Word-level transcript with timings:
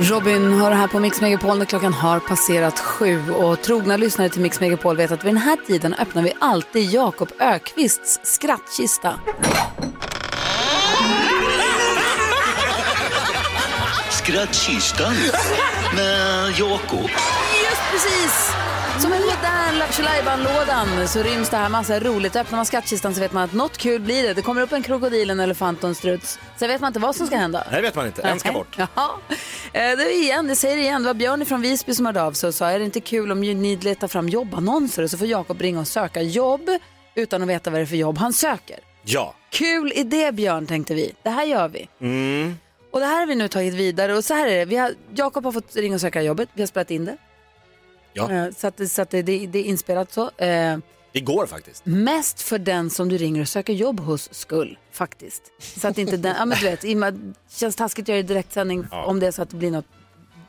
Robin 0.00 0.52
har 0.52 0.70
det 0.70 0.76
här 0.76 0.88
på 0.88 1.00
Mix 1.00 1.20
Megapol 1.20 1.58
när 1.58 1.64
klockan 1.64 1.92
har 1.92 2.20
passerat 2.20 2.78
sju. 2.80 3.30
Och 3.30 3.62
trogna 3.62 3.96
lyssnare 3.96 4.28
till 4.28 4.40
Mix 4.40 4.60
Megapol 4.60 4.96
vet 4.96 5.12
att 5.12 5.24
vid 5.24 5.34
den 5.34 5.42
här 5.42 5.56
tiden 5.66 5.94
öppnar 5.94 6.22
vi 6.22 6.32
alltid 6.38 6.90
Jakob 6.90 7.28
Ökvists 7.40 8.20
skrattkista. 8.22 9.20
Skrattkistan 14.10 15.14
med 15.96 16.50
Jakob. 16.58 17.10
Just 17.62 17.82
precis! 17.92 18.63
Som 19.00 19.12
en 19.12 19.20
modern 19.22 19.78
Lattjo 19.78 20.02
lådan 20.44 21.08
så 21.08 21.22
ryms 21.22 21.50
det 21.50 21.56
här 21.56 21.68
massa 21.68 22.00
roligt. 22.00 22.36
Öppnar 22.36 22.56
man 22.58 22.66
skattkistan 22.66 23.14
så 23.14 23.20
vet 23.20 23.32
man 23.32 23.42
att 23.42 23.52
något 23.52 23.78
kul 23.78 24.00
blir 24.00 24.22
det. 24.22 24.34
Det 24.34 24.42
kommer 24.42 24.60
upp 24.62 24.72
en 24.72 24.82
krokodil, 24.82 25.30
en 25.30 25.40
elefant 25.40 25.82
och 25.84 25.88
en 25.88 25.94
struts. 25.94 26.38
Sen 26.56 26.68
vet 26.68 26.80
man 26.80 26.88
inte 26.88 27.00
vad 27.00 27.16
som 27.16 27.26
ska 27.26 27.36
hända. 27.36 27.64
Nej, 27.70 27.76
det 27.80 27.86
vet 27.88 27.94
man 27.94 28.06
inte. 28.06 28.22
En 28.22 28.38
ska 28.40 28.52
bort. 28.52 28.76
Ja. 28.94 29.18
Eh, 29.28 29.36
Det, 29.72 29.80
är 30.02 30.22
igen, 30.22 30.46
det 30.46 30.56
säger 30.56 30.76
igen. 30.76 31.02
Det 31.02 31.06
var 31.06 31.14
Björn 31.14 31.46
från 31.46 31.60
Visby 31.60 31.94
som 31.94 32.06
hörde 32.06 32.22
av 32.22 32.32
sig 32.32 32.48
och 32.48 32.54
sa 32.54 32.66
är 32.70 32.78
det 32.78 32.84
inte 32.84 33.00
kul 33.00 33.32
om 33.32 33.40
ni 33.40 33.76
letar 33.76 34.08
fram 34.08 34.28
jobbannonser 34.28 35.06
så 35.06 35.18
får 35.18 35.26
Jakob 35.26 35.60
ringa 35.60 35.80
och 35.80 35.88
söka 35.88 36.22
jobb 36.22 36.70
utan 37.14 37.42
att 37.42 37.48
veta 37.48 37.70
vad 37.70 37.80
det 37.80 37.84
är 37.84 37.86
för 37.86 37.96
jobb 37.96 38.18
han 38.18 38.32
söker. 38.32 38.78
Ja. 39.04 39.34
Kul 39.50 39.92
idé 39.94 40.32
Björn 40.32 40.66
tänkte 40.66 40.94
vi. 40.94 41.12
Det 41.22 41.30
här 41.30 41.44
gör 41.44 41.68
vi. 41.68 41.88
Mm. 42.00 42.54
Och 42.92 43.00
det 43.00 43.06
här 43.06 43.20
har 43.20 43.26
vi 43.26 43.34
nu 43.34 43.48
tagit 43.48 43.74
vidare 43.74 44.14
och 44.16 44.24
så 44.24 44.34
här 44.34 44.46
är 44.46 44.58
det. 44.58 44.64
Vi 44.64 44.76
har, 44.76 44.92
Jakob 45.14 45.44
har 45.44 45.52
fått 45.52 45.76
ringa 45.76 45.94
och 45.94 46.00
söka 46.00 46.22
jobbet. 46.22 46.48
Vi 46.54 46.62
har 46.62 46.66
spelat 46.66 46.90
in 46.90 47.04
det. 47.04 47.16
Ja. 48.14 48.32
Eh, 48.32 48.50
Så, 48.56 48.66
att, 48.66 48.76
det- 48.76 48.88
så 48.88 49.02
att 49.02 49.10
det, 49.10 49.22
det, 49.22 49.46
det 49.46 49.58
är 49.58 49.64
inspelat 49.64 50.12
så. 50.12 50.30
Eh, 50.36 50.78
Igår 51.12 51.46
faktiskt. 51.46 51.86
Mest 51.86 52.42
för 52.42 52.58
den 52.58 52.90
som 52.90 53.08
du 53.08 53.16
ringer 53.18 53.40
och 53.40 53.48
söker 53.48 53.72
jobb 53.72 54.00
hos 54.00 54.34
skull, 54.34 54.78
faktiskt. 54.92 55.42
Så 55.80 55.88
att 55.88 55.98
inte 55.98 56.16
den, 56.16 56.34
ja 56.38 56.44
men 56.44 56.58
du 56.58 56.64
vet, 56.64 56.80
det 56.80 57.32
känns 57.50 57.76
taskigt 57.76 58.02
att 58.04 58.08
göra 58.08 58.16
det 58.16 58.24
i 58.24 58.28
direktsändning 58.28 58.86
Ja. 58.90 59.04
om 59.04 59.20
det 59.20 59.26
är 59.26 59.30
så 59.30 59.42
att 59.42 59.50
det 59.50 59.56
blir 59.56 59.70
något 59.70 59.86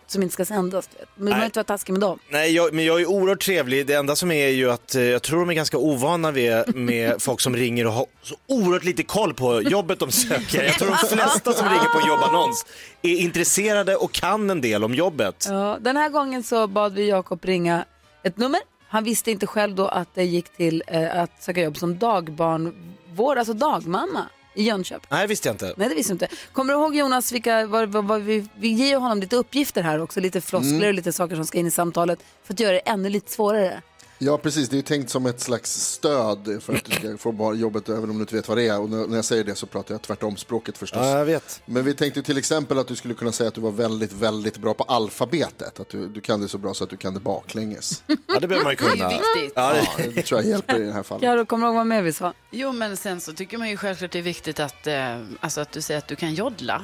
som 0.07 0.23
inte 0.23 0.33
ska 0.33 0.45
sändas. 0.45 0.89
du 0.93 0.97
vet. 0.99 1.09
Men 1.15 1.25
Nej. 1.25 1.31
behöver 1.31 1.45
inte 1.45 1.59
vara 1.59 1.63
taskig 1.63 1.93
med 1.93 2.01
dem. 2.01 2.19
Nej, 2.29 2.51
jag, 2.51 2.73
men 2.73 2.85
jag 2.85 3.01
är 3.01 3.05
oerhört 3.05 3.41
trevlig. 3.41 3.87
Det 3.87 3.93
enda 3.93 4.15
som 4.15 4.31
är 4.31 4.47
ju 4.47 4.71
att 4.71 4.95
eh, 4.95 5.01
jag 5.03 5.21
tror 5.21 5.39
de 5.39 5.49
är 5.49 5.53
ganska 5.53 5.77
ovana 5.77 6.31
med, 6.31 6.75
med 6.75 7.15
folk 7.21 7.41
som 7.41 7.55
ringer 7.55 7.87
och 7.87 7.93
har 7.93 8.05
så 8.21 8.35
oerhört 8.47 8.83
lite 8.83 9.03
koll 9.03 9.33
på 9.33 9.61
jobbet 9.61 9.99
de 9.99 10.11
söker. 10.11 10.63
Jag 10.63 10.73
tror 10.73 10.87
de 10.87 10.97
flesta 11.15 11.53
som 11.53 11.69
ringer 11.69 11.93
på 11.93 11.99
en 11.99 12.07
jobbannons 12.07 12.65
är 13.01 13.15
intresserade 13.17 13.95
och 13.95 14.11
kan 14.11 14.49
en 14.49 14.61
del 14.61 14.83
om 14.83 14.93
jobbet. 14.93 15.45
Ja, 15.49 15.77
den 15.81 15.97
här 15.97 16.09
gången 16.09 16.43
så 16.43 16.67
bad 16.67 16.93
vi 16.93 17.09
Jakob 17.09 17.45
ringa 17.45 17.85
ett 18.23 18.37
nummer. 18.37 18.59
Han 18.87 19.03
visste 19.03 19.31
inte 19.31 19.47
själv 19.47 19.75
då 19.75 19.87
att 19.87 20.15
det 20.15 20.23
gick 20.23 20.49
till 20.57 20.83
eh, 20.87 21.19
att 21.21 21.43
söka 21.43 21.61
jobb 21.61 21.77
som 21.77 21.97
dagbarnvård, 21.99 23.37
alltså 23.37 23.53
dagmamma 23.53 24.25
i 24.55 24.63
Jönköping. 24.63 25.07
Nej, 25.11 25.27
visste 25.27 25.47
jag 25.47 25.53
inte. 25.53 25.73
Nej, 25.77 25.89
det 25.89 25.95
visste 25.95 26.11
jag 26.11 26.15
inte. 26.15 26.27
Kommer 26.51 26.73
du 26.73 26.79
ihåg 26.79 26.95
Jonas, 26.95 27.31
vilka, 27.31 27.67
vad, 27.67 27.89
vad, 27.89 28.05
vad, 28.05 28.21
vi, 28.21 28.47
vi 28.57 28.67
ger 28.67 28.87
ju 28.87 28.95
honom 28.95 29.19
lite 29.19 29.35
uppgifter 29.35 29.81
här 29.83 30.01
också, 30.01 30.19
lite 30.19 30.41
floskler 30.41 30.75
Mm. 30.75 30.87
och 30.87 30.93
lite 30.93 31.11
saker 31.13 31.35
som 31.35 31.45
ska 31.45 31.57
in 31.57 31.67
i 31.67 31.71
samtalet 31.71 32.19
för 32.43 32.53
att 32.53 32.59
göra 32.59 32.71
det 32.71 32.79
ännu 32.79 33.09
lite 33.09 33.31
svårare. 33.31 33.81
Ja, 34.17 34.38
precis. 34.38 34.69
Det 34.69 34.73
är 34.73 34.77
ju 34.77 34.81
tänkt 34.81 35.09
som 35.09 35.25
ett 35.25 35.39
slags 35.39 35.71
stöd 35.91 36.59
för 36.63 36.73
att 36.75 36.84
du 36.85 36.91
ska 36.91 37.17
få 37.17 37.31
bara 37.31 37.53
jobbet 37.56 37.89
även 37.89 38.09
om 38.09 38.16
du 38.16 38.22
inte 38.22 38.35
vet 38.35 38.47
vad 38.47 38.57
det 38.57 38.67
är. 38.67 38.79
Och 38.79 38.89
när 38.89 39.16
jag 39.16 39.25
säger 39.25 39.44
det 39.44 39.56
så 39.56 39.66
pratar 39.66 39.94
jag 39.94 40.01
tvärtom 40.01 40.38
språket 40.38 40.78
förstås. 40.78 41.00
Ja, 41.03 41.17
jag 41.17 41.25
vet. 41.25 41.62
Men 41.66 41.84
vi 41.85 41.94
tänkte 41.94 42.23
till 42.23 42.38
exempel 42.38 42.79
att 42.79 42.88
du 42.88 42.95
skulle 42.95 43.13
kunna 43.13 43.31
säga 43.31 43.47
att 43.47 43.53
du 43.56 43.62
var 43.62 43.72
väldigt, 43.72 44.13
väldigt 44.13 44.57
bra 44.57 44.73
på 44.73 44.84
alfabetet. 44.84 45.79
Att 45.79 45.89
du, 45.89 46.07
du 46.07 46.22
kan 46.22 46.41
det 46.41 46.47
så 46.47 46.57
bra 46.57 46.73
så 46.73 46.84
att 46.84 46.89
du 46.89 46.97
kan 46.97 47.13
det 47.13 47.19
baklänges. 47.19 48.03
Ja, 48.28 48.39
det 48.39 48.47
behöver 48.47 48.63
man 48.63 48.72
ju 48.73 48.78
kunna. 48.78 49.09
viktigt. 49.09 49.51
Ja, 49.56 49.73
det... 49.73 50.03
Ja, 50.03 50.09
det 50.16 50.22
tror 50.22 50.41
jag 50.41 50.50
hjälper 50.50 50.75
i 50.75 50.84
det 50.85 50.94
här 50.94 51.03
fallet. 51.03 51.47
Kommer 51.47 51.66
du 51.68 51.69
ihåg 51.69 51.75
vad 51.75 51.88
mer 51.88 52.01
vi 52.01 52.13
sa? 52.13 52.34
Jo, 52.51 52.72
men 52.72 52.97
sen 52.97 53.22
så 53.22 53.34
tycker 53.34 53.57
man 53.57 53.69
ju 53.69 53.78
självklart 53.78 54.12
det 54.12 54.19
är 54.19 54.23
viktigt 54.23 54.59
att, 54.59 54.88
eh, 54.88 54.95
alltså 55.39 55.62
att 55.62 55.72
du 55.72 55.81
säger 55.81 55.97
att 55.97 56.07
du 56.07 56.16
kan 56.16 56.34
joddla. 56.34 56.81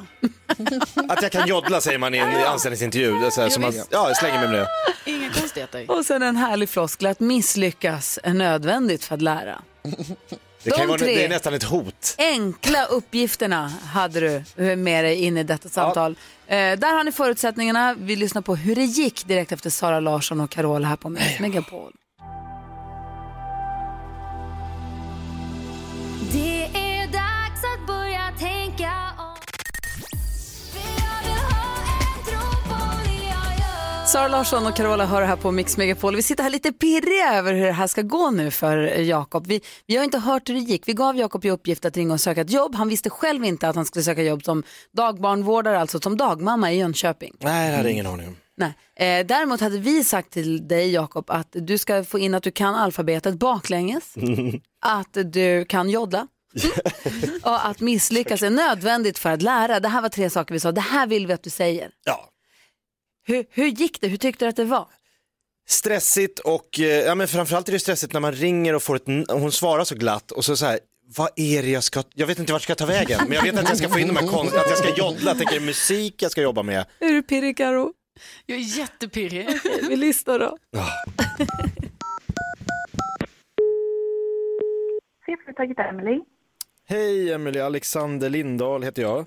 Att 1.08 1.22
jag 1.22 1.32
kan 1.32 1.48
joddla 1.48 1.80
säger 1.80 1.98
man 1.98 2.14
i 2.14 2.18
en 2.18 2.44
anställningsintervju. 2.46 3.18
Det 3.20 3.26
är 3.26 3.30
så 3.30 3.40
här, 3.40 3.48
Ja, 3.48 3.50
som 3.52 3.62
man, 3.62 3.72
ja, 3.74 4.08
jag 4.08 4.16
slänger 4.16 4.38
mig 4.40 4.48
med 4.48 4.58
det. 4.58 4.68
Inga 5.10 5.30
konstigheter. 5.32 5.90
Och 5.90 6.04
sen 6.06 6.22
en 6.22 6.36
härlig 6.36 6.68
floskel 6.68 7.06
misslyckas 7.22 8.18
är 8.22 8.34
nödvändigt 8.34 9.04
för 9.04 9.14
att 9.14 9.22
lära. 9.22 9.62
Det, 10.62 10.70
kan 10.70 10.80
De 10.80 10.86
vara, 10.86 10.98
tre. 10.98 11.14
det 11.14 11.24
är 11.24 11.28
nästan 11.28 11.54
ett 11.54 11.62
hot. 11.62 12.14
Enkla 12.18 12.84
uppgifterna 12.84 13.68
hade 13.68 14.20
du 14.56 14.76
med 14.76 15.04
dig 15.04 15.14
in 15.16 15.36
i 15.38 15.42
detta 15.44 15.68
samtal. 15.68 16.16
Eh, 16.46 16.56
där 16.56 16.94
har 16.96 17.04
ni 17.04 17.12
förutsättningarna. 17.12 17.94
Vi 17.98 18.16
lyssnar 18.16 18.42
på 18.42 18.56
hur 18.56 18.74
det 18.74 18.84
gick 18.84 19.26
direkt 19.26 19.52
efter 19.52 19.70
Sara 19.70 20.00
Larsson 20.00 20.40
och 20.40 20.50
Carola 20.50 20.88
här 20.88 20.96
på 20.96 21.08
Mix 21.08 21.40
Megapol. 21.40 21.92
Sara 34.12 34.28
Larsson 34.28 34.66
och 34.66 34.76
Carola 34.76 35.06
hör 35.06 35.22
här 35.22 35.36
på 35.36 35.50
Mix 35.50 35.76
Megapol. 35.76 36.16
Vi 36.16 36.22
sitter 36.22 36.42
här 36.42 36.50
lite 36.50 36.72
pirriga 36.72 37.34
över 37.34 37.54
hur 37.54 37.66
det 37.66 37.72
här 37.72 37.86
ska 37.86 38.02
gå 38.02 38.30
nu 38.30 38.50
för 38.50 38.76
Jakob. 39.00 39.46
Vi, 39.46 39.60
vi 39.86 39.96
har 39.96 40.04
inte 40.04 40.18
hört 40.18 40.48
hur 40.48 40.54
det 40.54 40.60
gick. 40.60 40.88
Vi 40.88 40.92
gav 40.92 41.16
Jakob 41.16 41.44
i 41.44 41.50
uppgift 41.50 41.84
att 41.84 41.96
ringa 41.96 42.12
och 42.12 42.20
söka 42.20 42.40
ett 42.40 42.50
jobb. 42.50 42.74
Han 42.74 42.88
visste 42.88 43.10
själv 43.10 43.44
inte 43.44 43.68
att 43.68 43.76
han 43.76 43.84
skulle 43.84 44.02
söka 44.02 44.22
jobb 44.22 44.44
som 44.44 44.62
dagbarnvårdare, 44.96 45.80
alltså 45.80 46.00
som 46.00 46.16
dagmamma 46.16 46.72
i 46.72 46.78
Jönköping. 46.78 47.34
Nej, 47.40 47.70
det 47.70 47.76
hade 47.76 47.90
ingen 47.90 48.06
aning 48.06 48.28
om. 48.28 48.36
Nej. 48.56 48.74
Eh, 48.96 49.26
däremot 49.26 49.60
hade 49.60 49.78
vi 49.78 50.04
sagt 50.04 50.30
till 50.30 50.68
dig 50.68 50.92
Jakob 50.92 51.30
att 51.30 51.48
du 51.52 51.78
ska 51.78 52.04
få 52.04 52.18
in 52.18 52.34
att 52.34 52.42
du 52.42 52.50
kan 52.50 52.74
alfabetet 52.74 53.34
baklänges, 53.34 54.14
att 54.84 55.16
du 55.24 55.64
kan 55.64 55.90
joddla 55.90 56.26
och 57.42 57.66
att 57.66 57.80
misslyckas 57.80 58.42
är 58.42 58.50
nödvändigt 58.50 59.18
för 59.18 59.30
att 59.30 59.42
lära. 59.42 59.80
Det 59.80 59.88
här 59.88 60.02
var 60.02 60.08
tre 60.08 60.30
saker 60.30 60.54
vi 60.54 60.60
sa, 60.60 60.72
det 60.72 60.80
här 60.80 61.06
vill 61.06 61.26
vi 61.26 61.32
att 61.32 61.42
du 61.42 61.50
säger. 61.50 61.90
Ja. 62.04 62.31
Hur, 63.32 63.44
hur 63.50 63.66
gick 63.66 64.00
det? 64.00 64.08
Hur 64.08 64.16
tyckte 64.16 64.44
du 64.44 64.48
att 64.48 64.56
det 64.56 64.64
var? 64.64 64.88
Stressigt 65.68 66.38
och, 66.38 66.80
eh, 66.80 66.84
ja 66.86 67.14
men 67.14 67.28
framförallt 67.28 67.68
är 67.68 67.72
det 67.72 67.78
stressigt 67.78 68.12
när 68.12 68.20
man 68.20 68.32
ringer 68.32 68.74
och 68.74 68.82
får 68.82 68.96
ett, 68.96 69.08
n- 69.08 69.26
hon 69.28 69.52
svarar 69.52 69.84
så 69.84 69.94
glatt 69.94 70.30
och 70.30 70.44
så 70.44 70.56
så 70.56 70.66
här, 70.66 70.78
vad 71.16 71.30
är 71.36 71.62
det 71.62 71.68
jag 71.70 71.82
ska, 71.84 72.02
jag 72.14 72.26
vet 72.26 72.38
inte 72.38 72.52
vart 72.52 72.68
jag 72.68 72.76
ska 72.76 72.86
ta 72.86 72.92
vägen, 72.92 73.20
men 73.28 73.32
jag 73.32 73.42
vet 73.42 73.58
att 73.58 73.68
jag 73.68 73.78
ska 73.78 73.88
få 73.88 73.98
in 73.98 74.08
de 74.08 74.16
här 74.16 74.26
konst, 74.26 74.54
att 74.56 74.66
jag 74.68 74.78
ska 74.78 74.94
joddla, 74.96 75.30
jag 75.30 75.38
tänker 75.38 75.60
musik 75.60 76.22
jag 76.22 76.30
ska 76.32 76.42
jobba 76.42 76.62
med. 76.62 76.84
Är 76.98 77.08
du 77.12 77.22
pirrig 77.22 77.56
Karo? 77.56 77.92
Jag 78.46 78.58
är 78.58 78.78
jättepirrig. 78.78 79.48
Vi 79.88 79.96
lyssnar 79.96 80.38
då. 80.38 80.58
Cheföretaget 85.26 85.78
Emily. 85.78 86.20
Hej 86.88 87.32
Emelie, 87.32 87.64
Alexander 87.64 88.30
Lindahl 88.30 88.82
heter 88.82 89.02
jag. 89.02 89.26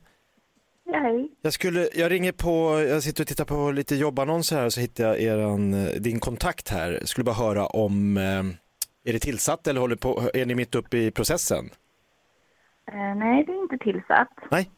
Ja, 0.88 1.00
hej. 1.00 1.30
Jag, 1.42 1.54
skulle, 1.54 1.90
jag 1.94 2.12
ringer 2.12 2.32
på, 2.32 2.82
jag 2.90 3.04
sitter 3.04 3.24
och 3.24 3.28
tittar 3.28 3.46
på 3.46 3.72
lite 3.72 3.96
jobbannonser 3.96 4.56
här 4.56 4.66
och 4.66 4.74
så 4.74 4.80
hittar 4.80 5.04
jag 5.04 5.22
eran, 5.22 5.74
eh, 5.74 5.92
din 6.02 6.20
kontakt 6.20 6.70
här. 6.70 6.92
Jag 6.92 7.08
skulle 7.08 7.26
bara 7.26 7.36
höra 7.36 7.66
om, 7.66 8.18
eh, 8.18 8.44
är 9.10 9.14
det 9.14 9.20
tillsatt 9.20 9.68
eller 9.68 9.82
håller 9.82 9.96
på, 9.96 10.30
är 10.34 10.46
ni 10.46 10.56
mitt 10.56 10.76
uppe 10.76 10.98
i 10.98 11.12
processen? 11.12 11.70
Eh, 12.92 13.16
nej, 13.16 13.46
det 13.46 13.52
är 13.52 13.62
inte 13.62 13.78
tillsatt. 13.78 14.30
Nej. 14.52 14.70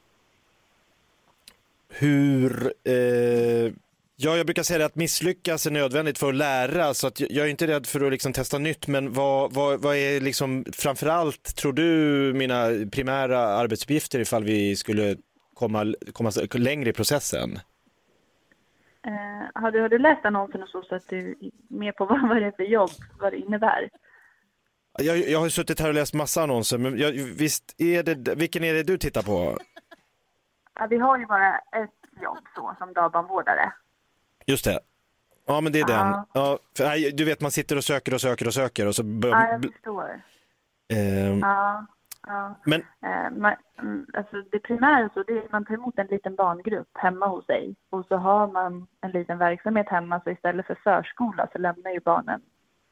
Hur, 1.90 2.74
eh, 2.84 3.74
ja 4.16 4.38
jag 4.38 4.46
brukar 4.46 4.64
säga 4.64 4.86
att 4.86 4.96
misslyckas 4.96 5.66
är 5.66 5.72
nödvändigt 5.72 6.18
för 6.18 6.30
att 6.30 6.36
lära 6.36 6.94
så 6.94 7.08
att 7.08 7.20
jag 7.20 7.32
jag 7.32 7.46
är 7.46 7.50
inte 7.50 7.68
rädd 7.68 7.88
för 7.88 8.06
att 8.06 8.12
liksom 8.12 8.34
testa 8.34 8.58
nytt 8.58 8.88
men 8.88 9.14
vad, 9.14 9.54
vad, 9.54 9.82
vad 9.82 9.96
är 9.96 10.22
liksom 10.22 10.66
framförallt 10.74 11.56
tror 11.56 11.74
du 11.74 11.84
mina 12.34 12.70
primära 12.92 13.40
arbetsuppgifter 13.40 14.20
ifall 14.20 14.44
vi 14.44 14.76
skulle 14.76 15.16
komma, 15.58 15.94
komma 16.14 16.32
längre 16.54 16.90
i 16.90 16.94
processen? 16.94 17.60
Eh, 19.08 19.62
har, 19.62 19.72
du, 19.72 19.82
har 19.82 19.90
du 19.90 19.98
läst 19.98 20.26
annonsen 20.26 20.64
och 20.64 20.70
så, 20.70 20.82
så 20.84 20.96
att 20.96 21.08
du 21.10 21.30
är 21.30 21.36
med 21.68 21.96
på 21.96 22.06
vad, 22.10 22.28
vad 22.30 22.38
det 22.42 22.46
är 22.46 22.52
för 22.52 22.64
jobb, 22.64 22.90
vad 23.20 23.34
det 23.34 23.38
innebär? 23.38 23.90
Jag, 25.00 25.18
jag 25.18 25.40
har 25.40 25.50
suttit 25.50 25.80
här 25.80 25.88
och 25.88 25.94
läst 25.94 26.14
massa 26.14 26.44
annonser 26.44 26.78
men 26.78 26.98
jag, 26.98 27.12
visst 27.12 27.76
är 27.78 28.04
det, 28.04 28.36
vilken 28.36 28.64
är 28.64 28.74
det 28.74 28.84
du 28.84 28.98
tittar 28.98 29.22
på? 29.22 29.58
Ja, 30.80 30.88
vi 30.90 30.98
har 30.98 31.18
ju 31.20 31.26
bara 31.26 31.58
ett 31.58 32.22
jobb 32.24 32.44
så, 32.56 32.76
som 32.80 32.94
dagbarnvårdare. 32.94 33.74
Just 34.46 34.66
det. 34.66 34.80
Ja 35.48 35.62
men 35.62 35.72
det 35.74 35.80
är 35.80 35.86
den. 35.86 36.26
Ja. 36.34 36.60
För, 36.78 37.12
du 37.18 37.26
vet 37.26 37.42
man 37.42 37.52
sitter 37.52 37.76
och 37.76 37.84
söker 37.84 38.14
och 38.14 38.22
söker 38.22 38.48
och 38.48 38.54
söker 38.54 38.86
och 38.88 38.96
så 38.96 39.04
bör, 39.04 39.30
Ja, 39.30 39.48
jag 39.52 39.64
förstår. 39.74 40.22
eh, 40.94 41.38
Ja. 41.40 41.86
Ja. 42.28 42.60
Men 42.66 42.82
Eh, 43.08 43.38
man, 43.38 43.56
mm, 43.80 44.06
alltså 44.14 44.36
det 44.52 44.60
primära 44.60 45.10
så 45.14 45.24
det 45.24 45.34
är 45.34 45.46
att 45.46 45.52
man 45.52 45.66
tar 45.66 45.74
emot 45.74 46.00
en 46.00 46.08
liten 46.08 46.36
barngrupp 46.36 46.88
hemma 46.94 47.28
hos 47.28 47.46
sig 47.46 47.76
och 47.90 48.06
så 48.06 48.16
har 48.16 48.48
man 48.48 48.88
en 49.02 49.12
liten 49.12 49.38
verksamhet 49.38 49.90
hemma 49.90 50.22
så 50.24 50.30
istället 50.30 50.68
för 50.68 50.78
förskola 50.84 51.48
så 51.52 51.58
lämnar 51.58 51.92
ju 51.92 52.00
barnen 52.00 52.42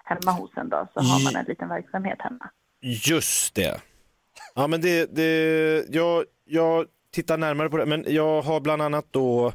hemma 0.04 0.32
hos 0.32 0.52
en 0.58 0.70
då 0.70 0.88
så 0.94 1.00
har 1.00 1.24
man 1.24 1.36
en 1.36 1.46
liten 1.46 1.70
verksamhet 1.70 2.22
hemma. 2.22 2.50
Just 2.82 3.56
det. 3.56 3.82
Ja, 4.56 4.68
men 4.68 4.82
det, 4.82 5.16
det 5.16 5.86
jag, 5.90 6.26
jag 6.46 6.86
tittar 7.12 7.38
närmare 7.38 7.70
på 7.70 7.78
det, 7.78 7.86
men 7.86 8.06
jag 8.08 8.42
har 8.42 8.60
bland 8.60 8.82
annat 8.82 9.06
då 9.12 9.52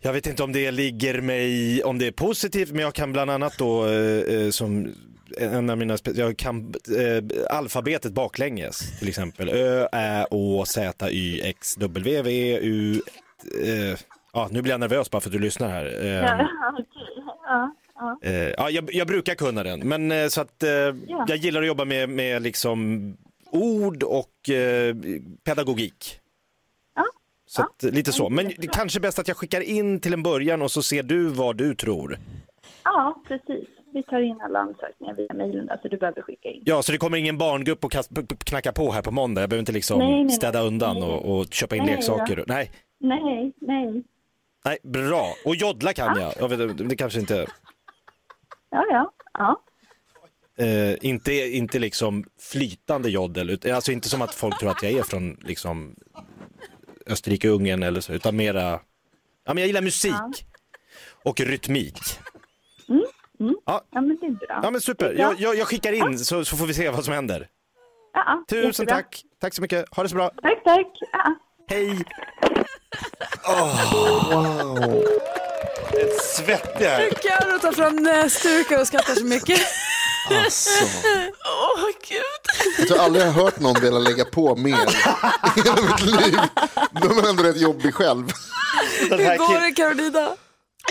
jag 0.00 0.12
vet 0.12 0.26
inte 0.26 0.42
om 0.42 0.52
det 0.52 0.70
ligger 0.70 1.20
mig, 1.20 1.82
om 1.84 1.98
det 1.98 2.06
är 2.06 2.12
positivt, 2.12 2.72
men 2.72 2.80
jag 2.80 2.94
kan 2.94 3.12
bland 3.12 3.30
annat 3.30 3.58
då 3.58 3.86
eh, 3.86 4.34
eh, 4.34 4.50
som 4.50 4.94
en 5.36 5.70
av 5.70 5.78
mina, 5.78 5.96
jag 6.14 6.36
kan 6.36 6.74
eh, 6.98 7.56
alfabetet 7.56 8.12
baklänges 8.12 8.98
till 8.98 9.08
exempel. 9.08 9.48
Ö, 9.48 9.88
Ä, 9.92 10.26
Å, 10.30 10.64
Z, 10.64 11.10
Y, 11.10 11.40
X, 11.44 11.76
W, 11.76 12.22
V, 12.22 12.58
U. 12.62 13.00
Eh, 13.64 13.98
ja, 14.32 14.48
nu 14.50 14.62
blir 14.62 14.72
jag 14.72 14.80
nervös 14.80 15.10
bara 15.10 15.20
för 15.20 15.28
att 15.28 15.32
du 15.32 15.38
lyssnar 15.38 15.68
här. 15.68 15.84
Eh, 16.04 16.40
okej. 16.72 17.24
Ja, 17.46 17.74
ja. 17.94 18.18
Eh, 18.22 18.32
ja, 18.32 18.70
jag, 18.70 18.94
jag 18.94 19.06
brukar 19.06 19.34
kunna 19.34 19.62
den, 19.62 19.80
men 19.88 20.12
eh, 20.12 20.28
så 20.28 20.40
att 20.40 20.62
eh, 20.62 20.70
jag 21.26 21.36
gillar 21.36 21.60
att 21.60 21.66
jobba 21.66 21.84
med, 21.84 22.08
med 22.08 22.42
liksom 22.42 23.16
ord 23.50 24.02
och 24.02 24.32
pedagogik. 25.44 26.20
Ja, 26.96 27.04
Så 27.46 27.62
att, 27.62 27.82
lite 27.82 28.12
så. 28.12 28.28
Men 28.30 28.46
det 28.46 28.64
är 28.64 28.72
kanske 28.72 29.00
bäst 29.00 29.18
att 29.18 29.28
jag 29.28 29.36
skickar 29.36 29.60
in 29.60 30.00
till 30.00 30.12
en 30.12 30.22
början 30.22 30.62
och 30.62 30.70
så 30.70 30.82
ser 30.82 31.02
du 31.02 31.28
vad 31.28 31.56
du 31.56 31.74
tror. 31.74 32.18
ja, 32.84 33.22
precis. 33.28 33.68
Vi 33.92 34.02
tar 34.02 34.20
in 34.20 34.40
alla 34.40 34.58
ansökningar 34.58 35.14
via 35.14 35.34
mejlen 35.34 35.68
så 35.82 35.88
du 35.88 35.96
behöver 35.96 36.22
skicka 36.22 36.48
in. 36.48 36.62
Ja, 36.64 36.82
så 36.82 36.92
det 36.92 36.98
kommer 36.98 37.18
ingen 37.18 37.38
barngrupp 37.38 37.84
och 37.84 37.92
knacka 38.44 38.72
på 38.72 38.92
här 38.92 39.02
på 39.02 39.10
måndag. 39.10 39.40
Jag 39.40 39.50
behöver 39.50 39.60
inte 39.60 39.72
liksom 39.72 39.98
Nej, 39.98 40.24
nej, 40.24 40.30
städa 40.30 40.60
undan 40.60 41.00
Nej, 41.00 41.08
och, 41.08 41.38
och 41.38 41.46
köpa 41.50 41.76
in 41.76 41.86
leksaker. 41.86 42.44
Nej, 42.46 42.70
Nej, 43.00 43.52
nej. 43.60 44.04
nej, 44.64 44.78
bra. 44.82 45.26
Och 45.44 45.56
joddla 45.56 45.92
kan 45.92 46.20
jag. 46.20 46.32
jag 46.38 46.48
vet, 46.48 46.88
det 46.88 46.96
kanske 46.96 47.20
inte... 47.20 47.46
Ja, 48.70 48.84
ja. 48.90 49.12
ja. 49.32 49.62
Eh, 50.64 50.96
inte, 51.00 51.32
inte 51.32 51.78
liksom 51.78 52.24
flytande 52.38 53.10
joddel, 53.10 53.58
alltså 53.72 53.92
inte 53.92 54.08
som 54.08 54.22
att 54.22 54.34
folk 54.34 54.58
tror 54.58 54.70
att 54.70 54.82
jag 54.82 54.92
är 54.92 55.02
från 55.02 55.36
liksom 55.40 55.94
Österrike, 57.06 57.48
Ungern 57.48 57.82
eller 57.82 58.00
så, 58.00 58.12
utan 58.12 58.36
mera, 58.36 58.80
ja 59.44 59.54
men 59.54 59.58
jag 59.58 59.66
gillar 59.66 59.82
musik 59.82 60.46
och 61.24 61.40
rytmik. 61.40 61.98
Ja, 63.66 63.82
men 63.92 64.08
det 64.20 64.26
är 64.26 64.30
bra. 64.46 64.60
Ja 64.62 64.70
men 64.70 64.80
super, 64.80 65.14
jag, 65.18 65.40
jag, 65.40 65.56
jag 65.56 65.68
skickar 65.68 65.92
in 65.92 66.18
så, 66.18 66.44
så 66.44 66.56
får 66.56 66.66
vi 66.66 66.74
se 66.74 66.90
vad 66.90 67.04
som 67.04 67.14
händer. 67.14 67.46
Ja, 68.14 68.44
Tusen 68.48 68.66
jättebra. 68.66 68.94
tack, 68.94 69.22
tack 69.40 69.54
så 69.54 69.62
mycket, 69.62 69.84
ha 69.96 70.02
det 70.02 70.08
så 70.08 70.14
bra, 70.14 70.30
Tack, 70.42 70.64
tack. 70.64 70.86
Ja. 71.12 71.34
hej! 71.70 71.98
Åh, 73.48 74.94
Ett 75.92 76.22
svettig 76.24 76.84
här. 76.84 77.10
Carro 77.10 77.58
tar 77.58 77.72
fram 77.72 77.96
näsdukar 77.96 78.80
och 78.80 78.86
skrattar 78.86 79.14
så 79.14 79.24
mycket. 79.24 79.60
Alltså, 80.30 80.84
Åh, 81.44 81.84
gud. 82.08 82.74
jag 82.78 82.88
tror 82.88 82.98
aldrig 82.98 83.24
jag 83.26 83.32
har 83.32 83.42
hört 83.44 83.60
någon 83.60 83.74
vilja 83.80 83.98
lägga 83.98 84.24
på 84.24 84.56
mer 84.56 84.74
i 85.56 85.60
hela 85.60 85.82
mitt 85.82 86.00
liv. 86.02 86.38
Då 86.92 87.08
är 87.10 87.14
man 87.14 87.24
ändå 87.30 87.42
rätt 87.42 87.60
jobbig 87.60 87.94
själv. 87.94 88.28
Hur 89.00 89.08
går 89.38 89.60
det 89.60 89.72
Carolina? 89.72 90.28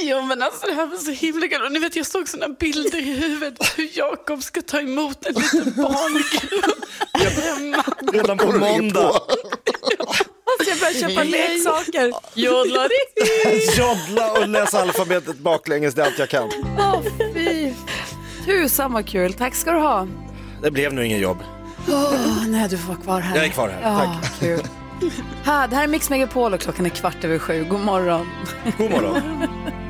Jo 0.02 0.22
men 0.22 0.42
alltså 0.42 0.68
det 0.68 0.74
här 0.74 0.86
var 0.86 0.98
så 0.98 1.12
himla 1.12 1.48
kul. 1.48 1.62
Och 1.62 1.72
ni 1.72 1.80
vet 1.80 1.96
jag 1.96 2.06
såg 2.06 2.30
sådana 2.30 2.54
bilder 2.60 2.98
i 3.00 3.14
huvudet 3.14 3.74
hur 3.78 3.90
Jakob 3.98 4.44
ska 4.44 4.62
ta 4.62 4.80
emot 4.80 5.26
en 5.26 5.34
liten 5.34 5.74
barngrupp 5.84 7.44
hemma. 7.44 7.84
redan 8.14 8.38
på 8.38 8.52
måndag. 8.52 9.22
Alltså 10.60 10.70
jag 10.70 10.80
börjar 10.80 11.10
köpa 11.10 11.24
leksaker. 11.24 12.14
Jodlar. 12.34 12.90
Joddla 13.78 14.32
och 14.32 14.48
läsa 14.48 14.82
alfabetet 14.82 15.38
baklänges, 15.40 15.94
det 15.94 16.02
är 16.02 16.06
allt 16.06 16.20
jag 16.20 16.30
kan. 16.30 16.50
Åh 16.80 17.02
fy. 17.34 17.74
Tusan 18.46 18.94
vad 18.94 19.08
kul. 19.10 19.34
Tack 19.34 19.56
ska 19.56 19.72
du 19.72 19.80
ha. 19.80 20.08
Det 20.62 20.72
blev 20.72 20.94
nu 20.94 21.06
ingen 21.06 21.20
jobb. 21.20 21.38
Åh, 21.88 22.14
nej, 22.48 22.70
du 22.70 22.78
får 22.78 22.88
vara 22.88 22.98
kvar 23.02 23.20
här. 23.20 23.36
Jag 23.36 23.46
är 23.46 23.50
kvar 23.50 23.70
här, 23.70 23.82
Ja, 23.82 24.20
tack. 24.22 24.40
Kul. 24.40 24.60
Här, 25.44 25.68
det 25.68 25.76
här 25.76 25.84
är 25.84 25.88
Mix 25.88 26.10
Megapol 26.10 26.54
och 26.54 26.60
klockan 26.60 26.86
är 26.86 26.90
kvart 26.90 27.24
över 27.24 27.40
sju. 27.40 27.66
God 27.70 27.80
morgon. 27.80 28.28
God 28.78 28.92
morgon. 28.92 29.22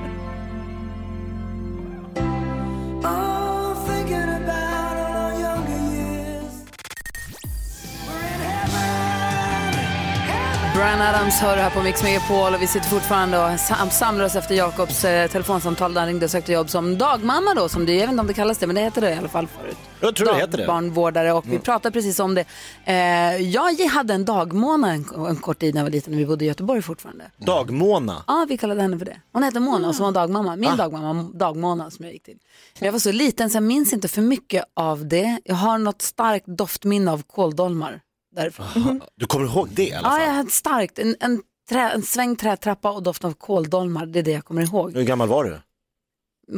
Brian 10.88 11.02
Adams 11.02 11.40
hör 11.40 11.58
här 11.58 11.70
på 11.70 11.82
Mix 11.82 12.04
Megapol 12.04 12.54
och 12.54 12.62
vi 12.62 12.68
sitter 12.68 12.88
fortfarande 12.88 13.38
och 13.46 13.60
sam- 13.60 13.90
samlar 13.90 14.26
efter 14.38 14.56
Jakobs 14.56 15.06
eh, 15.06 15.32
telefonsamtal 15.32 15.94
där 15.94 16.02
han 16.02 16.08
ringde 16.08 16.26
och 16.26 16.32
sökte 16.32 16.52
jobb 16.52 16.70
som 16.70 16.98
dagmamma 16.98 17.54
då, 17.56 17.70
som 17.70 17.86
det, 17.86 17.94
jag 17.94 18.02
vet 18.02 18.10
inte 18.10 18.22
om 18.22 18.28
det 18.28 18.34
kallas 18.34 18.58
det, 18.58 18.68
men 18.68 18.76
det 18.76 18.82
heter 18.82 19.02
det 19.02 19.10
i 19.10 19.18
alla 19.18 19.28
fall 19.28 19.48
förut. 19.48 19.78
Jag 20.00 20.16
tror 20.16 20.28
det 20.28 20.36
heter 20.36 20.58
det. 20.58 20.64
Mm. 20.64 20.68
Barnvårdare 20.76 21.34
och 21.34 21.46
vi 21.48 21.60
pratade 21.60 21.94
precis 21.94 22.20
om 22.20 22.36
det. 22.36 22.46
Eh, 22.86 22.96
jag 23.42 23.88
hade 23.90 24.14
en 24.14 24.26
dagmåna 24.26 24.94
en, 24.94 25.06
en 25.30 25.36
kort 25.36 25.60
tid 25.60 25.74
när 25.76 25.82
jag 25.82 25.86
var 25.86 25.92
liten 25.92 26.14
och 26.14 26.20
vi 26.20 26.26
bodde 26.26 26.46
i 26.46 26.48
Göteborg 26.48 26.82
fortfarande. 26.82 27.26
Dagmåna. 27.38 28.24
Ja, 28.28 28.46
vi 28.50 28.58
kallade 28.58 28.82
henne 28.82 28.98
för 28.98 29.06
det. 29.06 29.18
Hon 29.34 29.44
hette 29.44 29.60
Mona 29.60 29.88
och 29.88 29.96
så 29.96 30.04
var 30.04 30.12
dagmamma. 30.12 30.56
Min 30.56 30.78
dagmamma, 30.78 31.30
dagmamma 31.34 31.92
som 31.92 32.06
jag 32.06 32.14
gick 32.14 32.24
till. 32.24 32.38
Men 32.80 32.86
jag 32.86 32.92
var 32.94 33.00
så 33.00 33.12
liten 33.12 33.50
så 33.50 33.56
jag 33.56 33.64
minns 33.64 33.94
inte 33.94 34.08
för 34.08 34.22
mycket 34.22 34.64
av 34.74 35.08
det. 35.08 35.40
Jag 35.44 35.56
har 35.56 35.78
något 35.78 36.02
starkt 36.02 36.48
doftminne 36.48 37.12
av 37.12 37.24
kåldolmar 37.24 38.02
därifrån. 38.38 39.02
Du 39.16 39.26
kommer 39.26 39.46
ihåg 39.46 39.70
det 39.72 39.88
i 39.88 39.94
alla 39.94 40.08
Ja, 40.08 40.12
fall? 40.12 40.22
jag 40.22 40.34
hade 40.34 40.50
starkt. 40.52 41.00
En, 41.00 41.16
en, 41.20 41.42
trä, 41.70 41.90
en 41.92 42.02
svängd 42.04 42.40
trätrappa 42.40 42.92
och 42.92 43.04
doft 43.04 43.24
av 43.26 43.34
kåldolmar. 43.34 44.06
Det 44.06 44.20
är 44.20 44.24
det 44.24 44.32
jag 44.32 44.46
kommer 44.46 44.62
ihåg. 44.62 44.94
Hur 44.94 45.04
gammal 45.04 45.28
var 45.28 45.44
du? 45.44 45.60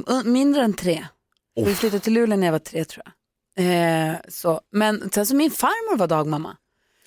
M- 0.08 0.24
Mindre 0.34 0.62
än 0.64 0.74
tre. 0.74 1.06
Vi 1.66 1.76
flyttade 1.76 2.00
till 2.00 2.14
Luleå 2.14 2.38
när 2.38 2.48
jag 2.48 2.52
var 2.52 2.60
tre 2.60 2.86
tror 2.86 3.04
jag. 3.06 3.14
Eh, 3.66 4.16
så. 4.30 4.62
Men 4.72 5.10
sen 5.12 5.26
så 5.26 5.36
min 5.36 5.52
farmor 5.52 5.98
var 5.98 6.08
dagmamma. 6.08 6.58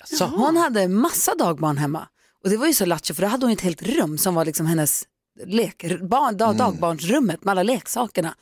Så 0.05 0.25
hon 0.25 0.57
hade 0.57 0.87
massa 0.87 1.35
dagbarn 1.35 1.77
hemma. 1.77 2.07
Och 2.43 2.49
det 2.49 2.57
var 2.57 2.67
ju 2.67 2.73
så 2.73 2.85
lattjo 2.85 3.13
för 3.13 3.21
då 3.21 3.27
hade 3.27 3.45
hon 3.45 3.53
ett 3.53 3.61
helt 3.61 3.81
rum 3.81 4.17
som 4.17 4.35
var 4.35 4.45
liksom 4.45 4.65
hennes 4.65 5.03
lek, 5.45 5.85
barn, 6.01 6.37
dag, 6.37 6.55
dagbarnsrummet 6.57 7.43
med 7.43 7.51
alla 7.51 7.63
leksakerna. 7.63 8.35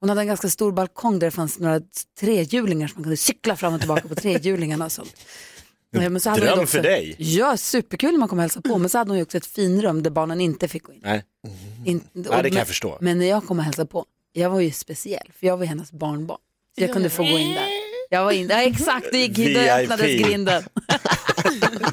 Hon 0.00 0.08
hade 0.08 0.20
en 0.20 0.26
ganska 0.26 0.48
stor 0.48 0.72
balkong 0.72 1.18
där 1.18 1.26
det 1.26 1.30
fanns 1.30 1.58
några 1.58 1.80
trehjulingar 2.20 2.88
som 2.88 2.94
man 2.96 3.04
kunde 3.04 3.16
cykla 3.16 3.56
fram 3.56 3.74
och 3.74 3.80
tillbaka 3.80 4.08
på 4.08 4.14
trehjulingarna 4.22 4.84
och 4.84 4.92
sånt. 4.92 5.14
Eh, 5.96 6.10
Men 6.10 6.20
så 6.20 6.30
hade 6.30 6.42
Dröm 6.46 6.58
också- 6.58 6.66
för 6.76 6.82
dig. 6.82 7.14
Ja, 7.18 7.56
superkul 7.56 8.10
när 8.10 8.18
man 8.18 8.28
kom 8.28 8.38
och 8.38 8.42
hälsade 8.42 8.68
på. 8.68 8.78
Men 8.78 8.90
så 8.90 8.98
hade 8.98 9.10
hon 9.10 9.16
ju 9.16 9.22
också 9.22 9.36
ett 9.36 9.46
finrum 9.46 10.02
där 10.02 10.10
barnen 10.10 10.40
inte 10.40 10.68
fick 10.68 10.82
gå 10.82 10.92
in. 10.92 11.00
Nej. 11.02 11.24
in 11.86 12.04
Nej, 12.12 12.42
det 12.42 12.48
kan 12.50 12.58
jag 12.58 12.66
förstå. 12.68 12.98
Men 13.00 13.18
när 13.18 13.26
jag 13.28 13.46
kom 13.46 13.58
och 13.58 13.64
hälsade 13.64 13.86
på, 13.88 14.04
jag 14.32 14.50
var 14.50 14.60
ju 14.60 14.70
speciell, 14.70 15.30
för 15.38 15.46
jag 15.46 15.56
var 15.56 15.64
hennes 15.66 15.92
barnbarn. 15.92 16.38
Så 16.78 16.84
jag 16.84 16.92
kunde 16.92 17.10
få 17.10 17.22
gå 17.22 17.28
in 17.38 17.54
där. 17.54 17.66
Jag 18.10 18.24
var 18.24 18.32
in, 18.32 18.48
ja 18.48 18.62
exakt, 18.62 19.06
det 19.12 19.18
gick 19.18 19.54
då 19.54 19.60
öppnades 19.72 20.06
grinden. 20.06 20.62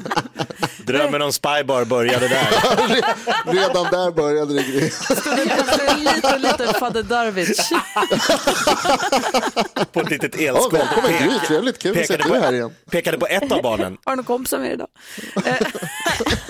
Drömmen 0.86 1.22
om 1.22 1.32
Spybar 1.32 1.84
började 1.84 2.28
där. 2.28 2.46
Redan 3.52 3.84
där 3.90 4.10
började 4.10 4.54
det 4.54 4.62
grejer. 4.62 4.92
Alltså, 5.10 5.30
en 5.88 6.04
liten, 6.04 6.40
liten 6.40 6.74
fadder 6.74 7.02
Darwich. 7.02 7.58
På 9.92 10.00
ett 10.00 10.10
litet 10.10 10.40
Ja, 10.40 10.48
elskåp. 10.48 10.72
välkommen 10.72 11.12
Gry, 11.18 11.38
trevligt, 11.46 11.78
kul 11.78 11.98
att 12.00 12.06
se 12.06 12.14
är 12.14 12.18
här 12.18 12.48
på, 12.48 12.54
igen. 12.54 12.74
pekade 12.90 13.18
på 13.18 13.26
ett 13.26 13.52
av 13.52 13.62
barnen. 13.62 13.96
Har 14.04 14.12
du 14.12 14.16
någon 14.16 14.24
kompisar 14.24 14.58
med 14.58 14.66
dig 14.66 14.74
idag? 14.74 14.88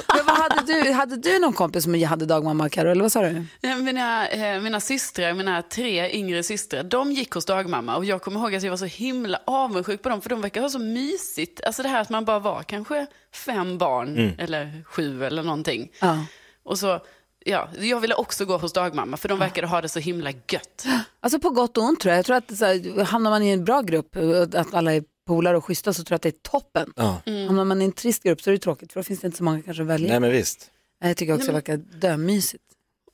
Eh, 0.50 0.56
hade 0.56 0.84
du? 0.84 0.92
Hade 0.92 1.16
du 1.16 1.38
någon 1.38 1.52
kompis 1.52 1.84
som 1.84 2.02
hade 2.02 2.26
dagmamma, 2.26 2.68
Karo, 2.68 2.90
eller 2.90 3.02
vad 3.02 3.12
sa 3.12 3.22
du? 3.22 3.44
Ja, 3.60 3.76
Mina, 3.76 4.28
eh, 4.28 4.60
mina 4.60 4.80
systrar, 4.80 5.32
mina 5.34 5.62
tre 5.62 6.10
yngre 6.10 6.42
systrar, 6.42 6.82
de 6.82 7.12
gick 7.12 7.32
hos 7.32 7.44
dagmamma 7.44 7.96
och 7.96 8.04
jag 8.04 8.22
kommer 8.22 8.40
ihåg 8.40 8.54
att 8.54 8.62
jag 8.62 8.70
var 8.70 8.76
så 8.76 8.84
himla 8.84 9.40
avundsjuk 9.44 10.02
på 10.02 10.08
dem 10.08 10.20
för 10.20 10.30
de 10.30 10.40
verkar 10.40 10.60
ha 10.60 10.68
så 10.68 10.78
mysigt. 10.78 11.60
Alltså 11.64 11.82
det 11.82 11.88
här 11.88 12.00
att 12.00 12.10
man 12.10 12.24
bara 12.24 12.38
var 12.38 12.62
kanske 12.62 13.06
fem 13.32 13.78
barn 13.78 14.34
eller 14.38 14.84
sju 14.86 15.24
eller 15.24 15.42
någonting. 15.42 15.88
Ja. 16.00 16.24
Och 16.64 16.78
så, 16.78 17.00
ja, 17.44 17.68
jag 17.80 18.00
ville 18.00 18.14
också 18.14 18.44
gå 18.44 18.58
hos 18.58 18.72
dagmamma 18.72 19.16
för 19.16 19.28
de 19.28 19.38
verkade 19.38 19.66
ha 19.66 19.80
det 19.80 19.88
så 19.88 19.98
himla 19.98 20.30
gött. 20.30 20.86
Alltså 21.20 21.38
på 21.38 21.50
gott 21.50 21.76
och 21.76 21.84
ont 21.84 22.00
tror 22.00 22.10
jag. 22.12 22.18
Jag 22.18 22.26
tror 22.26 22.36
att 22.36 22.56
så 22.56 22.64
här, 22.64 23.04
hamnar 23.04 23.30
man 23.30 23.42
i 23.42 23.50
en 23.50 23.64
bra 23.64 23.80
grupp, 23.80 24.16
eh, 24.16 24.42
att 24.60 24.74
alla 24.74 24.94
är 24.94 25.02
polare 25.26 25.56
och 25.56 25.64
schyssta, 25.64 25.92
så 25.92 26.04
tror 26.04 26.12
jag 26.14 26.16
att 26.16 26.22
det 26.22 26.28
är 26.28 26.50
toppen. 26.50 26.92
Ja. 26.96 27.20
Hamnar 27.26 27.64
man 27.64 27.82
i 27.82 27.84
en 27.84 27.92
trist 27.92 28.22
grupp 28.22 28.40
så 28.42 28.50
är 28.50 28.52
det 28.52 28.58
tråkigt, 28.58 28.92
för 28.92 29.00
då 29.00 29.04
finns 29.04 29.20
det 29.20 29.26
inte 29.26 29.38
så 29.38 29.44
många 29.44 29.62
kanske 29.62 29.82
att 29.82 29.88
välja. 29.88 30.08
Nej 30.08 30.20
men 30.20 30.30
visst. 30.30 30.70
Jag 31.00 31.16
tycker 31.16 31.34
också 31.34 31.46
det 31.46 31.52
verkar 31.52 31.76
dömysigt. 31.76 32.62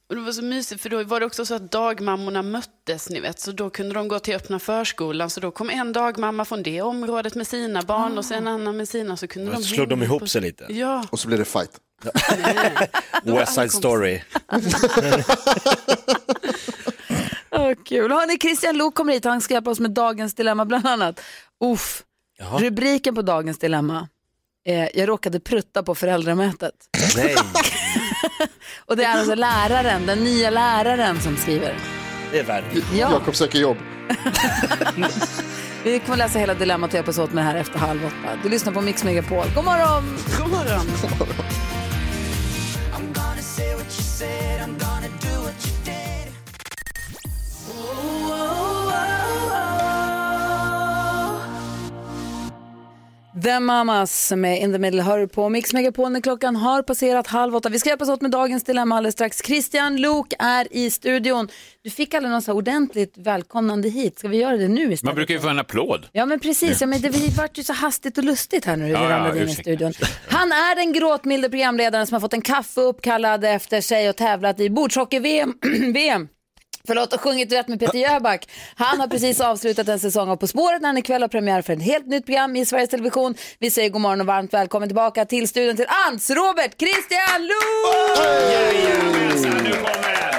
Och 0.09 0.14
det 0.16 0.23
var 0.23 0.33
så 0.33 0.42
mysigt 0.45 0.83
för 0.83 0.88
då 0.88 1.04
var 1.04 1.21
det 1.21 1.26
också 1.26 1.47
så 1.47 1.54
att 1.54 1.71
dagmammorna 1.73 2.42
möttes, 2.42 3.11
ni 3.11 3.21
vet. 3.21 3.40
Så 3.40 3.52
då 3.52 3.71
kunde 3.71 3.95
de 3.95 4.09
gå 4.09 4.19
till 4.19 4.35
öppna 4.35 4.59
förskolan. 4.59 5.31
Så 5.31 5.40
då 5.40 5.50
kom 5.50 5.71
en 5.71 5.92
dagmamma 5.92 6.45
från 6.45 6.62
det 6.62 6.83
området 6.83 7.35
med 7.35 7.47
sina 7.47 7.83
barn 7.83 8.19
och 8.19 8.25
sen 8.25 8.38
en 8.38 8.49
annan 8.49 8.76
med 8.76 8.88
sina. 8.88 9.16
Så 9.16 9.26
kunde 9.26 9.52
de 9.52 9.62
slog 9.62 9.88
de 9.88 10.02
ihop 10.02 10.21
på- 10.21 10.26
sig 10.26 10.40
lite. 10.42 10.66
Ja. 10.73 11.04
Och 11.11 11.21
så 11.21 11.28
blir 11.28 11.38
det 11.38 11.45
fight. 11.45 11.71
West 13.25 13.54
Side 13.54 13.73
Story. 13.73 14.21
Åh, 17.50 17.73
kul. 17.85 18.11
Hörni, 18.12 18.38
Christian 18.38 18.76
Lok 18.78 18.95
kommer 18.95 19.12
hit. 19.12 19.25
Han 19.25 19.40
ska 19.40 19.54
hjälpa 19.54 19.71
oss 19.71 19.81
med 19.81 19.90
dagens 19.90 20.35
dilemma 20.35 20.64
bland 20.64 20.87
annat. 20.87 21.21
Uff. 21.64 22.02
Rubriken 22.59 23.14
på 23.14 23.23
dagens 23.23 23.59
dilemma 23.59 24.09
är 24.64 24.90
Jag 24.95 25.09
råkade 25.09 25.40
prutta 25.40 25.83
på 25.83 25.95
föräldramötet. 25.95 26.75
Nej, 27.16 27.37
Och 28.87 28.97
det 28.97 29.04
är 29.04 29.19
alltså 29.19 29.35
läraren, 29.35 30.07
den 30.07 30.19
nya 30.25 30.50
läraren 30.50 31.21
som 31.21 31.37
skriver. 31.37 31.76
det 32.31 32.38
är 32.38 32.45
värre. 32.45 32.64
Ja, 32.75 33.12
Jakob 33.12 33.37
söker 33.37 33.59
jobb. 33.59 33.76
vi 35.85 35.99
kommer 35.99 36.16
läsa 36.16 36.38
hela 36.38 36.54
dilemmat 36.54 36.90
och 36.90 36.95
hjälpas 36.95 37.19
åt 37.19 37.33
med 37.33 37.45
det 37.45 37.49
här 37.49 37.57
efter 37.57 37.78
halv 37.78 38.04
åtta. 38.07 38.38
Du 38.42 38.49
lyssnar 38.49 38.73
på 38.73 38.81
Mix 38.81 39.04
Megapol. 39.04 39.45
God 39.54 39.64
morgon! 39.64 40.16
God 40.38 40.50
morgon. 40.50 40.87
The 53.42 53.61
Mamas 53.61 54.32
med 54.37 54.61
In 54.61 54.72
the 54.72 54.78
Middle 54.78 55.02
hör 55.02 55.26
på 55.26 55.49
Mix 55.49 55.72
Megapol 55.72 56.12
när 56.12 56.20
klockan 56.20 56.56
har 56.56 56.82
passerat 56.82 57.26
halv 57.26 57.56
åtta. 57.56 57.68
Vi 57.68 57.78
ska 57.78 57.88
hjälpas 57.88 58.08
åt 58.08 58.20
med 58.20 58.30
dagens 58.30 58.64
dilemma 58.64 58.96
alldeles 58.96 59.14
strax. 59.14 59.38
Christian 59.44 59.96
Lok 59.96 60.32
är 60.38 60.66
i 60.70 60.90
studion. 60.90 61.49
Du 61.82 61.90
fick 61.90 62.14
aldrig 62.14 62.32
något 62.32 62.44
så 62.44 62.52
ordentligt 62.52 63.14
välkomnande 63.16 63.88
hit. 63.88 64.18
Ska 64.18 64.28
vi 64.28 64.37
göra 64.37 64.56
det 64.56 64.68
nu 64.68 64.80
istället? 64.82 65.02
Man 65.02 65.14
brukar 65.14 65.34
ju 65.34 65.40
få 65.40 65.49
en 65.49 65.58
applåd. 65.58 66.06
Ja 66.12 66.26
men 66.26 66.40
precis, 66.40 66.80
ja, 66.80 66.87
men 66.87 67.00
det 67.00 67.37
vart 67.37 67.58
ju 67.58 67.64
så 67.64 67.72
hastigt 67.72 68.18
och 68.18 68.25
lustigt 68.25 68.64
här 68.64 68.76
nu 68.76 68.82
när 68.82 68.88
vi 68.88 68.94
Ja, 68.94 69.04
ja, 69.04 69.11
ramlade 69.11 69.42
in 69.42 69.49
i 69.49 69.54
studion. 69.54 69.92
Han 70.28 70.52
är 70.52 70.76
den 70.76 70.92
gråtmilde 70.92 71.50
programledaren 71.50 72.06
som 72.06 72.14
har 72.14 72.20
fått 72.20 72.34
en 72.34 72.42
kaffe 72.42 72.80
uppkallad 72.80 73.44
efter 73.44 73.80
sig 73.80 74.08
och 74.08 74.16
tävlat 74.16 74.61
i 74.61 74.70
bordshockey-VM. 74.70 75.54
VM. 75.94 76.28
Förlåt, 76.86 77.12
och 77.12 77.20
sjungit 77.20 77.52
rätt 77.52 77.68
med 77.68 77.80
Peter 77.80 77.98
Jöback. 77.98 78.48
Han 78.76 79.00
har 79.00 79.06
precis 79.08 79.40
avslutat 79.40 79.88
en 79.88 79.98
säsong 80.00 80.28
av 80.30 80.36
På 80.36 80.46
spåret 80.46 80.80
när 80.82 80.88
han 80.88 80.98
ikväll 80.98 81.22
har 81.22 81.28
premiär 81.28 81.62
för 81.62 81.72
ett 81.72 81.82
helt 81.82 82.06
nytt 82.06 82.24
program 82.26 82.56
i 82.56 82.66
Sveriges 82.66 82.90
Television. 82.90 83.34
Vi 83.58 83.70
säger 83.70 83.88
god 83.90 84.00
morgon 84.00 84.20
och 84.20 84.26
varmt 84.26 84.54
välkommen 84.54 84.88
tillbaka 84.88 85.24
till 85.24 85.48
studion 85.48 85.76
till 85.76 85.86
Ants 86.08 86.30
Robert 86.30 86.80
Christian 86.80 87.40
Luuk! 87.42 88.18
Jajamensan, 88.52 89.64
nu 89.64 89.70
kommer 89.72 90.12
den! 90.12 90.34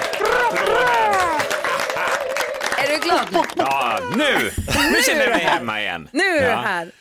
Är 2.83 2.87
du 2.91 2.97
glad? 3.03 3.45
Ja, 3.55 3.99
nu! 4.15 4.51
Nu 4.91 5.01
känner 5.07 5.21
jag 5.21 5.29
mig 5.29 5.43
hemma 5.45 5.81
igen. 5.81 6.09
Nu 6.11 6.23
är 6.23 6.41
du 6.41 6.47
Ja. 6.47 6.55
här. 6.65 6.91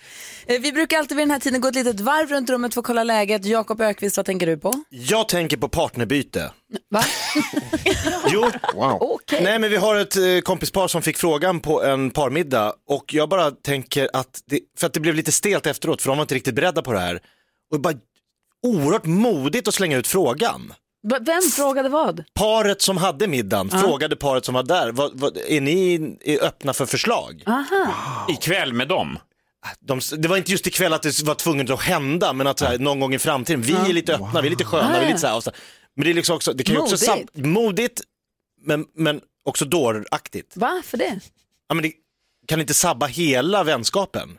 Eh, 0.46 0.61
Vi 0.61 0.72
brukar 0.72 0.99
alltid 0.99 1.16
vid 1.16 1.22
den 1.26 1.30
här 1.30 1.38
tiden 1.38 1.61
gå 1.61 1.68
ett 1.68 1.75
litet 1.75 2.00
varv 2.00 2.28
runt 2.28 2.50
rummet 2.50 2.75
för 2.75 2.80
att 2.80 2.87
kolla 2.87 3.04
läget. 3.04 3.44
Jakob 3.44 3.80
Ökvist, 3.80 4.16
vad 4.16 4.26
tänker 4.26 4.46
du 4.46 4.56
på? 4.56 4.72
Jag 4.90 5.28
tänker 5.28 5.56
på 5.56 5.68
partnerbyte. 5.68 6.52
Va? 6.90 7.04
Jo, 8.32 8.50
Wow. 8.75 8.99
Okej. 9.00 9.40
nej 9.44 9.58
men 9.58 9.70
vi 9.70 9.76
har 9.76 9.96
ett 9.96 10.16
eh, 10.16 10.38
kompispar 10.42 10.88
som 10.88 11.02
fick 11.02 11.16
frågan 11.16 11.61
på 11.61 11.82
en 11.84 12.11
parmiddag 12.11 12.72
och 12.88 13.14
jag 13.14 13.28
bara 13.28 13.50
tänker 13.50 14.08
att, 14.12 14.40
det, 14.46 14.61
för 14.78 14.87
att 14.87 14.92
det 14.92 15.00
blev 15.00 15.14
lite 15.14 15.32
stelt 15.32 15.66
efteråt 15.66 16.02
för 16.02 16.08
de 16.08 16.18
var 16.18 16.22
inte 16.22 16.34
riktigt 16.34 16.54
beredda 16.54 16.82
på 16.82 16.92
det 16.92 16.99
här. 16.99 17.20
Och 17.75 17.80
bara 17.80 17.94
oerhört 18.66 19.04
modigt 19.06 19.68
att 19.68 19.75
slänga 19.75 19.96
ut 19.96 20.06
frågan. 20.06 20.72
Vem 21.20 21.42
frågade 21.56 21.88
vad? 21.88 22.25
Paret 22.34 22.82
som 22.82 22.96
hade 22.96 23.26
middagen 23.28 23.70
frågade 23.70 24.16
paret 24.16 24.44
som 24.44 24.54
var 24.54 24.62
där, 24.62 24.92
vad, 24.92 25.11
vad, 25.20 25.37
är 25.49 25.61
ni 25.61 26.16
är 26.25 26.44
öppna 26.44 26.72
för 26.72 26.87
förslag? 26.87 27.42
Aha. 27.46 28.26
Ikväll 28.28 28.72
med 28.72 28.88
dem. 28.88 29.18
De, 29.81 30.00
det 30.19 30.28
var 30.28 30.37
inte 30.37 30.50
just 30.52 30.66
ikväll 30.66 30.92
att 30.92 31.02
det 31.02 31.23
var 31.23 31.35
tvunget 31.35 31.71
att 31.71 31.81
hända, 31.81 32.33
men 32.33 32.47
att 32.47 32.59
så 32.59 32.64
här, 32.64 32.78
någon 32.78 33.00
gång 33.00 33.14
i 33.14 33.19
framtiden, 33.19 33.62
vi 33.62 33.73
är 33.73 33.92
lite 33.92 34.14
öppna, 34.14 34.40
vi 34.40 34.47
är 34.47 34.50
lite 34.50 34.64
sköna, 34.64 34.99
vi 34.99 35.04
är 35.04 35.07
lite 35.09 35.19
så 35.21 35.26
här, 35.26 35.37
och 35.37 35.45
så, 35.45 35.50
men 35.97 36.04
det 36.04 36.11
är 36.11 36.14
liksom 36.14 36.37
också, 36.37 36.52
det 36.52 36.64
kan 36.64 36.75
ju 36.75 36.81
också 36.81 36.97
sam- 36.97 37.19
Modigt. 37.19 37.47
modigt, 37.47 38.00
men, 38.64 38.87
men 38.95 39.21
också 39.45 39.64
dåraktigt. 39.64 40.52
Varför 40.57 40.99
det? 40.99 41.21
Ja, 41.69 41.75
men 41.75 41.83
det 41.83 41.92
kan 42.47 42.61
inte 42.61 42.75
sabba 42.75 43.07
hela 43.07 43.64
vänskapen. 43.64 44.38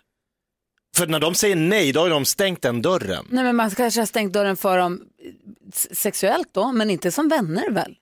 För 0.96 1.08
när 1.08 1.20
de 1.20 1.36
säger 1.36 1.56
nej, 1.56 1.92
då 1.92 2.00
har 2.00 2.08
ju 2.08 2.14
de 2.14 2.26
stängt 2.26 2.62
den 2.62 2.82
dörren. 2.82 3.26
Nej 3.30 3.44
men 3.44 3.56
man 3.56 3.72
kanske 3.72 4.02
har 4.02 4.06
stängt 4.06 4.34
dörren 4.34 4.58
för 4.58 4.78
dem 4.78 5.02
eh, 5.26 5.32
s- 5.74 6.00
sexuellt 6.00 6.50
då, 6.54 6.72
men 6.72 6.90
inte 6.90 7.12
som 7.12 7.30
vänner 7.30 7.70
väl? 7.72 7.96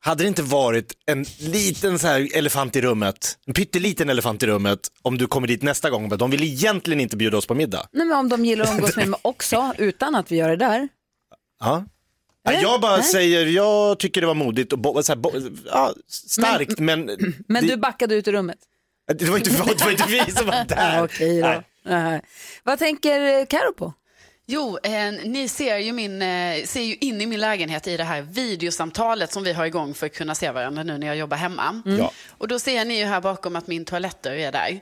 Hade 0.00 0.24
det 0.24 0.28
inte 0.28 0.42
varit 0.42 0.92
en 1.06 1.24
liten 1.38 1.98
så 1.98 2.06
här 2.06 2.36
elefant 2.36 2.76
i 2.76 2.80
rummet, 2.80 3.38
en 3.46 3.54
pytteliten 3.54 4.10
elefant 4.10 4.42
i 4.42 4.46
rummet, 4.46 4.80
om 5.02 5.18
du 5.18 5.26
kommer 5.26 5.46
dit 5.48 5.62
nästa 5.62 5.90
gång, 5.90 6.08
men 6.08 6.18
de 6.18 6.30
vill 6.30 6.42
egentligen 6.42 7.00
inte 7.00 7.16
bjuda 7.16 7.36
oss 7.36 7.46
på 7.46 7.54
middag. 7.54 7.88
Nej 7.92 8.06
men 8.06 8.18
om 8.18 8.28
de 8.28 8.44
gillar 8.44 8.64
att 8.64 8.70
umgås 8.70 8.96
med 8.96 9.08
mig 9.08 9.20
också, 9.22 9.74
utan 9.78 10.14
att 10.14 10.32
vi 10.32 10.36
gör 10.36 10.48
det 10.48 10.56
där. 10.56 10.88
Ja. 11.60 11.84
Nej, 12.44 12.62
jag 12.62 12.80
bara 12.80 12.96
nej. 12.96 13.04
säger, 13.06 13.46
jag 13.46 13.98
tycker 13.98 14.20
det 14.20 14.26
var 14.26 14.34
modigt 14.34 14.72
och 14.72 14.78
bo, 14.78 15.02
så 15.02 15.12
här, 15.12 15.16
bo, 15.16 15.30
ja, 15.66 15.94
starkt, 16.08 16.78
men, 16.78 17.10
Men 17.48 17.62
det, 17.66 17.68
du 17.68 17.76
backade 17.76 18.14
ut 18.14 18.28
ur 18.28 18.32
rummet? 18.32 18.58
det, 19.14 19.24
var 19.24 19.36
inte, 19.36 19.50
det 19.50 19.84
var 19.84 19.90
inte 19.90 20.04
vi 20.08 20.32
som 20.32 20.46
var 20.46 20.64
där. 20.68 21.04
Okej 21.04 21.40
då. 21.40 21.62
Nej. 21.84 22.20
Vad 22.64 22.78
tänker 22.78 23.46
Karo 23.46 23.72
på? 23.72 23.94
Jo, 24.48 24.78
eh, 24.82 25.12
ni 25.24 25.48
ser 25.48 25.78
ju, 25.78 25.92
min, 25.92 26.22
eh, 26.22 26.64
ser 26.64 26.82
ju 26.82 26.94
in 26.94 27.20
i 27.20 27.26
min 27.26 27.40
lägenhet 27.40 27.86
i 27.86 27.96
det 27.96 28.04
här 28.04 28.22
videosamtalet 28.22 29.32
som 29.32 29.42
vi 29.42 29.52
har 29.52 29.66
igång 29.66 29.94
för 29.94 30.06
att 30.06 30.14
kunna 30.14 30.34
se 30.34 30.50
varandra 30.50 30.82
nu 30.82 30.98
när 30.98 31.06
jag 31.06 31.16
jobbar 31.16 31.36
hemma. 31.36 31.82
Ja. 31.84 32.12
Och 32.30 32.48
då 32.48 32.58
ser 32.58 32.84
ni 32.84 32.98
ju 32.98 33.04
här 33.04 33.20
bakom 33.20 33.56
att 33.56 33.66
min 33.66 33.84
toaletter 33.84 34.32
är 34.32 34.52
där. 34.52 34.80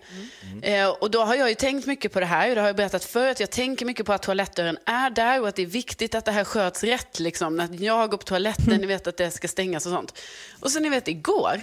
Eh, 0.63 0.89
och 0.89 1.11
då 1.11 1.23
har 1.23 1.35
jag 1.35 1.49
ju 1.49 1.55
tänkt 1.55 1.87
mycket 1.87 2.13
på 2.13 2.21
det 2.21 2.27
här 2.27 2.49
och 2.49 2.55
det 2.55 2.61
har 2.61 2.69
jag 2.69 2.77
berättat 2.77 3.05
förut. 3.05 3.41
Jag 3.41 3.51
tänker 3.51 3.87
mycket 3.87 4.07
på 4.07 4.13
att 4.13 4.23
toalettdörren 4.23 4.79
är 4.87 5.11
där 5.11 5.41
och 5.41 5.49
att 5.49 5.57
det 5.57 5.63
är 5.63 5.67
viktigt 5.67 6.15
att 6.15 6.25
det 6.25 6.33
här 6.33 6.45
sköts 6.45 6.85
rätt. 6.85 7.21
Liksom. 7.21 7.57
När 7.57 7.83
jag 7.83 8.11
går 8.11 8.19
på 8.19 8.25
toaletten, 8.25 8.75
ni 8.81 8.87
vet 8.87 9.07
att 9.07 9.17
det 9.17 9.31
ska 9.31 9.49
stängas 9.49 9.87
och 9.87 9.93
sånt. 9.93 10.19
Och 10.61 10.71
så 10.71 10.81
ni 10.81 10.89
vet 10.89 11.09
igår, 11.09 11.61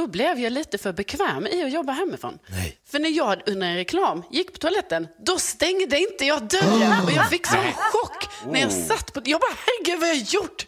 då 0.00 0.06
blev 0.06 0.38
jag 0.38 0.52
lite 0.52 0.78
för 0.78 0.92
bekväm 0.92 1.46
i 1.46 1.62
att 1.64 1.72
jobba 1.72 1.92
hemifrån. 1.92 2.38
Nej. 2.46 2.78
För 2.90 2.98
när 2.98 3.10
jag 3.10 3.42
under 3.46 3.66
en 3.66 3.76
reklam 3.76 4.22
gick 4.30 4.52
på 4.52 4.58
toaletten, 4.58 5.08
då 5.26 5.38
stängde 5.38 5.98
inte 5.98 6.24
jag 6.24 6.42
dörren. 6.42 7.04
Och 7.04 7.12
jag 7.12 7.28
fick 7.30 7.46
sån 7.46 7.72
chock 7.72 8.28
när 8.52 8.60
jag 8.60 8.72
satt 8.72 9.12
på... 9.12 9.20
Jag 9.24 9.40
bara, 9.40 9.52
herregud 9.66 10.00
vad 10.00 10.08
har 10.08 10.16
jag 10.16 10.24
gjort? 10.24 10.66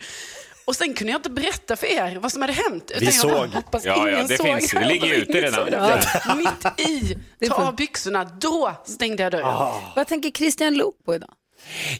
Och 0.64 0.76
sen 0.76 0.94
kunde 0.94 1.12
jag 1.12 1.18
inte 1.18 1.30
berätta 1.30 1.76
för 1.76 1.86
er 1.86 2.16
vad 2.16 2.32
som 2.32 2.40
hade 2.42 2.52
hänt. 2.52 2.90
Utan 2.90 3.04
jag 3.04 3.14
såg. 3.14 3.30
Bara, 3.30 3.46
hoppas 3.46 3.84
Ja, 3.84 3.96
ja, 3.96 4.10
ingen 4.14 4.26
det 4.26 4.36
såg. 4.36 4.46
finns- 4.46 4.70
det 4.72 4.86
ligger 4.86 5.14
ute 5.14 5.32
redan. 5.32 5.70
det. 5.70 6.34
Mitt 6.36 6.88
i, 7.40 7.48
ta 7.48 7.54
av 7.54 7.76
byxorna, 7.76 8.24
då 8.24 8.72
stängde 8.84 9.22
jag 9.22 9.32
dörren. 9.32 9.72
Vad 9.96 10.06
tänker 10.06 10.30
Christian 10.30 10.74
Luuk 10.74 10.94
på 11.04 11.14
idag? 11.14 11.30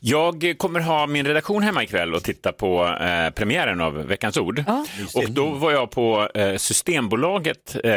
Jag 0.01 0.55
kommer 0.59 0.81
ha 0.81 1.07
min 1.07 1.27
redaktion 1.27 1.63
hemma 1.63 1.83
ikväll 1.83 2.15
och 2.15 2.23
titta 2.23 2.53
på 2.53 2.85
eh, 3.01 3.31
premiären 3.31 3.81
av 3.81 3.95
Veckans 3.95 4.37
Ord. 4.37 4.65
Ja. 4.67 4.87
Och 5.15 5.31
då 5.31 5.51
var 5.51 5.73
jag 5.73 5.91
på 5.91 6.29
eh, 6.35 6.57
Systembolaget. 6.57 7.77
Eh, 7.85 7.93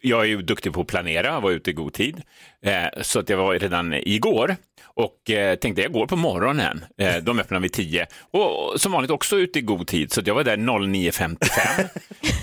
jag 0.00 0.20
är 0.20 0.24
ju 0.24 0.42
duktig 0.42 0.72
på 0.72 0.80
att 0.80 0.86
planera, 0.86 1.40
var 1.40 1.50
ute 1.50 1.70
i 1.70 1.72
god 1.72 1.92
tid. 1.92 2.22
Eh, 2.62 3.02
så 3.02 3.18
att 3.18 3.28
jag 3.28 3.36
var 3.36 3.54
redan 3.54 3.94
igår 3.94 4.56
och 4.84 5.30
eh, 5.30 5.54
tänkte 5.54 5.82
jag 5.82 5.92
går 5.92 6.06
på 6.06 6.16
morgonen. 6.16 6.84
Eh, 6.98 7.16
de 7.16 7.38
öppnar 7.38 7.60
vid 7.60 7.72
10 7.72 8.06
och, 8.30 8.72
och 8.72 8.80
som 8.80 8.92
vanligt 8.92 9.10
också 9.10 9.36
ute 9.36 9.58
i 9.58 9.62
god 9.62 9.86
tid 9.86 10.12
så 10.12 10.22
jag 10.24 10.34
var 10.34 10.44
där 10.44 10.56
09.55. 10.56 11.88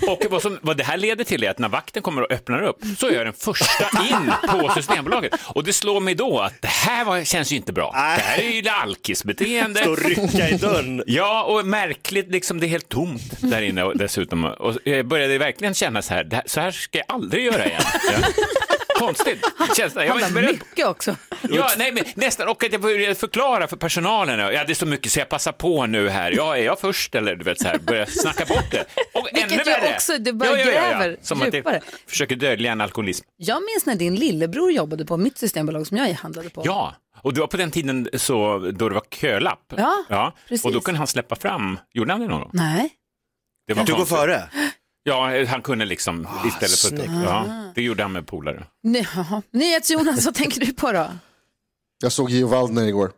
och 0.08 0.26
vad, 0.30 0.42
som, 0.42 0.58
vad 0.62 0.76
det 0.76 0.84
här 0.84 0.96
leder 0.96 1.24
till 1.24 1.44
är 1.44 1.50
att 1.50 1.58
när 1.58 1.68
vakten 1.68 2.02
kommer 2.02 2.22
och 2.22 2.32
öppnar 2.32 2.62
upp 2.62 2.78
så 2.98 3.08
är 3.08 3.12
jag 3.12 3.26
den 3.26 3.32
första 3.32 3.84
in 4.10 4.32
på 4.48 4.72
Systembolaget. 4.74 5.32
Och 5.44 5.64
det 5.64 5.72
slår 5.72 6.00
mig 6.00 6.14
då 6.14 6.40
att 6.40 6.62
det 6.62 6.68
här 6.68 7.04
var, 7.04 7.24
känns 7.24 7.52
ju 7.52 7.56
inte 7.56 7.72
bra. 7.72 7.90
Det 7.92 8.22
här 8.22 8.38
är 8.38 8.50
ju 8.50 8.68
alkisbeteende. 8.68 9.80
Stå 9.80 9.90
och 9.90 9.98
rycka 9.98 10.48
i 10.48 10.56
dörren. 10.56 11.02
Ja, 11.06 11.42
och 11.42 11.66
märkligt, 11.66 12.30
liksom, 12.30 12.60
det 12.60 12.66
är 12.66 12.68
helt 12.68 12.88
tomt 12.88 13.40
där 13.40 13.62
inne 13.62 13.82
och 13.82 13.96
dessutom. 13.98 14.44
Och 14.44 14.76
jag 14.84 15.06
började 15.06 15.38
verkligen 15.38 15.74
känna 15.74 16.02
så 16.02 16.14
här, 16.14 16.24
det 16.24 16.36
här 16.36 16.44
så 16.46 16.60
här 16.60 16.70
ska 16.70 16.98
jag 16.98 17.06
aldrig 17.08 17.44
göra 17.44 17.66
igen. 17.66 17.82
Ja. 18.12 18.28
Konstigt. 19.06 19.44
Känns 19.76 19.94
det. 19.94 20.04
Jag 20.04 20.14
var 20.14 20.20
inte 20.20 20.32
beredd. 20.32 20.48
mycket 20.50 20.86
också. 20.86 21.16
Ja, 21.42 21.70
nej, 21.78 21.92
men 21.92 22.04
nästan. 22.14 22.48
Och 22.48 22.64
att 22.64 22.72
jag 22.72 22.80
började 22.80 23.14
förklara 23.14 23.68
för 23.68 23.76
personalen. 23.76 24.38
Ja, 24.54 24.64
det 24.64 24.72
är 24.72 24.74
så 24.74 24.86
mycket 24.86 25.12
så 25.12 25.18
jag 25.18 25.28
passar 25.28 25.52
på 25.52 25.86
nu 25.86 26.08
här. 26.08 26.32
Ja, 26.36 26.56
är 26.56 26.62
jag 26.64 26.80
först 26.80 27.14
eller 27.14 27.36
du 27.36 27.44
vet 27.44 27.60
så 27.60 27.68
här, 27.68 27.78
börja 27.78 28.06
snacka 28.06 28.44
bort 28.44 28.70
det. 28.70 28.84
Och 29.14 29.28
Vilket 29.32 29.52
ännu 29.52 29.62
värre. 29.64 29.94
också, 29.94 30.18
det 30.18 30.32
bara 30.32 30.56
gräver 30.56 31.16
Som 31.22 31.42
att 31.42 31.54
djupare. 31.54 31.80
det 32.06 32.10
försöker 32.10 32.36
dölja 32.36 32.72
en 32.72 32.80
alkoholism. 32.80 33.26
Jag 33.36 33.62
minns 33.62 33.86
när 33.86 33.94
din 33.94 34.14
lillebror 34.14 34.72
jobbade 34.72 35.04
på 35.04 35.16
mitt 35.16 35.38
systembolag 35.38 35.86
som 35.86 35.96
jag 35.96 36.12
handlade 36.14 36.50
på. 36.50 36.62
Ja, 36.64 36.94
och 37.22 37.34
det 37.34 37.40
var 37.40 37.46
på 37.46 37.56
den 37.56 37.70
tiden 37.70 38.08
så, 38.14 38.58
då 38.58 38.88
det 38.88 38.94
var 38.94 39.04
kölapp. 39.10 39.72
Ja, 40.08 40.32
precis. 40.48 40.64
Och 40.64 40.72
då 40.72 40.80
kunde 40.80 40.98
han 40.98 41.06
släppa 41.06 41.36
fram, 41.36 41.78
gjorde 41.92 42.12
han 42.12 42.20
det 42.20 42.26
någon 42.28 42.40
gång? 42.40 42.50
Nej. 42.52 42.90
Det 43.66 43.74
var 43.74 43.84
Du 43.84 43.92
går 43.94 44.04
före. 44.04 44.42
Ja, 45.04 45.44
han 45.48 45.62
kunde 45.62 45.84
liksom 45.84 46.28
istället 46.46 46.78
för 46.78 46.88
snyggt. 46.88 47.10
ja, 47.24 47.44
det 47.74 47.82
gjorde 47.82 48.02
han 48.02 48.12
med 48.12 48.26
polare. 48.26 48.66
Jaha. 48.82 49.42
NyhetsJonas, 49.52 50.24
vad 50.24 50.34
tänker 50.34 50.60
du 50.60 50.72
på 50.72 50.92
då? 50.92 51.06
Jag 52.02 52.12
såg 52.12 52.30
Gio 52.30 52.46
Waldner 52.46 52.86
igår. 52.86 53.12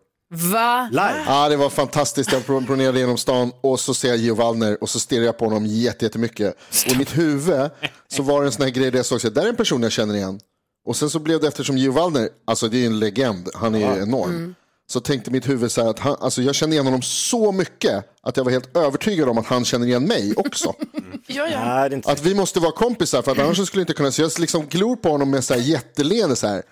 Va? 0.52 0.88
Live. 0.90 1.24
Ja, 1.26 1.48
det 1.48 1.56
var 1.56 1.70
fantastiskt. 1.70 2.32
Jag 2.32 2.46
pro- 2.46 2.60
promenerade 2.66 2.98
genom 2.98 3.18
stan 3.18 3.52
och 3.60 3.80
så 3.80 3.94
ser 3.94 4.08
jag 4.08 4.16
Gio 4.16 4.34
Waldner 4.34 4.82
och 4.82 4.90
så 4.90 5.00
stirrar 5.00 5.24
jag 5.24 5.38
på 5.38 5.44
honom 5.44 5.66
jätte- 5.66 6.04
jättemycket. 6.04 6.54
Och 6.86 6.92
i 6.92 6.98
mitt 6.98 7.18
huvud 7.18 7.70
så 8.08 8.22
var 8.22 8.40
det 8.40 8.48
en 8.48 8.52
sån 8.52 8.62
här 8.62 8.70
grej 8.70 8.90
där 8.90 8.98
jag 8.98 9.06
såg 9.06 9.26
att 9.26 9.34
där 9.34 9.42
är 9.44 9.48
en 9.48 9.56
person 9.56 9.82
jag 9.82 9.92
känner 9.92 10.14
igen. 10.14 10.40
Och 10.86 10.96
sen 10.96 11.10
så 11.10 11.18
blev 11.18 11.40
det 11.40 11.48
eftersom 11.48 11.78
Gio 11.78 11.92
Waldner, 11.92 12.28
alltså 12.46 12.68
det 12.68 12.82
är 12.82 12.86
en 12.86 12.98
legend, 12.98 13.48
han 13.54 13.74
är 13.74 13.78
ju 13.96 14.02
enorm. 14.02 14.54
Så 14.86 15.00
tänkte 15.00 15.30
mitt 15.30 15.48
huvud 15.48 15.72
så 15.72 15.82
här 15.82 15.90
att 15.90 15.98
han, 15.98 16.16
alltså 16.20 16.42
jag 16.42 16.54
känner 16.54 16.72
igen 16.72 16.84
honom 16.84 17.02
så 17.02 17.52
mycket 17.52 18.04
att 18.22 18.36
jag 18.36 18.44
var 18.44 18.50
helt 18.50 18.76
övertygad 18.76 19.28
om 19.28 19.38
att 19.38 19.46
han 19.46 19.64
känner 19.64 19.86
igen 19.86 20.04
mig 20.04 20.34
också. 20.36 20.74
Ja, 21.26 21.48
ja. 21.48 21.64
Nej, 21.64 21.88
det 21.88 21.94
är 21.94 21.96
inte 21.96 22.10
Att 22.12 22.22
vi 22.22 22.34
måste 22.34 22.60
vara 22.60 22.72
kompisar 22.72 23.22
för 23.22 23.32
att 23.32 23.38
annars 23.38 23.56
så 23.56 23.66
skulle 23.66 23.80
jag 23.80 23.82
inte 23.82 23.92
kunna, 23.92 24.12
så 24.12 24.22
jag 24.22 24.38
liksom 24.38 24.66
glor 24.66 24.96
på 24.96 25.08
honom 25.08 25.30
med 25.30 25.44
så 25.44 25.54
här 25.54 25.60
jätteleende 25.60 26.36
så 26.36 26.46
här. 26.46 26.62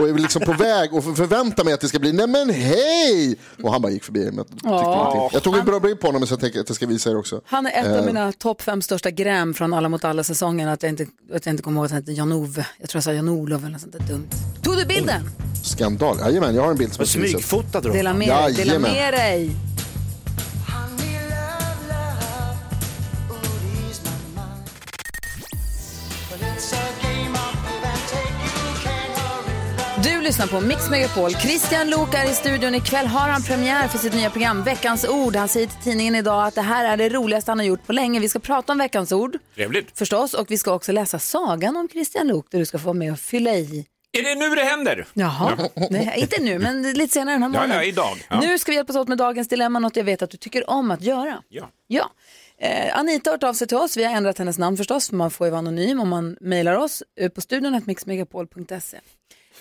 Och 0.00 0.08
är 0.08 0.14
liksom 0.14 0.42
på 0.42 0.52
väg 0.52 0.94
och 0.94 1.04
förväntar 1.04 1.64
mig 1.64 1.74
att 1.74 1.80
det 1.80 1.88
ska 1.88 1.98
bli, 1.98 2.12
nej 2.12 2.26
men 2.26 2.50
hej! 2.50 3.36
Och 3.62 3.72
han 3.72 3.82
bara 3.82 3.92
gick 3.92 4.04
förbi. 4.04 4.20
Ingenting. 4.20 4.60
jag 5.32 5.42
tog 5.42 5.56
en 5.56 5.64
bra 5.64 5.80
bild 5.80 6.00
på 6.00 6.06
honom 6.06 6.26
så 6.26 6.32
jag 6.32 6.40
tänker 6.40 6.60
att 6.60 6.68
jag 6.68 6.76
ska 6.76 6.86
visa 6.86 7.10
er 7.10 7.16
också. 7.18 7.40
Han 7.46 7.66
är 7.66 7.70
ett 7.80 7.86
Eh. 7.86 7.98
av 7.98 8.06
mina 8.06 8.32
topp 8.32 8.62
fem 8.62 8.82
största 8.82 9.10
gräm 9.10 9.54
från 9.54 9.74
Alla 9.74 9.88
mot 9.88 10.04
alla 10.04 10.24
säsongen 10.24 10.68
att 10.68 10.82
jag 10.82 10.90
inte, 10.92 11.06
att 11.34 11.46
jag 11.46 11.52
inte 11.52 11.62
kommer 11.62 11.76
ihåg 11.80 11.84
att 11.84 11.90
han 11.90 12.00
hette 12.00 12.12
Jan-Ove. 12.12 12.66
Jag 12.78 12.88
tror 12.88 12.98
jag 12.98 13.04
sa 13.04 13.12
Jan-Olof 13.12 13.60
eller 13.62 13.70
något 13.72 13.80
sånt 13.80 13.92
där 13.92 14.00
dumt. 14.14 14.28
Tog 14.62 14.76
du 14.76 14.84
bilden? 14.84 15.30
Skandal. 15.64 16.18
Jajamän, 16.20 16.54
jag 16.54 16.62
har 16.62 16.70
en 16.70 16.76
bild 16.76 16.92
som 16.92 17.02
jag 17.02 17.08
ska 17.08 17.20
visa. 17.20 17.32
Smygfotad 17.38 17.80
då? 17.80 17.88
Dela 17.92 18.14
med 18.14 18.28
dig. 18.28 18.52
Dela 18.54 18.78
med 18.78 19.14
dig. 19.14 19.50
Du 30.14 30.20
lyssnar 30.20 30.46
på 30.46 30.60
Mix 30.60 30.90
Megapol. 30.90 31.30
Christian 31.30 31.90
Lok 31.90 32.14
är 32.14 32.30
i 32.30 32.34
studion. 32.34 32.74
Ikväll 32.74 33.06
har 33.06 33.28
han 33.28 33.42
premiär 33.42 33.88
för 33.88 33.98
sitt 33.98 34.14
nya 34.14 34.30
program 34.30 34.62
Veckans 34.64 35.08
ord. 35.08 35.36
Han 35.36 35.48
säger 35.48 35.66
till 35.66 35.82
tidningen 35.82 36.14
idag 36.14 36.46
att 36.46 36.54
det 36.54 36.62
här 36.62 36.84
är 36.84 36.96
det 36.96 37.08
roligaste 37.08 37.50
han 37.50 37.58
har 37.58 37.66
gjort 37.66 37.86
på 37.86 37.92
länge. 37.92 38.20
Vi 38.20 38.28
ska 38.28 38.38
prata 38.38 38.72
om 38.72 38.78
Veckans 38.78 39.12
ord 39.12 39.38
Trevligt. 39.54 39.98
förstås 39.98 40.34
och 40.34 40.50
vi 40.50 40.58
ska 40.58 40.72
också 40.72 40.92
läsa 40.92 41.18
sagan 41.18 41.76
om 41.76 41.88
Christian 41.88 42.26
Lok 42.28 42.46
där 42.50 42.58
du 42.58 42.66
ska 42.66 42.78
få 42.78 42.84
vara 42.84 42.94
med 42.94 43.12
och 43.12 43.18
fylla 43.18 43.54
i. 43.54 43.86
Är 44.12 44.22
det 44.22 44.34
nu 44.48 44.54
det 44.54 44.64
händer? 44.64 45.06
Jaha, 45.14 45.68
Nej, 45.90 46.14
inte 46.16 46.42
nu 46.42 46.58
men 46.58 46.92
lite 46.92 47.12
senare 47.12 47.34
den 47.34 47.42
här 47.42 47.50
Ja, 47.50 47.52
morgonen. 47.60 47.76
ja, 47.76 47.84
idag. 47.84 48.26
Ja. 48.30 48.40
Nu 48.40 48.58
ska 48.58 48.72
vi 48.72 48.76
hjälpas 48.76 48.96
åt 48.96 49.08
med 49.08 49.18
dagens 49.18 49.48
dilemma, 49.48 49.78
något 49.78 49.96
jag 49.96 50.04
vet 50.04 50.22
att 50.22 50.30
du 50.30 50.36
tycker 50.36 50.70
om 50.70 50.90
att 50.90 51.02
göra. 51.02 51.42
Ja. 51.48 51.68
Ja. 51.86 52.10
Eh, 52.60 52.98
Anita 52.98 53.30
har 53.30 53.34
hört 53.34 53.42
av 53.42 53.52
sig 53.54 53.66
till 53.66 53.76
oss, 53.76 53.96
vi 53.96 54.04
har 54.04 54.12
ändrat 54.12 54.38
hennes 54.38 54.58
namn 54.58 54.76
förstås, 54.76 55.08
för 55.08 55.16
man 55.16 55.30
får 55.30 55.46
ju 55.46 55.50
vara 55.50 55.58
anonym 55.58 56.00
om 56.00 56.08
man 56.08 56.36
mejlar 56.40 56.74
oss 56.74 57.02
eh, 57.20 57.28
på 57.28 57.40
studion 57.40 57.82
mixmegapol.se. 57.86 58.98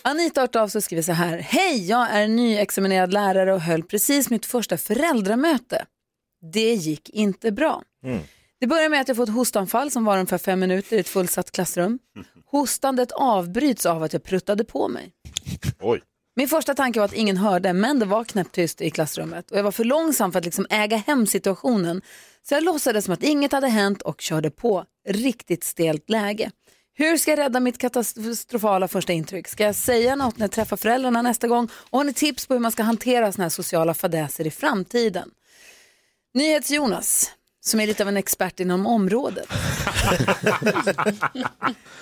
Anita 0.08 0.42
har 0.42 0.58
av 0.58 0.68
sig 0.68 0.80
och 0.80 0.84
skriver 0.84 1.04
så 1.04 1.12
här, 1.12 1.38
hej, 1.38 1.88
jag 1.90 2.10
är 2.10 2.28
nyexaminerad 2.28 3.14
lärare 3.14 3.54
och 3.54 3.62
höll 3.62 3.84
precis 3.84 4.30
mitt 4.30 4.46
första 4.46 4.78
föräldramöte. 4.78 5.86
Det 6.54 6.74
gick 6.74 7.10
inte 7.10 7.52
bra. 7.52 7.84
Det 8.60 8.68
börjar 8.68 8.90
med 8.90 9.02
att 9.02 9.08
jag 9.08 9.18
får 9.18 9.24
ett 9.24 9.30
hostanfall 9.30 9.92
som 9.92 10.06
var 10.06 10.14
ungefär 10.14 10.38
fem 10.38 10.60
minuter 10.60 10.98
i 10.98 11.00
ett 11.00 11.08
fullsatt 11.08 11.52
klassrum. 11.52 12.00
Hostandet 12.46 13.12
avbryts 13.12 13.86
av 13.86 14.04
att 14.04 14.14
jag 14.14 14.24
pruttade 14.24 14.64
på 14.64 14.88
mig. 14.88 15.12
Oj. 15.80 16.02
Min 16.36 16.48
första 16.48 16.74
tanke 16.74 17.00
var 17.00 17.06
att 17.06 17.14
ingen 17.14 17.38
hörde, 17.38 17.74
men 17.74 18.00
det 18.00 18.06
var 18.06 18.24
knäpptyst 18.24 18.82
i 18.82 18.90
klassrummet. 18.90 19.52
Och 19.52 19.58
jag 19.58 19.64
var 19.64 19.72
för 19.72 19.84
långsam 19.84 20.32
för 20.32 20.40
att 20.40 20.46
liksom 20.46 20.68
äga 20.70 20.98
hem 20.98 21.28
situationen. 21.28 22.02
Så 22.44 22.54
jag 22.54 22.64
låtsades 22.64 23.06
som 23.06 23.14
att 23.14 23.24
inget 23.24 23.52
hade 23.52 23.68
hänt 23.68 24.02
och 24.02 24.22
körde 24.22 24.50
på. 24.50 24.86
Riktigt 25.10 25.64
stelt 25.64 26.10
läge. 26.10 26.52
Hur 27.00 27.18
ska 27.18 27.32
jag 27.32 27.40
rädda 27.40 27.60
mitt 27.60 27.78
katastrofala 27.78 28.88
första 28.88 29.14
intryck? 29.14 29.48
Ska 29.48 29.64
jag 29.64 29.76
säga 29.76 30.16
något 30.16 30.38
när 30.38 30.44
jag 30.44 30.52
träffar 30.52 30.78
föräldrarna 30.78 31.22
nästa 31.22 31.48
gång? 31.48 31.70
Och 31.90 32.00
har 32.00 32.04
ni 32.04 32.14
tips 32.14 32.48
på 32.48 32.54
hur 32.54 32.62
man 32.62 32.72
ska 32.72 32.84
hantera 32.84 33.32
såna 33.32 33.44
här 33.44 33.50
sociala 33.50 33.94
fadäser 33.94 34.48
i 34.48 34.52
framtiden? 34.52 35.30
NyhetsJonas, 36.34 37.32
som 37.66 37.80
är 37.80 37.88
lite 37.88 38.04
av 38.04 38.10
en 38.10 38.18
expert 38.18 38.60
inom 38.60 38.88
området. 38.88 39.48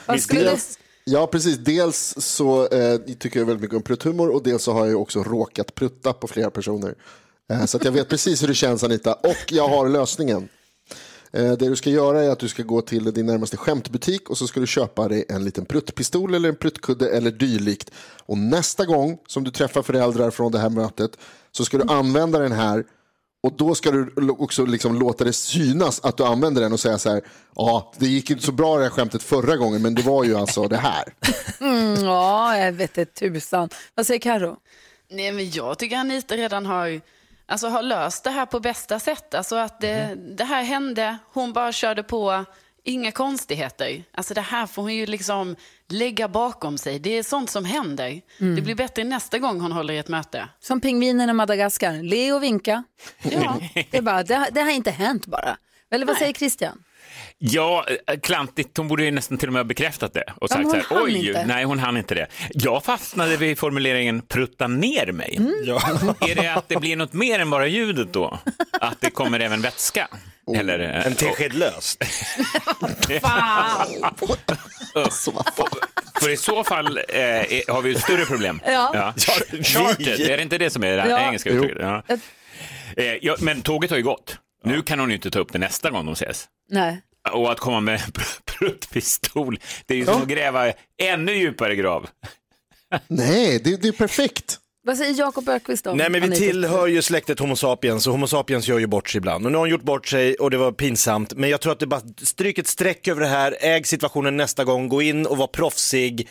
Vad 0.06 0.22
skulle 0.22 0.52
du... 0.52 0.58
Ja, 1.04 1.28
precis. 1.28 1.58
Dels 1.58 2.16
så 2.18 2.68
eh, 2.68 2.98
tycker 2.98 3.40
jag 3.40 3.46
väldigt 3.46 3.62
mycket 3.62 3.78
om 3.78 3.84
prutthumor 3.84 4.30
och 4.30 4.44
dels 4.44 4.64
så 4.64 4.74
har 4.74 4.86
jag 4.86 5.02
också 5.02 5.24
råkat 5.24 5.76
prutta 5.76 6.14
på 6.14 6.28
flera 6.28 6.52
personer. 6.52 6.96
Eh, 7.52 7.66
så 7.66 7.80
jag 7.84 7.92
vet 7.92 8.10
precis 8.10 8.44
hur 8.44 8.48
det 8.48 8.56
känns 8.56 8.84
Anita 8.84 9.14
och 9.14 9.52
jag 9.52 9.68
har 9.68 9.90
lösningen. 9.90 10.50
Eh, 11.32 11.52
det 11.52 11.70
du 11.70 11.76
ska 11.76 11.90
göra 11.90 12.24
är 12.24 12.30
att 12.30 12.40
du 12.40 12.48
ska 12.48 12.64
gå 12.64 12.82
till 12.82 13.14
din 13.14 13.26
närmaste 13.26 13.58
skämtbutik 13.58 14.30
och 14.30 14.38
så 14.38 14.48
ska 14.48 14.60
du 14.60 14.68
köpa 14.68 15.08
dig 15.08 15.26
en 15.30 15.46
liten 15.46 15.66
pruttpistol 15.66 16.34
eller 16.34 16.50
en 16.50 16.56
pruttkudde 16.56 17.10
eller 17.10 17.32
dylikt. 17.32 17.92
Och 18.26 18.38
nästa 18.38 18.86
gång 18.86 19.18
som 19.28 19.44
du 19.44 19.52
träffar 19.52 19.82
föräldrar 19.82 20.32
från 20.32 20.52
det 20.52 20.60
här 20.60 20.70
mötet 20.70 21.18
så 21.52 21.66
ska 21.66 21.78
du 21.78 21.94
använda 21.94 22.40
den 22.40 22.52
här 22.52 22.86
och 23.46 23.54
då 23.58 23.76
ska 23.76 23.92
du 23.92 24.30
också 24.30 24.66
liksom 24.66 25.00
låta 25.00 25.24
det 25.24 25.34
synas 25.34 26.00
att 26.04 26.18
du 26.18 26.24
använder 26.24 26.62
den 26.62 26.74
och 26.74 26.80
säga 26.80 26.98
så 26.98 27.10
här, 27.10 27.22
ja, 27.56 27.94
det 27.98 28.08
gick 28.08 28.30
inte 28.30 28.44
så 28.44 28.52
bra 28.52 28.78
det 28.78 28.84
här 28.84 28.90
skämtet 28.90 29.24
förra 29.24 29.58
gången, 29.58 29.82
men 29.82 29.96
det 29.96 30.02
var 30.02 30.24
ju 30.24 30.36
alltså 30.36 30.68
det 30.68 30.78
här. 30.78 31.04
Mm, 31.60 32.06
ja, 32.06 32.58
jag 32.58 32.72
vet 32.72 32.94
det 32.94 33.06
tusan. 33.06 33.70
Vad 33.96 34.08
säger 34.08 34.20
Karo? 34.20 34.58
Nej, 35.10 35.32
men 35.32 35.52
jag 35.52 35.78
tycker 35.78 35.98
Anita 35.98 36.36
redan 36.36 36.66
har, 36.66 37.02
alltså, 37.46 37.68
har 37.68 37.82
löst 37.82 38.24
det 38.24 38.30
här 38.30 38.46
på 38.46 38.60
bästa 38.60 39.00
sätt. 39.00 39.34
Alltså 39.34 39.56
att 39.56 39.82
det, 39.82 40.16
det 40.16 40.44
här 40.44 40.64
hände, 40.64 41.18
hon 41.34 41.54
bara 41.54 41.72
körde 41.72 42.04
på, 42.04 42.46
inga 42.84 43.12
konstigheter. 43.12 44.04
Alltså 44.14 44.34
det 44.34 44.42
här 44.42 44.68
får 44.68 44.82
hon 44.82 44.96
ju 44.96 45.06
liksom 45.06 45.56
lägga 45.88 46.28
bakom 46.28 46.78
sig. 46.78 47.00
Det 47.00 47.10
är 47.10 47.24
sånt 47.24 47.50
som 47.50 47.66
händer. 47.66 48.22
Det 48.56 48.62
blir 48.62 48.76
bättre 48.76 49.04
nästa 49.04 49.40
gång 49.40 49.62
hon 49.62 49.72
håller 49.72 49.94
i 49.94 49.98
ett 49.98 50.08
möte. 50.08 50.50
Som 50.60 50.82
pingvinen 50.82 51.30
i 51.30 51.34
Madagaskar. 51.34 52.04
Le 52.04 52.32
och 52.32 52.44
vinka. 52.44 52.84
Ja. 53.24 53.60
Det, 53.74 53.98
är 53.98 54.02
bara, 54.02 54.24
det, 54.24 54.50
det 54.52 54.62
har 54.62 54.72
inte 54.72 54.92
hänt 54.92 55.26
bara. 55.26 55.58
Eller 55.92 56.06
vad 56.06 56.18
säger 56.18 56.34
Christian? 56.34 56.84
Ja, 57.38 57.86
eh, 58.08 58.20
klantigt. 58.20 58.78
Hon 58.78 58.88
borde 58.88 59.04
ju 59.04 59.12
nästan 59.12 59.38
till 59.38 59.50
och 59.50 59.54
med 59.54 59.60
ha 59.60 59.64
bekräftat 59.64 60.14
det. 60.14 60.24
Och 60.42 60.48
Ja, 60.52 60.56
sagt 60.56 60.70
så 60.70 60.76
här, 60.76 60.86
oj, 61.04 61.28
inte." 61.28 61.46
nej 61.46 61.64
hon 61.64 61.80
hann 61.80 61.98
inte 61.98 62.16
det. 62.16 62.28
Jag 62.50 62.84
fastnade 62.84 63.38
vid 63.38 63.60
formuleringen 63.60 64.22
prutta 64.22 64.68
ner 64.68 65.12
mig. 65.12 65.36
Mm. 65.38 65.54
Är 66.30 66.36
det 66.36 66.48
att 66.54 66.70
det 66.70 66.76
blir 66.76 66.96
något 66.96 67.14
mer 67.14 67.40
än 67.40 67.50
bara 67.50 67.68
ljudet 67.68 68.14
då? 68.14 68.40
Att 68.82 69.02
det 69.02 69.10
kommer 69.10 69.40
även 69.40 69.62
vätska? 69.62 70.08
Oh. 70.46 70.60
Eller, 70.60 70.80
eh, 70.80 71.06
En 71.08 71.16
tesked 71.16 71.54
löst. 71.54 72.04
För 76.22 76.30
i 76.30 76.38
så 76.38 76.64
fall 76.64 76.98
eh, 76.98 77.04
har 77.74 77.82
vi 77.82 77.92
ett 77.96 78.02
större 78.02 78.26
problem. 78.26 78.62
Ja. 78.66 79.14
Charter, 79.18 80.30
är 80.32 80.38
det 80.38 80.44
inte 80.44 80.58
det 80.58 80.70
som 80.70 80.84
är 80.84 80.98
det 80.98 81.10
Ja. 81.10 81.20
engelska 81.20 81.50
uttrycket? 81.50 81.78
Ja. 81.82 82.04
Eh, 82.98 83.14
ja, 83.22 83.36
men 83.40 83.62
tåget 83.62 83.90
har 83.92 83.98
ju 83.98 84.04
gått. 84.04 84.38
Nu 84.66 84.82
kan 84.82 85.00
hon 85.00 85.10
ju 85.10 85.16
inte 85.16 85.32
ta 85.32 85.40
upp 85.40 85.54
det 85.54 85.60
nästa 85.60 85.90
gång 85.92 86.06
de 86.06 86.12
ses. 86.14 86.46
Nej. 86.70 87.02
Och 87.34 87.52
att 87.52 87.60
komma 87.60 87.80
med 87.80 88.02
pruttpistol, 88.46 89.60
det 89.86 89.94
är 89.94 89.98
ju 89.98 90.06
som 90.06 90.22
att 90.22 90.28
gräva 90.28 90.72
ännu 91.02 91.32
djupare 91.38 91.76
grav. 91.76 92.08
Nej, 93.08 93.60
det, 93.64 93.82
det 93.82 93.88
är 93.88 93.92
perfekt. 93.92 94.60
Vad 94.84 94.98
säger 94.98 95.14
Jakob 95.20 95.50
Ökvist 95.50 95.88
om 95.88 95.98
Nej 95.98 96.10
men 96.10 96.22
vi 96.22 96.28
Anita? 96.28 96.40
tillhör 96.42 96.88
ju 96.88 97.02
släktet 97.02 97.40
Homo 97.40 97.56
sapiens 97.56 98.08
och 98.08 98.14
Homo 98.14 98.28
sapiens 98.28 98.68
gör 98.68 98.80
ju 98.80 98.88
bort 98.88 99.10
sig 99.10 99.18
ibland. 99.18 99.46
Och 99.46 99.52
nu 99.52 99.58
har 99.58 99.62
hon 99.62 99.70
gjort 99.70 99.82
bort 99.84 100.08
sig 100.08 100.36
och 100.36 100.52
det 100.52 100.58
var 100.58 100.72
pinsamt. 100.72 101.34
Men 101.34 101.50
jag 101.50 101.62
tror 101.62 101.74
att 101.74 101.80
det 101.80 101.88
bara 101.88 102.02
stryk 102.18 102.58
ett 102.58 102.68
streck 102.68 103.08
över 103.08 103.22
det 103.22 103.28
här, 103.28 103.58
äg 103.62 103.84
situationen 103.84 104.38
nästa 104.38 104.64
gång, 104.64 104.90
gå 104.90 105.02
in 105.02 105.26
och 105.26 105.38
var 105.38 105.48
proffsig. 105.48 106.30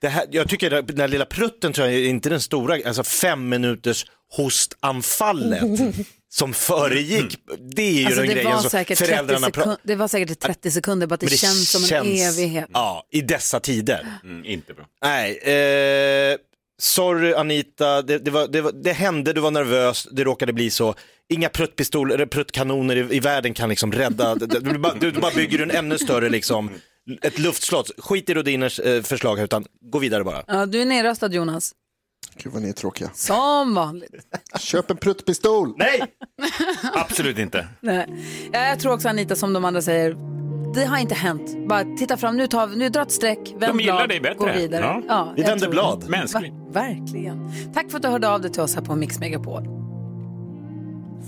Det 0.00 0.08
här, 0.08 0.26
jag 0.30 0.48
tycker 0.48 0.70
att 0.70 0.86
den 0.86 1.00
här 1.00 1.08
lilla 1.08 1.24
prutten 1.24 1.72
tror 1.72 1.86
jag 1.86 1.96
är 1.96 2.04
inte 2.08 2.28
den 2.28 2.40
stora, 2.40 2.74
alltså 2.86 3.02
fem 3.04 3.48
minuters 3.48 4.06
hostanfallet 4.36 5.62
som 6.34 6.52
föregick. 6.54 7.36
Det 7.74 7.82
är 7.82 7.92
ju 7.92 8.06
Alltså, 8.06 8.20
den 8.20 8.28
det, 8.28 8.34
grejen 8.34 8.50
var 8.50 8.60
som 8.60 8.70
säkert 8.70 8.98
30 8.98 9.10
föräldrarna 9.12 9.48
pra- 9.48 9.54
sekund, 9.60 9.76
det 9.82 9.94
var 9.94 10.08
säkert 10.08 10.40
30 10.40 10.70
sekunder, 10.70 11.06
bara 11.06 11.14
att 11.14 11.20
det, 11.20 11.26
Men 11.26 11.30
det 11.30 11.36
känns 11.36 11.70
som 11.70 11.96
en 11.96 12.06
evighet. 12.06 12.66
Ja, 12.72 13.06
i 13.10 13.20
dessa 13.20 13.60
tider. 13.60 14.06
Mm, 14.24 14.44
inte 14.44 14.74
bra. 14.74 14.84
Nej, 15.02 15.38
eh, 15.38 16.36
sorry 16.78 17.32
Anita, 17.34 18.02
det, 18.02 18.18
det, 18.18 18.30
var, 18.30 18.48
det, 18.48 18.60
var, 18.60 18.72
det 18.72 18.92
hände, 18.92 19.32
du 19.32 19.40
var 19.40 19.50
nervös, 19.50 20.08
det 20.10 20.24
råkade 20.24 20.52
bli 20.52 20.70
så. 20.70 20.94
Inga 21.28 21.48
pruttpistoler 21.48 22.14
eller 22.14 22.26
pruttkanoner 22.26 22.96
i, 22.96 23.16
i 23.16 23.20
världen 23.20 23.54
kan 23.54 23.68
liksom 23.68 23.92
rädda, 23.92 24.34
du, 24.34 24.46
du, 24.46 24.78
bara, 24.78 24.94
du 24.94 25.12
bara 25.12 25.34
bygger 25.34 25.58
en 25.62 25.70
ännu 25.70 25.98
större 25.98 26.28
liksom, 26.28 26.70
ett 27.22 27.38
luftslott. 27.38 27.90
Skit 27.98 28.28
i 28.30 28.34
Rodiners 28.34 28.80
eh, 28.80 29.02
förslag 29.02 29.36
här, 29.36 29.44
utan 29.44 29.64
gå 29.90 29.98
vidare 29.98 30.24
bara. 30.24 30.44
Ja, 30.46 30.66
du 30.66 30.80
är 30.80 30.84
nedröstad 30.84 31.32
Jonas. 31.32 31.72
Gud 32.36 32.52
vad 32.52 32.62
ni 32.62 32.68
är 32.68 32.72
tråkiga. 32.72 33.10
Som 33.14 33.74
vanligt. 33.74 34.14
Köp 34.58 34.90
en 34.90 34.96
pruttpistol. 34.96 35.74
Nej! 35.78 36.02
Absolut 36.94 37.38
inte. 37.38 37.68
Nej. 37.80 38.06
Ja, 38.52 38.58
Jag 38.66 38.80
tror 38.80 38.92
också 38.92 39.08
Anita 39.08 39.36
som 39.36 39.52
de 39.52 39.64
andra 39.64 39.82
säger, 39.82 40.16
det 40.74 40.84
har 40.84 40.98
inte 40.98 41.14
hänt. 41.14 41.68
Bara 41.68 41.84
titta 41.98 42.16
fram, 42.16 42.36
nu, 42.36 42.46
tar 42.46 42.66
vi, 42.66 42.76
nu 42.76 42.88
dra 42.88 43.02
ett 43.02 43.12
streck, 43.12 43.38
vänd 43.58 43.72
De 43.78 43.80
gillar 43.80 43.96
blad, 43.96 44.08
dig 44.08 44.20
bättre. 44.20 44.34
gå 44.34 44.52
vidare. 44.52 45.02
Ja. 45.08 45.32
Vi 45.36 45.42
jag 45.42 45.48
vänder 45.48 45.62
tror 45.66 45.72
blad. 45.72 46.00
det. 46.00 46.08
Mänskligt. 46.10 46.52
Va- 46.54 46.70
verkligen. 46.72 47.50
Tack 47.74 47.90
för 47.90 47.96
att 47.96 48.02
du 48.02 48.08
hörde 48.08 48.28
av 48.28 48.40
dig 48.40 48.52
till 48.52 48.62
oss 48.62 48.74
här 48.74 48.82
på 48.82 48.94
Mix 48.96 49.18
Megapol. 49.18 49.62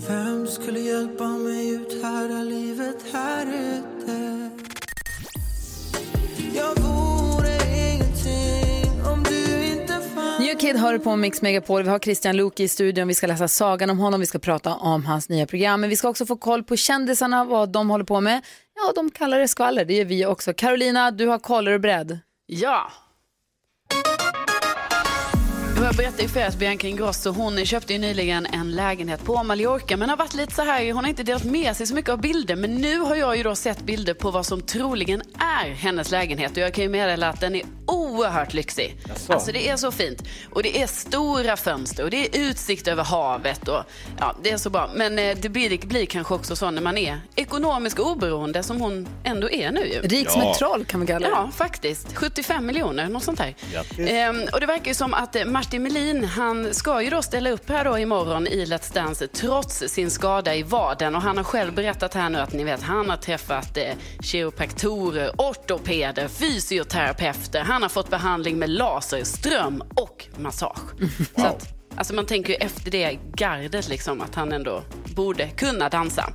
Vem 0.07 0.47
skulle 0.47 0.79
hjälpa 0.79 1.27
mig 1.27 1.69
ut 1.69 2.03
här 2.03 2.43
livet 2.43 2.97
här 3.13 3.45
ute? 3.47 4.49
Jag 6.55 6.75
vore 6.83 7.06
New 10.47 10.57
Kid 10.57 10.75
hör 10.75 10.97
på 10.97 11.15
Mix 11.15 11.41
Megapol. 11.41 11.83
Vi 11.83 11.89
har 11.89 11.99
Christian 11.99 12.37
Luuk 12.37 12.59
i 12.59 12.67
studion. 12.67 13.07
Vi 13.07 13.13
ska 13.13 13.27
läsa 13.27 13.47
sagan 13.47 13.89
om 13.89 13.99
honom. 13.99 14.19
Vi 14.19 14.25
ska 14.25 14.39
prata 14.39 14.75
om 14.75 15.05
hans 15.05 15.29
nya 15.29 15.45
program. 15.45 15.81
Men 15.81 15.89
vi 15.89 15.95
ska 15.95 16.09
också 16.09 16.25
få 16.25 16.35
koll 16.35 16.63
på 16.63 16.75
kändisarna, 16.75 17.45
vad 17.45 17.69
de 17.69 17.89
håller 17.89 18.05
på 18.05 18.21
med. 18.21 18.41
Ja, 18.75 18.91
de 18.95 19.11
kallar 19.11 19.39
det 19.39 19.47
skvaller. 19.47 19.85
Det 19.85 19.93
gör 19.93 20.05
vi 20.05 20.25
också. 20.25 20.53
Carolina, 20.53 21.11
du 21.11 21.27
har 21.27 21.39
koll. 21.39 21.67
Är 21.67 21.71
du 21.71 21.79
beredd? 21.79 22.19
Ja. 22.45 22.91
Jag 25.83 25.95
berättade 25.95 26.39
er 26.39 26.45
att 26.45 26.55
Bianca 26.55 26.87
Ingrosso 26.87 27.31
hon 27.31 27.65
köpte 27.65 27.93
ju 27.93 27.99
nyligen 27.99 28.45
en 28.45 28.71
lägenhet 28.71 29.23
på 29.23 29.43
Mallorca 29.43 29.97
men 29.97 30.09
har 30.09 30.17
varit 30.17 30.33
lite 30.33 30.55
så 30.55 30.61
här, 30.61 30.93
hon 30.93 31.03
har 31.03 31.09
inte 31.09 31.23
delat 31.23 31.43
med 31.43 31.77
sig 31.77 31.87
så 31.87 31.95
mycket 31.95 32.11
av 32.11 32.21
bilder 32.21 32.55
men 32.55 32.75
nu 32.75 32.99
har 32.99 33.15
jag 33.15 33.37
ju 33.37 33.43
då 33.43 33.55
sett 33.55 33.81
bilder 33.81 34.13
på 34.13 34.31
vad 34.31 34.45
som 34.45 34.61
troligen 34.61 35.21
är 35.63 35.69
hennes 35.69 36.11
lägenhet 36.11 36.51
och 36.51 36.57
jag 36.57 36.73
kan 36.73 36.83
ju 36.83 36.89
meddela 36.89 37.29
att 37.29 37.39
den 37.39 37.55
är 37.55 37.63
oerhört 37.87 38.53
lyxig. 38.53 38.97
Alltså 39.29 39.51
det 39.51 39.69
är 39.69 39.77
så 39.77 39.91
fint. 39.91 40.23
Och 40.53 40.63
det 40.63 40.81
är 40.81 40.87
stora 40.87 41.57
fönster 41.57 42.03
och 42.03 42.09
det 42.09 42.25
är 42.25 42.49
utsikt 42.49 42.87
över 42.87 43.03
havet. 43.03 43.67
Och, 43.67 43.83
ja, 44.19 44.35
det 44.43 44.51
är 44.51 44.57
så 44.57 44.69
bra. 44.69 44.89
Men 44.95 45.19
eh, 45.19 45.37
det 45.41 45.49
blir, 45.49 45.69
det 45.69 45.87
blir 45.87 46.05
kanske 46.05 46.33
också 46.33 46.55
så 46.55 46.71
när 46.71 46.81
man 46.81 46.97
är 46.97 47.21
ekonomiskt 47.35 47.99
oberoende 47.99 48.63
som 48.63 48.81
hon 48.81 49.07
ändå 49.23 49.49
är 49.49 49.71
nu 49.71 49.87
ju. 49.87 50.01
Rik 50.01 50.29
som 50.29 50.41
ett 50.41 50.57
troll 50.57 50.85
kan 50.85 50.99
man 50.99 51.07
kalla 51.07 51.27
det. 51.27 51.33
Ja, 51.35 51.49
faktiskt. 51.55 52.15
75 52.15 52.65
miljoner, 52.65 53.09
något 53.09 53.23
sånt 53.23 53.37
där. 53.37 53.55
Ehm, 54.07 54.41
och 54.53 54.59
det 54.59 54.65
verkar 54.65 54.87
ju 54.87 54.93
som 54.93 55.13
att 55.13 55.35
eh, 55.35 55.45
Martin 55.67 55.83
Melin, 55.83 56.23
han 56.23 56.73
ska 56.73 57.01
ju 57.01 57.09
då 57.09 57.21
ställa 57.21 57.49
upp 57.49 57.69
här 57.69 57.85
då 57.85 57.97
imorgon 57.97 58.47
i 58.47 58.65
Let's 58.65 58.93
Dance 58.93 59.27
trots 59.27 59.83
sin 59.87 60.11
skada 60.11 60.55
i 60.55 60.63
vaden. 60.63 61.15
Och 61.15 61.21
han 61.21 61.37
har 61.37 61.43
själv 61.43 61.73
berättat 61.73 62.13
här 62.13 62.29
nu 62.29 62.39
att 62.39 62.53
ni 62.53 62.63
vet, 62.63 62.81
han 62.81 63.09
har 63.09 63.17
träffat 63.17 63.77
eh, 63.77 63.83
kiropraktorer, 64.21 65.31
ortopeder, 65.37 66.27
fysioterapeuter. 66.27 67.59
Han 67.59 67.81
har 67.81 67.89
fått 67.89 68.09
behandling 68.09 68.59
med 68.59 68.69
laser, 68.69 69.23
ström 69.23 69.83
och 69.95 70.27
massage. 70.37 70.91
Så 71.35 71.45
att, 71.45 71.67
alltså 71.95 72.13
man 72.13 72.25
tänker 72.25 72.53
ju 72.53 72.55
efter 72.55 72.91
det 72.91 73.19
gardet 73.35 73.89
liksom 73.89 74.21
att 74.21 74.35
han 74.35 74.51
ändå 74.51 74.83
borde 75.15 75.47
kunna 75.47 75.89
dansa. 75.89 76.33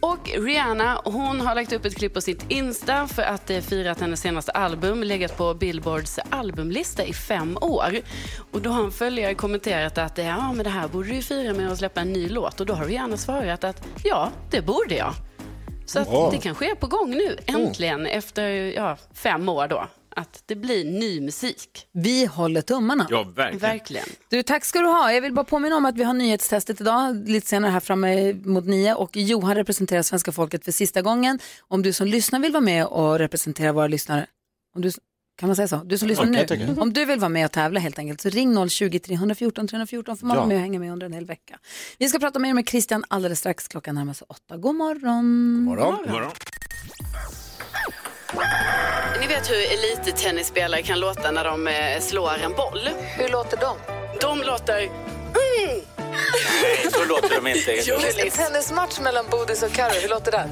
Och 0.00 0.30
Rihanna, 0.34 1.00
hon 1.04 1.40
har 1.40 1.54
lagt 1.54 1.72
upp 1.72 1.84
ett 1.84 1.96
klipp 1.96 2.14
på 2.14 2.20
sitt 2.20 2.44
Insta 2.48 3.06
för 3.06 3.22
att 3.22 3.50
eh, 3.50 3.60
fira 3.60 3.90
att 3.90 4.00
hennes 4.00 4.20
senaste 4.20 4.52
album 4.52 5.02
legat 5.02 5.36
på 5.36 5.54
Billboards 5.54 6.18
albumlista 6.30 7.04
i 7.04 7.12
fem 7.12 7.58
år. 7.60 7.98
Och 8.52 8.62
då 8.62 8.70
har 8.70 8.84
en 8.84 8.92
följare 8.92 9.34
kommenterat 9.34 9.98
att 9.98 10.18
eh, 10.18 10.26
ja, 10.26 10.52
men 10.52 10.64
det 10.64 10.70
här 10.70 10.88
borde 10.88 11.08
du 11.08 11.14
ju 11.14 11.22
fira 11.22 11.54
med 11.54 11.72
att 11.72 11.78
släppa 11.78 12.00
en 12.00 12.12
ny 12.12 12.28
låt. 12.28 12.60
Och 12.60 12.66
då 12.66 12.74
har 12.74 12.84
Rihanna 12.84 13.16
svarat 13.16 13.64
att 13.64 13.86
ja, 14.04 14.30
det 14.50 14.62
borde 14.62 14.94
jag. 14.94 15.14
Så 15.86 15.98
att 15.98 16.30
det 16.30 16.38
kanske 16.38 16.70
är 16.70 16.74
på 16.74 16.86
gång 16.86 17.10
nu, 17.10 17.36
äntligen, 17.46 18.06
efter 18.06 18.48
ja, 18.48 18.96
fem 19.14 19.48
år 19.48 19.68
då. 19.68 19.86
Att 20.10 20.42
det 20.46 20.56
blir 20.56 20.84
ny 20.84 21.20
musik. 21.20 21.86
Vi 21.92 22.26
håller 22.26 22.60
tummarna. 22.62 23.06
Ja, 23.10 23.22
verkligen. 23.36 23.58
Verkligen. 23.60 24.06
Du, 24.28 24.42
tack 24.42 24.64
ska 24.64 24.78
du 24.78 24.86
ha. 24.86 25.12
Jag 25.12 25.20
vill 25.20 25.32
bara 25.34 25.44
påminna 25.44 25.76
om 25.76 25.84
att 25.84 25.96
vi 25.96 26.02
har 26.04 26.14
nyhetstestet 26.14 26.80
idag, 26.80 27.28
lite 27.28 27.46
senare 27.48 27.70
här 27.70 27.80
framme 27.80 28.32
mot 28.32 28.64
nio. 28.66 28.94
Och 28.94 29.16
Johan 29.16 29.54
representerar 29.54 30.02
svenska 30.02 30.32
folket 30.32 30.64
för 30.64 30.72
sista 30.72 31.02
gången. 31.02 31.38
Om 31.60 31.82
du 31.82 31.92
som 31.92 32.06
lyssnar 32.06 32.38
vill 32.40 32.52
vara 32.52 32.60
med 32.60 32.86
och 32.86 33.18
representera 33.18 33.72
våra 33.72 33.86
lyssnare, 33.86 34.26
om 34.76 34.82
du, 34.82 34.90
kan 35.38 35.48
man 35.48 35.56
säga 35.56 35.68
så? 35.68 35.76
Du 35.76 35.98
som 35.98 36.08
lyssnar 36.08 36.26
Ja, 36.26 36.56
nu, 36.56 36.80
om 36.80 36.92
du 36.92 37.04
vill 37.04 37.18
vara 37.18 37.28
med 37.28 37.44
och 37.44 37.52
tävla 37.52 37.80
helt 37.80 37.98
enkelt, 37.98 38.20
så 38.20 38.28
ring 38.28 38.56
020-314 38.58 39.68
314 39.68 40.16
får 40.16 40.26
man 40.26 40.34
Ja. 40.34 40.40
vara 40.40 40.48
med 40.48 40.54
och 40.56 40.60
hänga 40.60 40.78
med 40.78 40.92
under 40.92 41.06
en 41.06 41.12
hel 41.12 41.26
vecka. 41.26 41.58
Vi 41.98 42.08
ska 42.08 42.18
prata 42.18 42.38
mer 42.38 42.54
med 42.54 42.68
Christian 42.68 43.04
alldeles 43.08 43.38
strax. 43.38 43.68
Klockan 43.68 43.94
närmar 43.94 44.12
sig 44.14 44.26
åtta. 44.30 44.56
God 44.56 44.74
morgon. 44.74 45.60
Morgon. 45.62 45.96
God 45.96 46.10
morgon. 46.10 46.30
Ni 49.20 49.26
vet 49.26 49.50
hur 49.50 49.56
elittennisspelare 49.72 50.82
kan 50.82 51.00
låta 51.00 51.30
när 51.30 51.44
de 51.44 51.66
eh, 51.68 52.00
slår 52.00 52.32
en 52.44 52.52
boll? 52.52 52.88
Hur 53.16 53.28
låter 53.28 53.56
de? 53.56 53.76
De 54.20 54.42
låter... 54.42 54.90
Nej, 56.62 56.88
så 56.92 57.04
låter 57.04 57.34
de 57.34 57.46
inte. 57.46 57.72
Jolis. 57.90 58.36
tennismatch 58.36 59.00
mellan 59.00 59.24
Bodis 59.30 59.62
och 59.62 59.72
Karo, 59.72 59.92
hur 60.02 60.08
låter 60.08 60.32
den? 60.32 60.48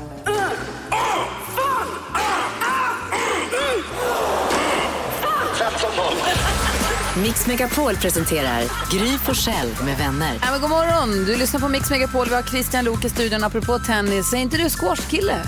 Mix 7.22 7.46
Megapol 7.46 7.96
presenterar 7.96 8.62
Gry 8.90 9.18
Forssell 9.18 9.76
med 9.84 9.98
vänner. 9.98 10.38
Ja, 10.42 10.50
men 10.50 10.60
god 10.60 10.70
morgon, 10.70 11.24
du 11.24 11.36
lyssnar 11.36 11.60
på 11.60 11.68
Mix 11.68 11.90
Megapol. 11.90 12.28
Vi 12.28 12.34
har 12.34 12.42
Christian 12.42 12.84
Lok 12.84 13.04
i 13.04 13.10
studion. 13.10 13.44
Apropå 13.44 13.78
tennis, 13.78 14.32
är 14.32 14.36
inte 14.36 14.56
du 14.56 14.70
squashkille? 14.70 15.42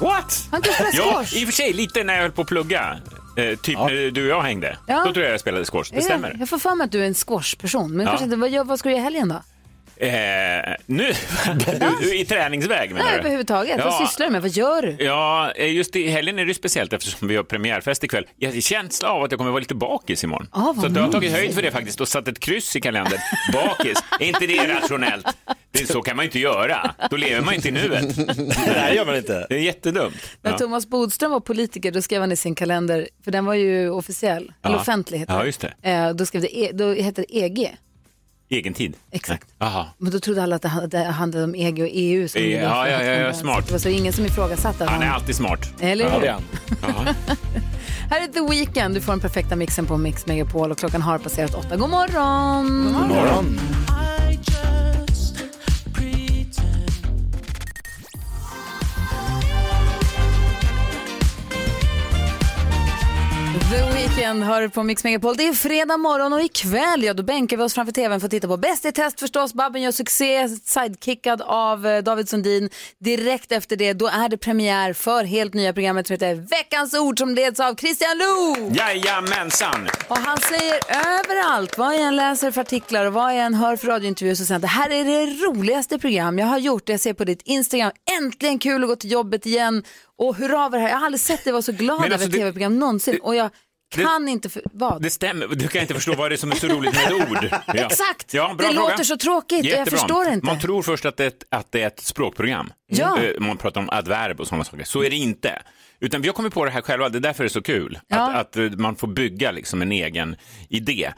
What? 0.00 0.48
Han 0.50 0.62
kan 0.62 0.72
spela 0.74 0.90
Ja, 0.92 1.12
squash. 1.12 1.34
i 1.36 1.44
och 1.44 1.48
för 1.48 1.52
sig 1.52 1.72
lite 1.72 2.04
när 2.04 2.14
jag 2.14 2.22
höll 2.22 2.32
på 2.32 2.42
att 2.42 2.48
plugga. 2.48 2.96
Eh, 3.36 3.58
typ 3.58 3.78
när 3.78 4.10
du 4.10 4.22
och 4.22 4.28
jag 4.38 4.42
hängde. 4.42 4.78
Ja. 4.86 5.04
Då 5.06 5.12
tror 5.12 5.24
jag 5.24 5.32
jag 5.34 5.40
spelade 5.40 5.64
squash. 5.64 5.84
Det 5.92 6.02
stämmer. 6.02 6.36
Jag 6.38 6.48
får 6.48 6.58
för 6.58 6.74
mig 6.74 6.84
att 6.84 6.92
du 6.92 7.02
är 7.02 7.06
en 7.06 7.14
squashperson. 7.14 7.92
Men 7.96 8.06
Ja. 8.06 8.10
kanske 8.10 8.24
inte, 8.24 8.36
vad, 8.36 8.50
gör, 8.50 8.64
vad 8.64 8.78
ska 8.78 8.88
du 8.88 8.92
göra 8.94 9.00
i 9.00 9.04
helgen 9.04 9.28
då? 9.28 9.42
Eh, 9.96 10.10
nu? 10.86 11.12
I 12.14 12.24
träningsväg 12.24 12.90
menar 12.90 13.04
Nej, 13.04 13.12
du? 13.14 13.18
överhuvudtaget. 13.20 13.78
Vad 13.84 13.86
Ja. 13.92 14.06
sysslar 14.06 14.26
du 14.26 14.32
med? 14.32 14.42
Vad 14.42 14.50
gör 14.50 14.82
du? 14.82 15.04
Ja, 15.04 15.52
eh, 15.56 15.72
just 15.72 15.96
i 15.96 16.08
helgen 16.08 16.38
är 16.38 16.46
det 16.46 16.54
speciellt 16.54 16.92
eftersom 16.92 17.28
vi 17.28 17.36
har 17.36 17.42
premiärfest 17.44 18.04
ikväll. 18.04 18.26
Jag 18.36 18.52
har 18.52 18.60
känsla 18.60 19.08
av 19.08 19.22
att 19.22 19.30
jag 19.32 19.38
kommer 19.38 19.50
vara 19.50 19.60
lite 19.60 19.74
bakis 19.74 20.24
imorgon. 20.24 20.48
Ah, 20.52 20.72
vad 20.76 20.92
så 20.92 20.98
jag 20.98 21.04
har 21.04 21.12
tagit 21.12 21.32
höjd 21.32 21.54
för 21.54 21.62
det 21.62 21.70
faktiskt 21.70 22.00
och 22.00 22.08
satt 22.08 22.28
ett 22.28 22.40
kryss 22.40 22.76
i 22.76 22.80
kalendern. 22.80 23.18
Bakis, 23.52 23.98
är 24.20 24.26
inte 24.26 24.46
det 24.46 24.74
rationellt? 24.74 25.26
Det, 25.70 25.86
så 25.86 26.02
kan 26.02 26.16
man 26.16 26.24
ju 26.24 26.28
inte 26.28 26.38
göra. 26.38 26.94
Då 27.10 27.16
lever 27.16 27.42
man 27.44 27.54
inte 27.54 27.68
i 27.68 27.70
nuet. 27.70 28.16
Det 28.16 28.94
gör 28.94 29.06
man 29.06 29.16
inte. 29.16 29.46
Det 29.48 29.54
är 29.54 29.58
jättedumt. 29.58 30.14
När 30.42 30.50
Ja. 30.50 30.58
Thomas 30.58 30.86
Bodström 30.86 31.30
var 31.30 31.40
politiker, 31.40 31.90
då 31.92 32.02
skrev 32.02 32.20
han 32.20 32.32
i 32.32 32.36
sin 32.36 32.54
kalender, 32.54 33.08
för 33.24 33.30
den 33.30 33.44
var 33.44 33.54
ju 33.54 33.90
officiell, 33.90 34.52
eller 34.64 34.74
Ja. 34.74 34.80
offentlig 34.80 35.18
heter 35.18 35.34
Ja, 35.34 35.44
just 35.44 35.60
det. 35.82 35.90
Eh, 35.90 36.10
då, 36.10 36.26
skrev 36.26 36.42
det 36.42 36.58
e, 36.58 36.70
då 36.74 36.94
hette 36.94 37.20
det 37.28 37.36
EG. 37.36 37.76
Egen 38.54 38.74
tid. 38.74 38.96
Exakt. 39.10 39.46
Jaha. 39.58 39.86
Men 39.98 40.12
då 40.12 40.20
trodde 40.20 40.42
alla 40.42 40.56
att 40.56 40.62
det 40.90 40.98
handlade 40.98 41.44
om 41.44 41.54
EG 41.54 41.80
och 41.82 41.88
EU. 41.90 42.28
Som 42.28 42.42
Ja, 42.42 42.48
det 42.60 42.68
var 42.68 42.86
ja, 42.86 43.02
ja, 43.02 43.12
ja, 43.12 43.28
att- 43.28 43.36
smart. 43.36 43.66
Det 43.66 43.72
var 43.72 43.78
så 43.78 43.88
ingen 43.88 44.12
som 44.12 44.24
ifrågasatte 44.26 44.84
att 44.84 44.90
Han 44.90 45.02
är 45.02 45.10
alltid 45.10 45.34
smart. 45.36 45.72
Eller 45.80 46.04
Ja, 46.04 46.10
hur? 46.10 46.20
det 46.20 46.26
är 46.28 46.32
han. 46.32 46.42
Jaha. 46.82 47.14
Här 48.10 48.20
är 48.22 48.26
The 48.26 48.40
Weeknd. 48.50 48.94
Du 48.94 49.00
får 49.00 49.12
den 49.12 49.20
perfekta 49.20 49.56
mixen 49.56 49.86
på 49.86 49.96
Mix 49.96 50.26
Megapol 50.26 50.70
och 50.70 50.78
klockan 50.78 51.02
har 51.02 51.18
passerat 51.18 51.54
åtta. 51.54 51.76
God 51.76 51.90
morgon! 51.90 52.92
God 52.98 53.08
morgon. 53.08 53.60
The 63.70 63.82
Weeknd 63.94 64.44
hör 64.44 64.68
på 64.68 64.82
Mix 64.82 65.04
Megapol. 65.04 65.36
Det 65.36 65.48
är 65.48 65.52
fredag 65.52 65.96
morgon 65.96 66.32
och 66.32 66.40
ikväll 66.40 67.04
ja, 67.04 67.14
då 67.14 67.22
bänkar 67.22 67.56
vi 67.56 67.62
oss 67.62 67.74
framför 67.74 67.92
tvn 67.92 68.20
för 68.20 68.26
att 68.26 68.30
titta 68.30 68.48
på 68.48 68.56
Bäst 68.56 68.84
i 68.84 68.92
test 68.92 69.20
förstås. 69.20 69.54
Babben 69.54 69.82
gör 69.82 69.92
succé, 69.92 70.48
sidekickad 70.48 71.42
av 71.42 71.86
eh, 71.86 72.02
David 72.02 72.28
Sundin. 72.28 72.70
Direkt 72.98 73.52
efter 73.52 73.76
det, 73.76 73.92
då 73.92 74.06
är 74.06 74.28
det 74.28 74.38
premiär 74.38 74.92
för 74.92 75.24
helt 75.24 75.54
nya 75.54 75.72
programmet 75.72 76.06
som 76.06 76.14
heter 76.14 76.34
Veckans 76.34 76.94
ord 76.94 77.18
som 77.18 77.34
leds 77.34 77.60
av 77.60 77.76
Christian 77.76 78.18
Lok. 78.18 78.76
Jajamensan! 78.76 79.88
Och 80.08 80.18
han 80.18 80.38
säger 80.38 80.80
överallt, 80.88 81.78
vad 81.78 81.94
jag 81.94 82.02
än 82.02 82.16
läser 82.16 82.50
för 82.50 82.60
artiklar 82.60 83.06
och 83.06 83.12
vad 83.12 83.34
jag 83.34 83.44
än 83.44 83.54
hör 83.54 83.76
för 83.76 83.86
radiointervjuer 83.86 84.34
så 84.34 84.44
säger 84.44 84.60
det 84.60 84.66
här 84.66 84.90
är 84.90 85.04
det 85.04 85.26
roligaste 85.26 85.98
program 85.98 86.38
jag 86.38 86.46
har 86.46 86.58
gjort. 86.58 86.88
Jag 86.88 87.00
ser 87.00 87.14
på 87.14 87.24
ditt 87.24 87.42
Instagram, 87.44 87.92
äntligen 88.20 88.58
kul 88.58 88.82
att 88.82 88.88
gå 88.88 88.96
till 88.96 89.12
jobbet 89.12 89.46
igen 89.46 89.84
och 90.18 90.36
hurra 90.36 90.64
över 90.64 90.78
det 90.78 90.82
här. 90.84 90.90
Jag 90.90 90.96
har 90.98 91.06
aldrig 91.06 91.20
sett 91.20 91.44
dig 91.44 91.52
vara 91.52 91.62
så 91.62 91.72
glad 91.72 91.96
över 92.04 92.10
alltså 92.12 92.26
ett 92.26 92.32
det- 92.32 92.38
tv-program 92.38 92.78
någonsin 92.78 93.18
och 93.22 93.34
jag 93.36 93.50
kan 93.94 94.28
inte, 94.28 94.48
för, 94.48 94.62
vad? 94.72 95.02
Det 95.02 95.10
stämmer, 95.10 95.46
du 95.46 95.68
kan 95.68 95.80
inte 95.82 95.94
förstå 95.94 96.14
vad 96.14 96.30
det 96.30 96.34
är 96.34 96.36
som 96.36 96.50
är 96.52 96.56
så 96.56 96.66
roligt 96.68 96.94
med 96.94 97.04
ett 97.04 97.30
ord. 97.30 97.48
Ja. 97.66 97.74
Exakt, 97.86 98.34
Ja, 98.34 98.54
bra 98.58 98.68
det 98.68 98.74
fråga. 98.74 98.90
låter 98.90 99.04
så 99.04 99.16
tråkigt 99.16 99.58
och 99.60 99.64
jag 99.66 99.78
Jättebra. 99.78 99.98
förstår 99.98 100.28
inte. 100.28 100.46
Man 100.46 100.60
tror 100.60 100.82
först 100.82 101.04
att 101.04 101.16
det, 101.16 101.24
är 101.24 101.28
ett- 101.28 101.44
att 101.50 101.72
det 101.72 101.82
är 101.82 101.86
ett 101.86 102.00
språkprogram. 102.00 102.72
Ja. 102.86 103.18
Eh, 103.22 103.40
Man 103.40 103.56
pratar 103.56 103.80
om 103.80 103.88
adverb 103.92 104.40
och 104.40 104.46
sådana 104.46 104.64
saker. 104.64 104.84
Så 104.84 105.02
är 105.04 105.10
det 105.10 105.16
inte. 105.16 105.62
Utan 106.00 106.22
vi 106.22 106.28
har 106.28 106.34
kommit 106.34 106.54
på 106.54 106.64
det 106.64 106.70
här 106.70 106.80
själva, 106.82 107.08
det 107.08 107.18
är 107.18 107.20
därför 107.20 107.44
det 107.44 107.48
är 107.48 107.50
så 107.50 107.62
kul. 107.62 107.98
Ja. 108.08 108.30
Att, 108.32 108.36
att 108.40 108.56
eh, 108.56 108.70
man 108.70 108.96
får 108.96 109.08
bygga 109.08 109.50
liksom 109.50 109.82
en 109.82 109.92
egen 109.92 110.36
idé. 110.68 111.12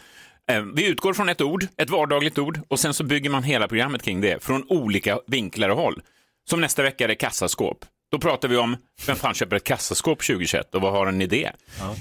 Eh, 0.50 0.62
Vi 0.74 0.86
utgår 0.86 1.14
från 1.14 1.28
ett 1.28 1.40
ord, 1.40 1.66
ett 1.76 1.90
vardagligt 1.90 2.38
ord, 2.38 2.60
och 2.68 2.80
sen 2.80 2.94
så 2.94 3.04
bygger 3.04 3.30
man 3.30 3.42
hela 3.42 3.68
programmet 3.68 4.02
kring 4.02 4.20
det 4.20 4.42
från 4.44 4.64
olika 4.68 5.18
vinklar 5.26 5.68
och 5.68 5.76
håll. 5.78 6.02
Som 6.50 6.60
nästa 6.60 6.82
vecka 6.82 7.04
är 7.04 7.08
det 7.08 7.14
kassaskåp. 7.14 7.84
Då 8.12 8.18
pratar 8.18 8.48
vi 8.48 8.56
om 8.56 8.76
vem 9.06 9.16
fan 9.16 9.34
köper 9.34 9.56
ett 9.56 9.64
kassaskåp 9.64 10.18
2021 10.18 10.74
och 10.74 10.80
vad 10.80 10.92
har 10.92 11.06
en 11.06 11.22
idé? 11.22 11.50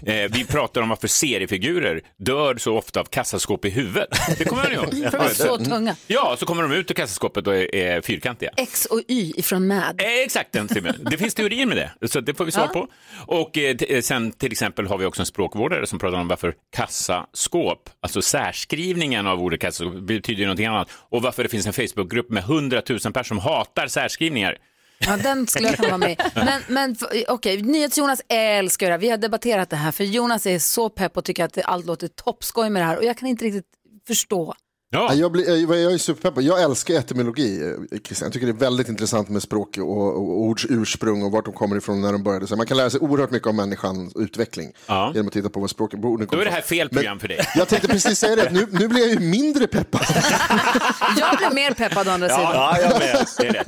Eh, 0.06 0.15
vi 0.32 0.46
pratar 0.46 0.82
om 0.82 0.89
varför 0.89 1.08
seriefigurer 1.08 2.02
dör 2.18 2.58
så 2.58 2.78
ofta 2.78 3.00
av 3.00 3.06
kassaskåp 3.06 3.65
i 3.65 3.70
huvudet. 3.70 4.10
Det 4.38 4.46
kommer 4.46 4.70
ni 4.70 4.74
ihåg? 4.76 5.12
För 5.12 5.30
så 5.30 5.58
tunga. 5.58 5.96
Ja, 6.08 6.36
så 6.39 6.46
kommer 6.46 6.62
de 6.63 6.72
ut 6.72 6.91
ur 6.91 6.96
kassaskåpet 6.96 7.48
och 7.48 7.56
är, 7.56 7.76
är 7.76 8.02
fyrkantiga. 8.02 8.50
X 8.58 8.86
och 8.86 9.02
Y 9.08 9.34
ifrån 9.38 9.68
MAD. 9.68 10.02
Eh, 10.02 10.08
Exakt, 10.24 10.52
den 10.52 10.68
det 11.12 11.18
finns 11.18 11.34
teorier 11.34 11.65
med 11.65 11.78
det, 11.78 12.08
så 12.08 12.20
det 12.20 12.34
får 12.34 12.46
vi 12.46 12.52
svar 12.52 12.70
Ja. 12.74 12.74
på. 12.74 12.88
Och 13.34 13.58
eh, 13.58 13.76
eh, 13.89 14.02
sen 14.02 14.32
till 14.32 14.52
exempel 14.52 14.88
har 14.88 14.98
vi 14.98 15.06
också 15.06 15.22
en 15.22 15.26
språkvårdare 15.26 15.88
som 15.88 16.00
pratar 16.00 16.18
om 16.18 16.28
varför 16.28 16.54
kassaskåp, 16.76 17.89
alltså 18.02 18.22
särskrivningen 18.22 19.28
av 19.28 19.41
ordet 19.41 19.60
kassaskåp 19.62 19.94
betyder 20.02 20.39
ju 20.39 20.46
någonting 20.46 20.65
annat 20.65 20.89
och 21.10 21.22
varför 21.22 21.44
det 21.44 21.50
finns 21.50 21.68
en 21.68 21.74
Facebookgrupp 21.74 22.30
med 22.30 22.44
100 22.44 22.82
000 22.89 23.00
personer 23.00 23.24
som 23.24 23.39
hatar 23.39 23.88
särskrivningar. 23.88 24.58
Ja, 25.06 25.18
den 25.18 25.48
skulle 25.48 25.68
jag 25.68 25.76
kunna 25.76 25.88
vara 25.88 25.98
med 25.98 26.12
i. 26.12 26.18
Men, 26.36 26.62
men 26.68 26.96
okej, 27.28 27.62
NyhetsJonas 27.62 28.22
älskar 28.30 28.89
det. 28.91 28.98
Vi 28.98 29.10
har 29.10 29.18
debatterat 29.18 29.70
det 29.70 29.76
här 29.76 29.91
för 29.91 30.04
Jonas 30.04 30.46
är 30.46 30.60
så 30.60 30.89
pepp 30.89 31.18
och 31.18 31.26
tycker 31.26 31.46
att 31.46 31.54
det- 31.54 31.63
allt 31.63 31.86
låter 31.86 32.08
toppskoj 32.08 32.70
med 32.70 32.82
det 32.82 32.86
här 32.86 32.98
och 32.98 33.04
jag 33.04 33.18
kan 33.18 33.28
inte 33.28 33.46
riktigt 33.46 33.65
förstå. 34.08 34.54
Ja. 34.89 35.08
Ja, 35.10 35.15
Jag, 35.15 35.32
blir, 35.32 35.50
jag, 35.70 35.80
jag 35.80 35.94
är 35.94 35.98
superpeppad. 35.98 36.44
Jag 36.44 36.62
älskar 36.62 36.94
etymologi, 36.94 37.62
eh, 37.63 37.98
Christian. 38.06 38.26
Jag 38.28 38.34
tycker 38.34 38.46
det 38.48 38.52
är 38.54 38.54
väldigt 38.54 38.89
intressant 38.89 39.30
med 39.30 39.41
språk 39.44 39.78
och, 39.78 40.08
och 40.15 40.41
ords 40.41 40.65
ursprung 40.70 41.24
och 41.24 41.32
vart 41.32 41.46
de 41.46 41.54
kommer 41.54 41.76
ifrån 41.76 42.02
när 42.02 42.12
de 42.12 42.24
började. 42.24 42.48
Så 42.48 42.56
man 42.56 42.65
kan 42.68 42.78
lära 42.78 42.89
sig 42.89 43.00
oerhört 43.00 43.32
mycket 43.32 43.48
om 43.48 43.56
människans 43.56 44.15
utveckling 44.15 44.72
Ja. 44.88 45.12
genom 45.13 45.28
att 45.28 45.34
titta 45.34 45.50
på 45.50 45.60
vad 45.60 45.70
språken 45.70 46.04
orden 46.04 46.26
Då 46.26 46.30
kommer 46.30 46.41
är 46.41 46.46
det 46.46 46.52
här 46.56 46.62
fel 46.62 46.89
program 46.89 47.20
för 47.20 47.28
dig. 47.28 47.39
Jag 47.56 47.68
tänkte 47.68 47.88
precis 47.88 48.20
säga 48.20 48.36
det, 48.36 48.50
nu, 48.52 48.68
nu 48.72 48.88
blir 48.88 49.00
jag 49.00 49.10
ju 49.10 49.20
mindre 49.20 49.68
peppad. 49.68 50.02
Jag 51.18 51.38
blir 51.38 51.52
mer 51.56 51.72
peppad 51.74 52.08
å 52.08 52.12
andra 52.12 52.30
sidan. 52.30 52.52
Ja, 52.54 52.78
jag 52.82 53.00
med. 53.00 53.26
Det 53.38 53.48
är 53.48 53.54
rätt. 53.54 53.68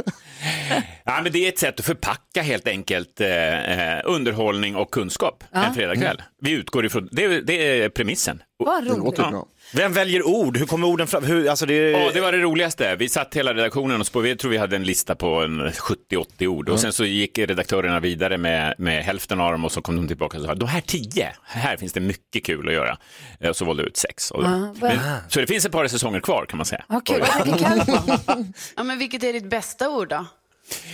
Ja, 1.08 1.20
men 1.24 1.32
det 1.32 1.46
är 1.46 1.50
ett 1.50 1.60
sätt 1.60 1.80
att 1.80 1.86
förpacka 1.86 2.42
helt 2.42 2.68
enkelt 2.68 3.22
eh, 3.22 3.96
eh, 3.98 4.02
underhållning 4.06 4.76
och 4.76 4.92
kunskap 4.92 5.44
en 5.52 5.74
fredagkväll. 5.74 6.22
Vi 6.42 6.52
utgår 6.52 6.86
ifrån, 6.86 7.10
det, 7.12 7.24
är- 7.24 7.42
det 7.42 7.82
är 7.82 7.90
premissen. 7.90 8.42
Vad 8.60 8.88
roligt. 8.88 9.18
Ja. 9.18 9.48
Vem 9.74 9.94
väljer 9.94 10.28
ord? 10.28 10.58
Hur 10.58 10.66
kommer 10.66 10.88
orden 10.88 11.08
fram? 11.08 11.24
Hur, 11.24 11.50
alltså 11.50 11.66
det. 11.66 11.74
Ja, 11.92 12.10
det 12.14 12.22
var 12.22 12.32
det 12.32 12.38
roligaste. 12.38 12.96
Vi 12.96 13.10
satt 13.10 13.36
hela 13.36 13.54
redaktionen 13.54 14.00
och 14.00 14.08
spårade. 14.08 14.30
Jag 14.30 14.40
tror 14.40 14.52
vi 14.52 14.58
hade 14.58 14.76
en 14.76 14.84
lista 14.84 15.16
på 15.16 15.28
en 15.42 15.62
70-80 15.70 16.48
ord. 16.48 16.70
Och 16.70 16.80
sen 16.80 16.94
så 16.94 17.06
gick 17.06 17.38
redaktörerna 17.38 18.00
vidare 18.00 18.38
med, 18.38 18.76
med 18.78 19.04
hälften 19.04 19.40
av 19.40 19.52
dem 19.52 19.66
och 19.66 19.72
så 19.72 19.82
kom 19.82 19.96
de 19.96 20.08
tillbaka 20.08 20.38
och 20.38 20.44
sa 20.46 20.56
de 20.56 20.68
här 20.70 20.82
tio, 20.82 21.32
här 21.44 21.78
finns 21.78 21.94
det 21.94 22.00
mycket 22.00 22.46
kul 22.46 22.68
att 22.68 22.74
göra. 22.74 22.98
Eh, 23.40 23.50
Och 23.50 23.56
så 23.56 23.66
valde 23.66 23.84
jag 23.84 23.88
ut 23.88 23.98
sex. 23.98 24.32
Och, 24.32 24.44
Ja, 24.44 24.74
vad- 24.80 24.92
men, 24.96 25.00
så 25.30 25.40
det 25.40 25.48
finns 25.48 25.66
ett 25.66 25.72
par 25.72 25.88
säsonger 25.88 26.20
kvar 26.20 26.46
kan 26.46 26.58
man 26.58 26.66
säga. 26.66 26.84
På? 26.88 26.94
Ja, 28.76 28.84
men 28.84 29.00
vilket 29.00 29.24
är 29.24 29.34
ditt 29.34 29.50
bästa 29.50 29.90
ord 29.90 30.10
då? 30.10 30.26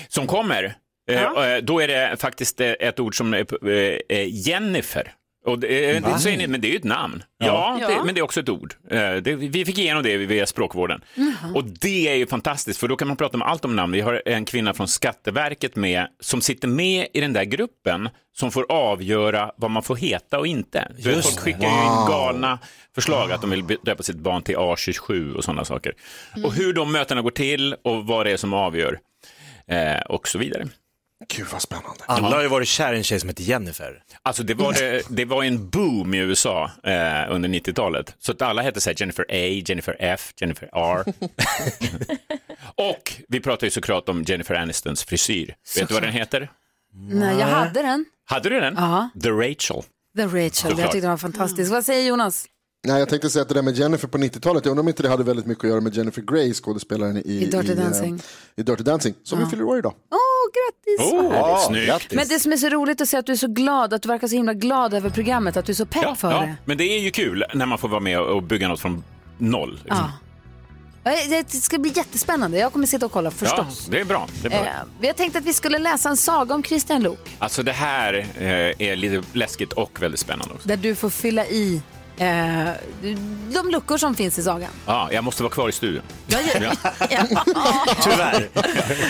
Som 0.07 0.27
kommer, 0.27 0.75
eh, 1.09 1.23
eh, 1.23 1.57
då 1.63 1.79
är 1.79 1.87
det 1.87 2.17
faktiskt 2.19 2.61
eh, 2.61 2.71
ett 2.79 2.99
ord 2.99 3.17
som 3.17 3.33
är 3.33 4.23
Jennifer. 4.47 5.13
Och 5.45 5.59
det, 5.59 5.99
det 5.99 6.19
säger 6.19 6.37
ni, 6.37 6.47
men 6.47 6.61
det 6.61 6.67
är 6.67 6.69
ju 6.69 6.77
ett 6.77 6.83
namn. 6.83 7.23
Ja, 7.37 7.77
Ja. 7.81 7.87
Det, 7.87 8.03
men 8.05 8.15
det 8.15 8.21
är 8.21 8.23
också 8.23 8.39
ett 8.39 8.49
ord. 8.49 8.73
Det, 9.23 9.35
vi 9.35 9.65
fick 9.65 9.77
igenom 9.77 10.03
det 10.03 10.17
via 10.17 10.45
språkvården. 10.45 11.01
Och 11.55 11.63
det 11.63 12.07
är 12.07 12.15
ju 12.15 12.27
fantastiskt, 12.27 12.79
för 12.79 12.87
då 12.87 12.95
kan 12.95 13.07
man 13.07 13.17
prata 13.17 13.37
om 13.37 13.41
allt 13.41 13.65
om 13.65 13.75
namn. 13.75 13.93
Vi 13.93 14.01
har 14.01 14.21
en 14.25 14.45
kvinna 14.45 14.73
från 14.73 14.87
Skatteverket 14.87 15.75
med, 15.75 16.07
som 16.19 16.41
sitter 16.41 16.67
med 16.67 17.07
i 17.13 17.21
den 17.21 17.33
där 17.33 17.43
gruppen, 17.43 18.09
som 18.33 18.51
får 18.51 18.65
avgöra 18.71 19.51
vad 19.57 19.71
man 19.71 19.83
får 19.83 19.95
heta 19.95 20.39
och 20.39 20.47
inte. 20.47 20.91
Just 20.97 21.29
Folk 21.29 21.39
skickar 21.39 21.59
ju 21.59 21.67
in 21.67 22.07
galna 22.09 22.59
förslag 22.95 23.31
att 23.31 23.41
de 23.41 23.49
vill 23.49 23.77
döpa 23.83 24.03
sitt 24.03 24.15
barn 24.17 24.41
till 24.43 24.55
A27 24.55 25.33
och 25.33 25.43
sådana 25.43 25.65
saker. 25.65 25.93
Och 26.43 26.53
hur 26.53 26.73
de 26.73 26.91
mötena 26.91 27.21
går 27.21 27.31
till 27.31 27.75
och 27.83 28.05
vad 28.05 28.25
det 28.25 28.31
är 28.31 28.37
som 28.37 28.53
avgör. 28.53 28.99
Eh, 29.67 30.01
och 30.01 30.27
så 30.27 30.37
vidare. 30.37 30.67
Gud 31.35 31.47
vad 31.51 31.61
spännande. 31.61 32.03
Alla 32.05 32.35
har 32.35 32.41
ju 32.41 32.47
varit 32.47 32.67
kär 32.67 32.93
i 32.93 32.97
en 32.97 33.03
tjej 33.03 33.19
som 33.19 33.29
heter 33.29 33.43
Jennifer. 33.43 34.03
Alltså 34.23 34.43
det 34.43 34.53
var, 34.53 34.73
det, 34.73 35.03
det 35.09 35.25
var 35.25 35.43
en 35.43 35.69
boom 35.69 36.13
i 36.13 36.17
USA 36.17 36.71
eh, 36.83 37.25
under 37.29 37.49
90-talet. 37.49 38.15
Så 38.19 38.31
att 38.31 38.41
alla 38.41 38.61
hette 38.61 38.81
så 38.81 38.89
här 38.89 38.95
Jennifer 38.99 39.25
A, 39.29 39.63
Jennifer 39.67 39.95
F, 39.99 40.33
Jennifer 40.37 40.69
R. 40.73 41.03
och 42.75 43.13
vi 43.27 43.39
pratar 43.39 43.67
ju 43.67 43.71
såklart 43.71 44.09
om 44.09 44.23
Jennifer 44.23 44.55
Anistons 44.55 45.03
frisyr. 45.03 45.55
Vet 45.75 45.87
du 45.87 45.93
vad 45.93 46.03
den 46.03 46.13
heter? 46.13 46.51
Nej, 46.93 47.39
jag 47.39 47.47
hade 47.47 47.81
den. 47.81 48.05
Hade 48.25 48.49
du 48.49 48.59
den? 48.59 48.73
Ja. 48.77 49.09
The 49.23 49.29
Rachel. 49.29 49.81
The 50.17 50.23
Rachel. 50.25 50.41
Jag 50.43 50.53
Såklart. 50.55 50.77
tyckte 50.91 50.99
den 51.01 51.09
var 51.09 51.17
fantastisk. 51.17 51.71
Vad 51.71 51.85
säger 51.85 52.07
Jonas? 52.09 52.45
Nej, 52.85 52.99
jag 52.99 53.09
tänkte 53.09 53.29
säga 53.29 53.41
att 53.41 53.47
det 53.47 53.53
där 53.53 53.61
med 53.61 53.75
Jennifer 53.77 54.07
på 54.07 54.17
90-talet, 54.17 54.65
jag 54.65 54.71
undrar 54.71 54.81
om 54.83 54.87
inte 54.87 55.03
det 55.03 55.09
hade 55.09 55.23
väldigt 55.23 55.45
mycket 55.45 55.63
att 55.63 55.69
göra 55.69 55.81
med 55.81 55.95
Jennifer 55.95 56.21
Grey, 56.21 56.53
skådespelaren 56.53 57.17
i, 57.17 57.21
I 57.21 57.45
Dirty 57.45 57.71
eh, 57.71 57.77
Dancing. 57.77 58.21
i 58.55 58.63
Dirty 58.63 58.83
Dancing, 58.83 59.15
som 59.23 59.39
vi 59.39 59.45
fyller 59.45 59.63
år 59.63 59.77
idag. 59.77 59.93
Åh, 60.11 60.17
grattis! 60.53 61.13
Oh, 61.13 61.35
Ja, 61.35 61.65
snyggt. 61.67 61.87
grattis. 61.87 62.11
Men 62.15 62.27
det 62.27 62.39
som 62.39 62.51
är 62.51 62.57
så 62.57 62.69
roligt 62.69 63.01
att 63.01 63.07
se 63.09 63.17
att 63.17 63.25
du 63.25 63.31
är 63.31 63.37
så 63.37 63.47
glad, 63.47 63.93
att 63.93 64.01
du 64.01 64.07
verkar 64.07 64.27
så 64.27 64.35
himla 64.35 64.53
glad 64.53 64.93
över 64.93 65.09
programmet, 65.09 65.57
att 65.57 65.65
du 65.65 65.71
är 65.71 65.75
så 65.75 65.85
pepp 65.85 66.03
Ja, 66.03 66.15
för 66.15 66.31
ja, 66.31 66.41
det. 66.41 66.55
men 66.65 66.77
det 66.77 66.83
är 66.83 66.99
ju 66.99 67.11
kul 67.11 67.45
när 67.53 67.65
man 67.65 67.77
får 67.77 67.87
vara 67.89 67.99
med 67.99 68.19
och 68.19 68.43
bygga 68.43 68.67
något 68.67 68.79
från 68.79 69.03
noll. 69.37 69.71
Liksom. 69.83 69.97
Ja. 71.03 71.11
Ja, 71.29 71.43
Det 71.49 71.51
ska 71.57 71.77
bli 71.77 71.91
jättespännande. 71.95 72.57
Jag 72.57 72.73
kommer 72.73 72.85
sitta 72.87 73.05
och 73.05 73.11
kolla 73.11 73.27
Ja, 73.27 73.31
förstås. 73.47 73.87
det 73.91 73.99
är 73.99 74.05
bra. 74.05 74.27
Det 74.41 74.47
är 74.47 74.49
bra. 74.49 74.59
Eh, 74.59 74.71
vi 74.99 75.07
har 75.07 75.13
tänkt 75.13 75.35
att 75.35 75.43
vi 75.45 75.53
skulle 75.53 75.79
läsa 75.79 76.09
en 76.09 76.17
saga 76.17 76.55
om 76.55 76.63
Christian 76.63 77.03
Lok 77.03 77.35
Alltså 77.39 77.63
det 77.63 77.71
här 77.71 78.13
eh, 78.37 78.87
är 78.89 78.95
lite 78.95 79.23
läskigt 79.33 79.73
och 79.73 80.01
väldigt 80.01 80.19
spännande 80.19 80.53
också. 80.53 80.67
där 80.67 80.77
du 80.77 80.95
får 80.95 81.09
fylla 81.09 81.45
i 81.45 81.81
eh, 82.17 82.69
de 83.53 83.69
luckor 83.69 83.97
som 83.97 84.15
finns 84.15 84.39
i 84.39 84.43
sagan. 84.43 84.69
Ja, 84.85 85.09
jag 85.11 85.23
måste 85.23 85.43
vara 85.43 85.53
kvar 85.53 85.69
i 85.69 85.71
studion. 85.71 86.03
Ja, 86.27 86.39
ja. 86.61 86.73
Tyvärr. 88.03 88.49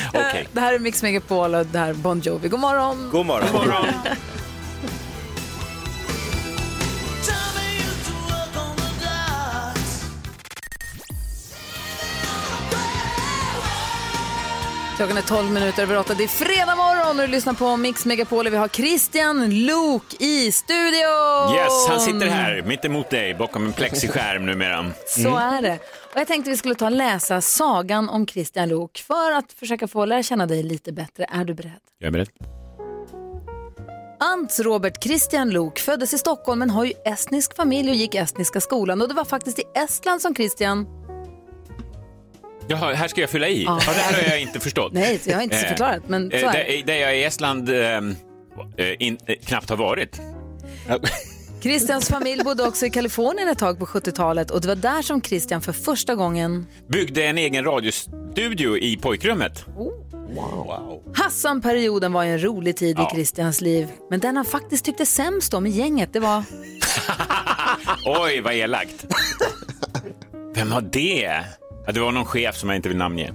Okej. 0.10 0.48
Det 0.52 0.60
här 0.60 0.74
är 0.74 0.80
Mix 0.80 1.04
Megapol 1.04 1.56
och 1.56 1.66
det 1.66 1.80
här 1.80 1.90
är 1.90 1.94
Bon 1.94 2.20
Jovi. 2.20 2.50
God 2.50 2.60
morgon! 2.60 3.10
God 3.12 3.26
morgon. 3.26 3.48
God 3.52 3.68
morgon. 3.68 3.86
Klockan 14.98 15.18
är 15.18 15.22
12 15.22 15.52
minuter 15.52 15.84
över 15.84 15.98
8. 15.98 16.14
Det 16.14 16.24
är 16.24 16.28
fredag 16.28 16.76
morgon 16.76 17.20
och 17.20 17.26
du 17.26 17.32
lyssnar 17.32 17.54
på 17.54 17.78
Mix 17.78 18.06
Megapol 18.06 18.50
vi 18.50 18.58
har 18.58 18.68
Christian 18.68 19.66
Lok 19.66 20.14
i 20.20 20.52
studion! 20.52 21.56
Yes, 21.56 21.88
han 21.88 22.00
sitter 22.00 22.28
här 22.28 22.62
mitt 22.62 22.86
emot 22.86 23.10
dig 23.10 23.34
bakom 23.34 23.66
en 23.66 23.74
plexiskärm 23.74 24.46
numera. 24.46 24.92
Så 25.08 25.38
är 25.38 25.62
det. 25.62 25.80
Och 26.14 26.20
jag 26.20 26.28
tänkte 26.28 26.52
vi 26.52 26.58
skulle 26.58 26.76
ta 26.76 26.86
och 26.86 26.92
läsa 26.92 27.42
sagan 27.42 28.10
om 28.10 28.28
Christian 28.28 28.70
Lok 28.70 28.98
för 29.08 29.32
att 29.32 29.54
försöka 29.54 29.88
få 29.88 30.06
lära 30.06 30.24
känna 30.24 30.46
dig 30.46 30.64
lite 30.64 30.92
bättre. 30.92 31.26
Är 31.32 31.46
du 31.46 31.54
beredd? 31.54 31.72
Jag 32.00 32.08
är 32.08 32.12
beredd. 32.12 32.30
Ants 34.20 34.60
Robert 34.60 35.04
Christian 35.04 35.50
Lok 35.50 35.80
föddes 35.80 36.14
i 36.14 36.18
Stockholm 36.18 36.60
men 36.60 36.70
har 36.70 36.86
ju 36.86 36.94
estnisk 37.06 37.56
familj 37.56 37.90
och 37.90 37.96
gick 37.96 38.16
estniska 38.16 38.62
skolan. 38.62 39.02
Och 39.02 39.08
det 39.08 39.14
var 39.14 39.26
faktiskt 39.26 39.60
i 39.60 39.64
Estland 39.76 40.22
som 40.22 40.36
Christian... 40.36 41.03
Jaha, 42.68 42.94
här 42.94 43.08
ska 43.08 43.22
jag 43.22 43.30
fylla 43.30 43.48
i? 43.50 43.64
Ja. 43.64 43.80
Ja. 43.88 43.94
det 43.94 44.00
här 44.00 44.14
har 44.24 44.30
jag 44.30 44.42
inte 44.42 44.60
förstått. 44.60 44.94
Nej, 44.94 45.22
jag 45.26 45.36
har 45.36 45.42
inte 45.44 45.56
Eh, 45.58 45.68
förklarat, 45.68 46.02
men 46.08 46.30
så 46.30 46.36
eh, 46.36 46.44
är 46.44 46.54
det. 46.54 46.84
där, 46.86 46.96
jag 46.96 47.18
i 47.18 47.24
Estland 47.24 47.70
eh, 47.70 47.76
eh, 47.78 48.02
in, 49.00 49.18
eh, 49.26 49.36
knappt 49.46 49.70
har 49.70 49.78
varit. 49.78 50.22
Christians 51.62 52.08
familj 52.08 52.44
bodde 52.44 52.64
också 52.68 52.86
i 52.86 52.90
Kalifornien 52.90 53.48
ett 53.50 53.58
tag 53.60 53.80
på 53.80 53.86
70-talet 53.86 54.52
och 54.52 54.62
det 54.62 54.68
var 54.68 54.76
där 54.76 55.02
som 55.02 55.22
Christian 55.22 55.62
för 55.62 55.74
första 55.74 56.16
gången... 56.16 56.68
Byggde 56.88 57.24
en 57.24 57.38
egen 57.38 57.64
radiostudio 57.64 58.78
i 58.78 58.98
pojkrummet. 58.98 59.66
Hassan-perioden 61.16 62.14
var 62.14 62.24
ju 62.24 62.32
en 62.32 62.44
rolig 62.44 62.78
tid 62.78 63.00
i 63.00 63.06
Christians 63.14 63.62
liv. 63.62 63.88
Men 64.10 64.20
den 64.20 64.36
han 64.36 64.46
faktiskt 64.46 64.86
tyckte 64.86 65.06
sämst 65.06 65.54
om 65.54 65.66
i 65.66 65.70
gänget, 65.70 66.14
det 66.14 66.20
var... 66.20 66.44
Oj, 68.06 68.42
vad 68.42 68.54
elakt. 68.54 69.06
Vem 70.56 70.70
var 70.70 70.82
det? 70.82 71.44
Ja, 71.86 71.92
det 71.92 72.00
var 72.00 72.12
någon 72.12 72.26
chef 72.26 72.58
som 72.58 72.70
jag 72.70 72.76
inte 72.76 72.90
vill 72.90 72.98
namnge. 72.98 73.34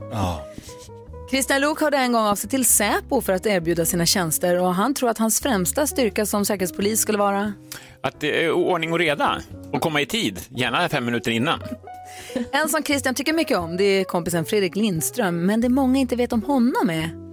Christian 1.31 1.61
Lok 1.61 1.81
hörde 1.81 1.97
en 1.97 2.13
gång 2.13 2.27
av 2.27 2.37
sig 2.37 2.51
till 2.51 2.65
Säpo 2.65 3.21
för 3.21 3.33
att 3.33 3.47
erbjuda 3.47 3.85
sina 3.85 4.07
tjänster 4.07 4.61
och 4.61 4.75
han 4.75 4.95
tror 4.95 5.11
att 5.11 5.19
hans 5.19 5.41
främsta 5.41 5.87
styrka 5.87 6.27
som 6.27 6.45
säkerhetspolis 6.45 7.01
skulle 7.01 7.19
vara... 7.19 7.53
Att 8.01 8.21
det 8.21 8.45
är 8.45 8.51
ordning 8.51 8.93
och 8.93 8.99
reda 8.99 9.43
och 9.73 9.81
komma 9.81 10.01
i 10.01 10.07
tid, 10.07 10.41
gärna 10.49 10.89
fem 10.89 11.05
minuter 11.05 11.31
innan. 11.31 11.61
En 12.53 12.69
som 12.69 12.83
Christian 12.83 13.15
tycker 13.15 13.33
mycket 13.33 13.59
om 13.59 13.77
det 13.77 13.85
är 13.85 14.05
kompisen 14.05 14.45
Fredrik 14.45 14.77
Lindström, 14.77 15.47
men 15.47 15.61
det 15.61 15.69
många 15.69 15.99
inte 15.99 16.17
vet 16.17 16.33
om 16.33 16.43
honom 16.43 16.91
är... 16.91 17.28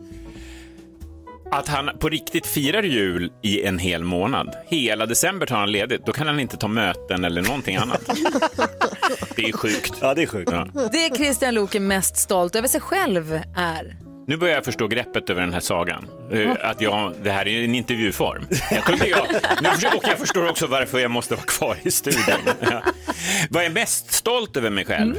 Att 1.51 1.67
han 1.67 1.89
på 1.99 2.09
riktigt 2.09 2.45
firar 2.47 2.83
jul 2.83 3.31
i 3.43 3.63
en 3.63 3.79
hel 3.79 4.03
månad. 4.03 4.55
Hela 4.67 5.05
december 5.05 5.45
tar 5.45 5.55
han 5.57 5.71
ledigt. 5.71 6.05
Då 6.05 6.11
kan 6.13 6.27
han 6.27 6.39
inte 6.39 6.57
ta 6.57 6.67
möten 6.67 7.25
eller 7.25 7.41
någonting 7.41 7.75
annat. 7.75 8.01
Det 9.35 9.43
är 9.49 9.51
sjukt. 9.51 9.93
Ja, 10.01 10.13
det 10.13 10.21
är 10.23 10.27
sjukt. 10.27 10.51
Ja. 10.51 10.67
Det 10.91 11.15
Christian 11.17 11.53
Lok 11.53 11.75
är 11.75 11.79
mest 11.79 12.17
stolt 12.17 12.55
över 12.55 12.67
sig 12.67 12.81
själv 12.81 13.39
är... 13.55 13.95
Nu 14.27 14.37
börjar 14.37 14.55
jag 14.55 14.65
förstå 14.65 14.87
greppet 14.87 15.29
över 15.29 15.41
den 15.41 15.53
här 15.53 15.59
sagan. 15.59 16.05
Eh, 16.31 16.51
Att 16.61 16.81
jag, 16.81 17.13
det 17.23 17.31
här 17.31 17.47
är 17.47 17.63
en 17.63 17.75
intervjuform. 17.75 18.47
Jag 18.71 18.83
kunde, 18.83 19.07
jag, 19.07 19.27
nu, 19.61 19.69
försöker- 19.69 19.97
och 19.97 20.03
jag 20.07 20.17
förstår 20.19 20.49
också 20.49 20.67
varför 20.67 20.99
jag 20.99 21.11
måste 21.11 21.35
vara 21.35 21.45
kvar 21.45 21.77
i 21.83 21.91
studion. 21.91 22.23
Ja. 22.61 22.81
Vad 23.49 23.63
jag 23.63 23.69
är 23.69 23.73
mest 23.73 24.11
stolt 24.13 24.57
över 24.57 24.69
mig 24.69 24.85
själv, 24.85 25.15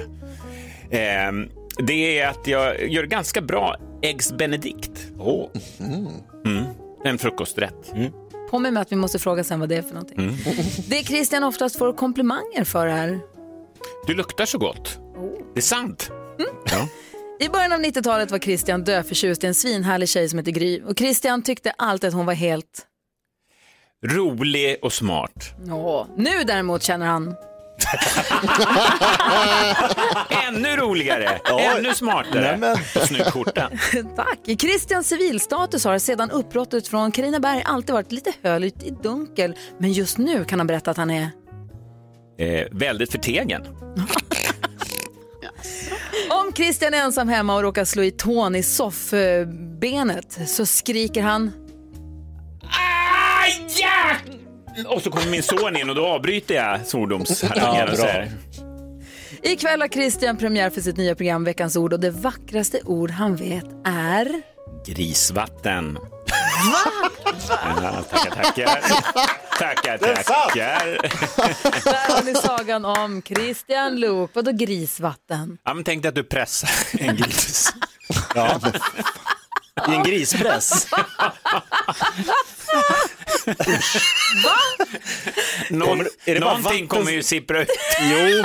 eh, 0.91 1.33
det 1.79 2.19
är 2.19 2.29
att 2.29 2.47
jag 2.47 2.89
gör 2.91 3.05
ganska 3.05 3.41
bra 3.41 3.77
Eggs 4.07 4.33
Benedict. 4.33 5.09
Mm. 5.81 6.65
En 7.05 7.19
frukosträtt. 7.19 7.93
På 8.51 8.59
mig 8.59 8.71
med 8.73 8.81
att 8.81 8.93
vi 8.93 8.97
måste 8.97 9.19
fråga 9.19 9.45
sen 9.45 9.61
vad 9.61 9.69
det 9.69 9.77
är 9.77 9.83
för 9.83 9.95
någonting. 9.95 10.19
Mm. 10.19 10.35
Det 10.89 10.97
Christian 10.97 11.45
oftast 11.45 11.79
får 11.79 11.93
komplimanger 11.93 12.65
för 12.65 12.87
är... 12.87 13.21
Du 14.07 14.15
luktar 14.15 14.47
så 14.47 14.59
gott. 14.59 14.99
Det 15.55 15.61
är 15.61 15.63
sant. 15.63 16.11
Ja. 16.71 16.89
I 17.47 17.49
början 17.49 17.73
av 17.73 17.81
90-talet 17.81 18.31
var 18.31 18.39
Christian 18.39 18.85
döförtjust 18.85 19.45
i 19.45 19.47
en 19.47 19.55
svinhärlig 19.55 20.09
tjej 20.09 20.29
som 20.29 20.39
heter 20.39 20.53
Gry. 20.53 20.83
Och 20.83 20.99
Christian 20.99 21.43
tyckte 21.43 21.71
alltid 21.71 22.09
att 22.09 22.15
hon 22.15 22.27
var 22.27 22.35
helt... 22.35 22.87
Rolig 24.07 24.77
och 24.83 24.93
smart. 24.93 25.55
Åh. 25.71 26.07
Nu 26.17 26.45
däremot 26.45 26.83
känner 26.83 27.07
han... 27.07 27.35
Ännu 30.49 30.77
roligare, 30.77 31.41
ännu 31.59 31.95
smartare. 31.95 32.53
Nämen. 32.53 32.77
Snygg 33.07 33.25
skjorta. 33.25 33.71
Tack. 34.17 34.39
I 34.45 34.57
Christians 34.57 35.09
civilstatus 35.09 35.85
har 35.85 35.99
sedan 35.99 36.31
uppbrottet 36.31 36.89
från 36.89 37.13
Carinaberg 37.13 37.63
alltid 37.65 37.95
varit 37.95 38.13
lite 38.13 38.33
höljt 38.43 38.83
i 38.83 38.91
dunkel. 38.91 39.55
Men 39.79 39.93
just 39.93 40.19
nu 40.19 40.45
kan 40.45 40.61
han 40.61 40.67
berätta 40.67 40.91
att 40.91 40.97
han 40.97 41.11
är... 41.11 41.31
Eh, 42.39 42.67
väldigt 42.71 43.13
förtegen. 43.13 43.63
Om 46.31 46.53
Christian 46.53 46.95
är 46.95 46.99
ensam 46.99 47.29
hemma 47.29 47.55
och 47.55 47.63
råkar 47.63 47.85
slå 47.85 48.03
i 48.03 48.11
tån 48.11 48.55
i 48.55 48.63
soffbenet 48.63 50.39
så 50.47 50.67
skriker 50.67 51.23
han... 51.23 51.53
Aja! 52.63 54.17
Och 54.87 55.03
så 55.03 55.11
kommer 55.11 55.27
min 55.31 55.43
son 55.43 55.77
in 55.77 55.91
och 55.91 55.97
då 55.97 56.07
avbryter 56.07 56.55
jag 56.55 56.87
svordomsharangen 56.87 57.75
Ja, 57.77 57.83
och 57.83 57.89
bra. 57.89 57.97
säger 57.97 58.33
Ikväll 59.43 59.81
har 59.81 59.89
Christian 59.89 60.37
premiär 60.37 60.71
för 60.71 60.81
sitt 60.81 60.97
nya 60.97 61.15
program 61.15 61.45
Veckans 61.45 61.77
ord 61.77 61.93
och 61.93 62.01
det 62.01 62.11
vackraste 62.11 62.81
ord 62.85 63.11
han 63.11 63.37
vet 63.37 63.65
är... 63.87 64.43
Grisvatten. 64.87 65.99
Ja, 67.83 68.03
tackar, 68.11 68.31
tackar. 68.31 68.81
Tackar, 69.59 69.99
tackar. 69.99 70.87
Där 71.85 72.15
har 72.17 72.23
ni 72.23 72.35
sagan 72.35 72.85
om 72.85 73.23
Christian 73.23 74.01
Luuk. 74.01 74.31
Vadå 74.35 74.53
grisvatten? 74.53 75.59
Ja, 75.65 75.75
men 75.75 75.85
tänk 75.85 76.03
dig 76.03 76.09
att 76.09 76.15
du 76.15 76.25
pressar 76.25 76.71
en 76.99 77.17
gris. 77.17 77.73
Ja. 78.35 78.61
I 79.89 79.95
en 79.95 80.03
grispress. 80.03 80.87
Någon, 85.71 85.89
Kommer- 85.89 86.09
är 86.25 86.35
det 86.35 86.41
bara 86.41 86.51
någonting 86.51 86.63
vatten- 86.73 86.87
kommer 86.89 87.13
ju 87.13 87.23
sippra 87.23 87.63
ut. 87.63 87.69
Jo, 88.03 88.45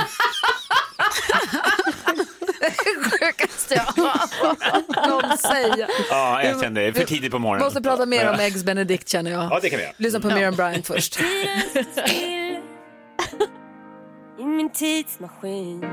Sjukaste 3.20 3.74
jag 3.74 3.82
har 3.82 5.08
någon 5.08 5.38
säga. 5.38 5.88
Ja, 6.10 6.42
jag 6.42 6.60
kände 6.60 6.80
det. 6.80 6.92
för 6.92 7.04
tidigt 7.04 7.30
på 7.32 7.38
morgonen. 7.38 7.64
Måste 7.64 7.82
prata 7.82 8.06
mer 8.06 8.30
om 8.30 8.40
Eggs 8.40 8.64
Benedict 8.64 9.08
känner 9.08 9.30
jag. 9.30 9.44
Ja, 9.44 9.58
det 9.62 9.70
kan 9.70 9.76
vi 9.78 9.82
göra. 9.84 9.94
Lyssna 9.96 10.20
på 10.20 10.26
Miriam 10.26 10.54
Bryant 10.54 10.86
först. 10.86 11.20
I 14.38 14.44
min 14.44 14.70
tidsmaskin 14.72 15.84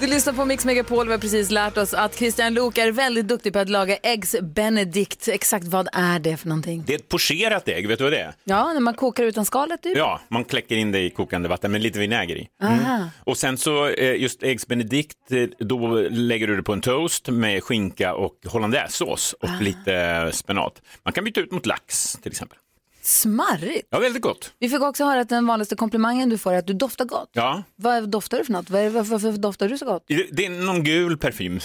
Du 0.00 0.06
lyssnar 0.06 0.32
på 0.32 0.44
Mix 0.44 0.64
Megapol. 0.64 1.06
Vi 1.06 1.12
har 1.12 1.18
precis 1.18 1.50
lärt 1.50 1.76
oss 1.76 1.94
att 1.94 2.14
Christian 2.14 2.54
Luuk 2.54 2.78
är 2.78 2.90
väldigt 2.92 3.28
duktig 3.28 3.52
på 3.52 3.58
att 3.58 3.68
laga 3.68 3.96
Eggs 3.96 4.36
Benedict. 4.42 5.28
Exakt 5.28 5.64
vad 5.64 5.88
är 5.92 6.18
det 6.18 6.36
för 6.36 6.48
någonting? 6.48 6.84
Det 6.86 6.94
är 6.94 6.98
ett 6.98 7.08
pocherat 7.08 7.68
ägg, 7.68 7.88
vet 7.88 7.98
du 7.98 8.04
vad 8.04 8.12
det 8.12 8.18
är? 8.20 8.34
Ja, 8.44 8.72
när 8.72 8.80
man 8.80 8.94
kokar 8.94 9.24
utan 9.24 9.44
skalet 9.44 9.82
typ. 9.82 9.96
Ja, 9.98 10.20
man 10.28 10.44
kläcker 10.44 10.76
in 10.76 10.92
det 10.92 11.00
i 11.00 11.10
kokande 11.10 11.48
vatten 11.48 11.72
med 11.72 11.82
lite 11.82 11.98
vinäger 11.98 12.36
i. 12.36 12.48
Aha. 12.62 13.08
Och 13.24 13.36
sen 13.36 13.56
så 13.58 13.88
eh, 13.88 14.20
just 14.20 14.42
Eggs 14.42 14.66
Benedict, 14.66 15.16
eh, 15.30 15.48
då 15.66 16.00
lägger 16.10 16.46
du 16.46 16.56
det 16.56 16.62
på 16.62 16.72
en 16.72 16.80
toast 16.80 17.28
med 17.28 17.62
skinka 17.64 18.14
och 18.14 18.34
hollandaisesås 18.46 19.32
och 19.32 19.62
lite 19.62 20.30
spenat. 20.32 20.82
Man 21.04 21.12
kan 21.12 21.24
byta 21.24 21.40
ut 21.40 21.52
mot 21.52 21.66
lax 21.66 22.12
till 22.22 22.32
exempel. 22.32 22.58
Smarrigt. 23.04 23.88
Ja, 23.90 23.98
väldigt 23.98 24.22
gott. 24.22 24.52
Vi 24.58 24.68
fick 24.68 24.80
också 24.82 25.04
höra 25.04 25.20
att 25.20 25.28
den 25.28 25.46
vanligaste 25.46 25.76
komplimangen 25.76 26.28
du 26.28 26.38
får 26.38 26.52
är 26.52 26.58
att 26.58 26.66
du 26.66 26.72
doftar 26.72 27.04
gott. 27.04 27.30
Ja, 27.32 27.62
Vad 27.76 28.08
doftar 28.08 28.38
du 28.38 28.44
för 28.44 28.52
något? 28.52 28.70
Vad 28.70 28.84
Varför, 28.92 29.10
varför 29.10 29.32
doftar 29.32 29.68
du 29.68 29.78
så 29.78 29.84
gott? 29.84 30.04
det 30.08 30.26
det 30.32 30.46
är 30.46 30.50
någon 30.50 30.84
gul 30.84 31.16
parfym. 31.18 31.60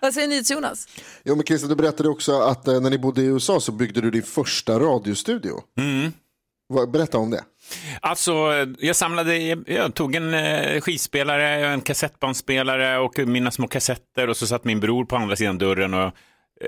Vad 0.00 0.14
säger 0.14 0.28
ni 0.28 0.42
Jonas? 0.46 0.88
Jo, 1.24 1.34
men 1.36 1.46
Christian, 1.46 1.68
du 1.70 1.76
berättade 1.76 2.08
också 2.08 2.40
att 2.40 2.68
eh, 2.68 2.80
när 2.80 2.90
ni 2.90 2.98
bodde 2.98 3.22
i 3.22 3.24
USA 3.24 3.60
så 3.60 3.72
byggde 3.72 4.00
du 4.00 4.10
din 4.10 4.22
första 4.22 4.78
radiostudio. 4.78 5.60
Vad- 6.68 6.90
Berätta 6.90 7.18
om 7.18 7.30
det. 7.30 7.44
Alltså, 8.00 8.32
jag 8.78 8.96
samlade, 8.96 9.38
jag 9.66 9.94
tog 9.94 10.14
en 10.14 10.34
eh, 10.34 10.80
skivspelare, 10.80 11.66
en 11.66 11.80
kassettbandspelare 11.80 12.98
och 12.98 13.18
mina 13.18 13.50
små 13.50 13.68
kassetter 13.68 14.28
och 14.28 14.36
så 14.36 14.46
satt 14.46 14.64
min 14.64 14.80
bror 14.80 15.04
på 15.04 15.16
andra 15.16 15.36
sidan 15.36 15.58
dörren 15.58 15.94
och 15.94 16.00
eh, 16.02 16.12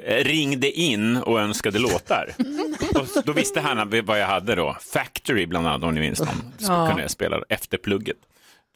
ringde 0.07 0.71
in 0.71 1.17
och 1.17 1.41
önskade 1.41 1.79
låtar. 1.79 2.29
och 2.95 3.25
då 3.25 3.33
visste 3.33 3.61
han 3.61 3.91
vad 4.05 4.21
jag 4.21 4.27
hade 4.27 4.55
då. 4.55 4.77
Factory 4.93 5.47
bland 5.47 5.67
annat 5.67 5.83
om 5.83 5.95
ni 5.95 6.01
minns 6.01 6.19
dem. 6.19 6.53
Så 6.59 6.73
Ja. 6.73 6.87
kunde 6.87 7.03
jag 7.03 7.11
spela 7.11 7.41
efter 7.49 7.79
plugget. 7.79 8.17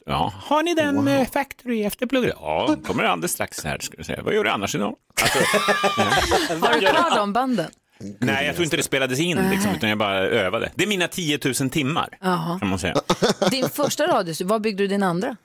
Ja, 0.05 0.33
har 0.37 0.63
ni 0.63 0.73
den 0.75 1.03
med 1.03 1.27
Factory 1.33 1.83
efter 1.83 2.05
plugget? 2.05 2.33
Ja, 2.39 2.75
kommer 2.85 3.03
alldeles 3.03 3.31
strax 3.31 3.63
här. 3.63 3.77
Ska 3.79 3.97
vi 3.97 4.03
säga. 4.03 4.21
Vad 4.23 4.33
gör 4.33 4.43
du 4.43 4.49
annars 4.49 4.75
idag? 4.75 4.95
Alltså, 5.21 5.37
Har 6.65 6.73
du 6.73 6.79
kvar 6.79 7.15
de 7.15 7.33
banden? 7.33 7.67
nej, 8.19 8.45
jag 8.45 8.55
tror 8.55 8.63
inte 8.63 8.77
det 8.77 8.83
spelades 8.83 9.19
in, 9.19 9.49
liksom, 9.51 9.71
utan 9.75 9.89
jag 9.89 9.97
bara 9.97 10.17
övade. 10.19 10.71
Det 10.75 10.83
är 10.83 10.87
mina 10.87 11.07
10 11.07 11.39
000 11.61 11.69
timmar, 11.69 12.17
Jaha. 12.21 12.59
kan 12.59 12.69
man 12.69 12.79
säga. 12.79 12.95
Din 13.51 13.69
första 13.69 14.07
radiostudio, 14.07 14.49
var 14.49 14.59
byggde 14.59 14.83
du 14.83 14.87
din 14.87 15.03
andra? 15.03 15.35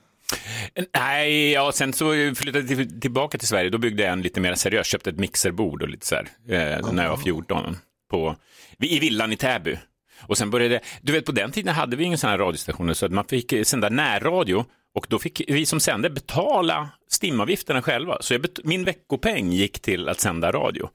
Nej, 0.96 1.50
ja, 1.52 1.72
sen 1.72 1.92
så 1.92 2.12
flyttade 2.36 2.58
jag 2.58 2.68
till, 2.68 3.00
tillbaka 3.00 3.38
till 3.38 3.48
Sverige. 3.48 3.70
Då 3.70 3.78
byggde 3.78 4.02
jag 4.02 4.12
en 4.12 4.22
lite 4.22 4.40
mer 4.40 4.54
seriös, 4.54 4.86
köpte 4.86 5.10
ett 5.10 5.18
mixerbord 5.18 5.82
och 5.82 5.88
lite 5.88 6.06
så 6.06 6.14
här, 6.14 6.24
eh, 6.48 6.92
när 6.92 7.02
jag 7.02 7.10
var 7.10 7.16
14 7.16 7.76
på, 8.10 8.36
i 8.78 8.98
villan 8.98 9.32
i 9.32 9.36
Täby. 9.36 9.78
Och 10.26 10.38
sen 10.38 10.50
började, 10.50 10.80
du 11.02 11.12
vet 11.12 11.24
på 11.26 11.32
den 11.32 11.52
tiden 11.52 11.74
hade 11.74 11.96
vi 11.96 12.04
ingen 12.04 12.18
sån 12.18 12.30
här 12.30 12.38
radiostationer 12.38 12.94
så 12.94 13.06
att 13.06 13.12
man 13.12 13.24
fick 13.24 13.54
sända 13.66 13.88
närradio 13.88 14.64
och 14.94 15.06
då 15.08 15.18
fick 15.18 15.42
vi 15.48 15.66
som 15.66 15.80
sände 15.80 16.10
betala 16.10 16.88
stimavgifterna 17.08 17.82
själva. 17.82 18.18
Så 18.20 18.38
bet- 18.38 18.60
min 18.64 18.84
veckopeng 18.84 19.52
gick 19.52 19.80
till 19.80 20.08
att 20.08 20.20
sända 20.20 20.52
radio. 20.52 20.88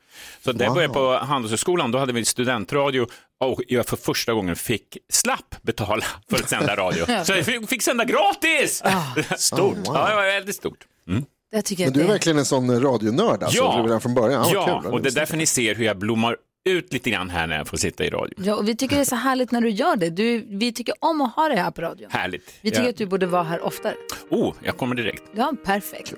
Så 0.43 0.53
när 0.53 0.65
jag 0.65 0.73
började 0.73 0.93
på 0.93 1.13
Handelshögskolan, 1.17 1.91
då 1.91 1.99
hade 1.99 2.13
vi 2.13 2.25
studentradio 2.25 3.07
och 3.39 3.61
jag 3.67 3.85
för 3.85 3.97
första 3.97 4.33
gången 4.33 4.55
fick, 4.55 4.97
slapp 5.09 5.55
betala 5.61 6.05
för 6.29 6.35
att 6.37 6.49
sända 6.49 6.75
radio. 6.75 7.05
Så 7.23 7.33
jag 7.33 7.45
fick, 7.45 7.69
fick 7.69 7.81
sända 7.83 8.05
gratis! 8.05 8.83
Stort. 9.37 9.61
Oh, 9.61 9.75
wow. 9.75 9.95
Ja, 9.95 10.09
det 10.09 10.15
var 10.15 10.23
väldigt 10.25 10.55
stort. 10.55 10.87
Mm. 11.07 11.25
Jag 11.51 11.65
tycker 11.65 11.83
Men 11.83 11.93
du 11.93 11.99
är 11.99 12.03
det... 12.03 12.11
verkligen 12.11 12.37
en 12.37 12.45
sån 12.45 12.81
radionörd 12.81 13.43
alltså, 13.43 13.57
Ja. 13.63 13.81
redan 13.85 14.01
från 14.01 14.13
början. 14.13 14.45
Ja, 14.53 14.67
Ja, 14.67 14.81
kul. 14.81 14.91
och 14.91 15.01
det 15.01 15.09
är 15.09 15.13
därför 15.13 15.37
ni 15.37 15.45
ser 15.45 15.75
hur 15.75 15.85
jag 15.85 15.97
blommar 15.97 16.35
ut 16.69 16.93
lite 16.93 17.09
grann 17.09 17.29
här 17.29 17.47
när 17.47 17.57
jag 17.57 17.67
får 17.67 17.77
sitta 17.77 18.05
i 18.05 18.09
radio. 18.09 18.33
Ja, 18.37 18.55
och 18.55 18.67
vi 18.67 18.75
tycker 18.75 18.95
det 18.95 19.01
är 19.01 19.05
så 19.05 19.15
härligt 19.15 19.51
när 19.51 19.61
du 19.61 19.69
gör 19.69 19.95
det. 19.95 20.09
Du, 20.09 20.45
vi 20.49 20.73
tycker 20.73 20.93
om 20.99 21.21
att 21.21 21.35
ha 21.35 21.47
det 21.49 21.55
här 21.55 21.71
på 21.71 21.81
radion. 21.81 22.11
Härligt. 22.11 22.53
Vi 22.61 22.69
tycker 22.69 22.83
ja. 22.83 22.89
att 22.89 22.97
du 22.97 23.05
borde 23.05 23.25
vara 23.25 23.43
här 23.43 23.61
oftare. 23.65 23.95
Oh, 24.29 24.53
jag 24.63 24.77
kommer 24.77 24.95
direkt. 24.95 25.23
Ja, 25.35 25.53
perfekt. 25.65 26.13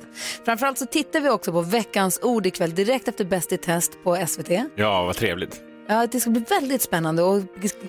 Framförallt 0.45 0.77
så 0.77 0.85
tittar 0.85 1.19
vi 1.21 1.29
också 1.29 1.51
på 1.51 1.61
veckans 1.61 2.19
ord 2.23 2.45
ikväll 2.45 2.75
direkt 2.75 3.07
efter 3.07 3.25
Bäst 3.25 3.51
i 3.51 3.57
test 3.57 3.91
på 4.03 4.25
SVT. 4.27 4.49
Ja, 4.75 5.03
vad 5.03 5.15
trevligt. 5.15 5.61
Ja, 5.91 6.07
det 6.07 6.19
ska 6.19 6.29
bli 6.29 6.41
väldigt 6.49 6.81
spännande 6.81 7.23
och 7.23 7.43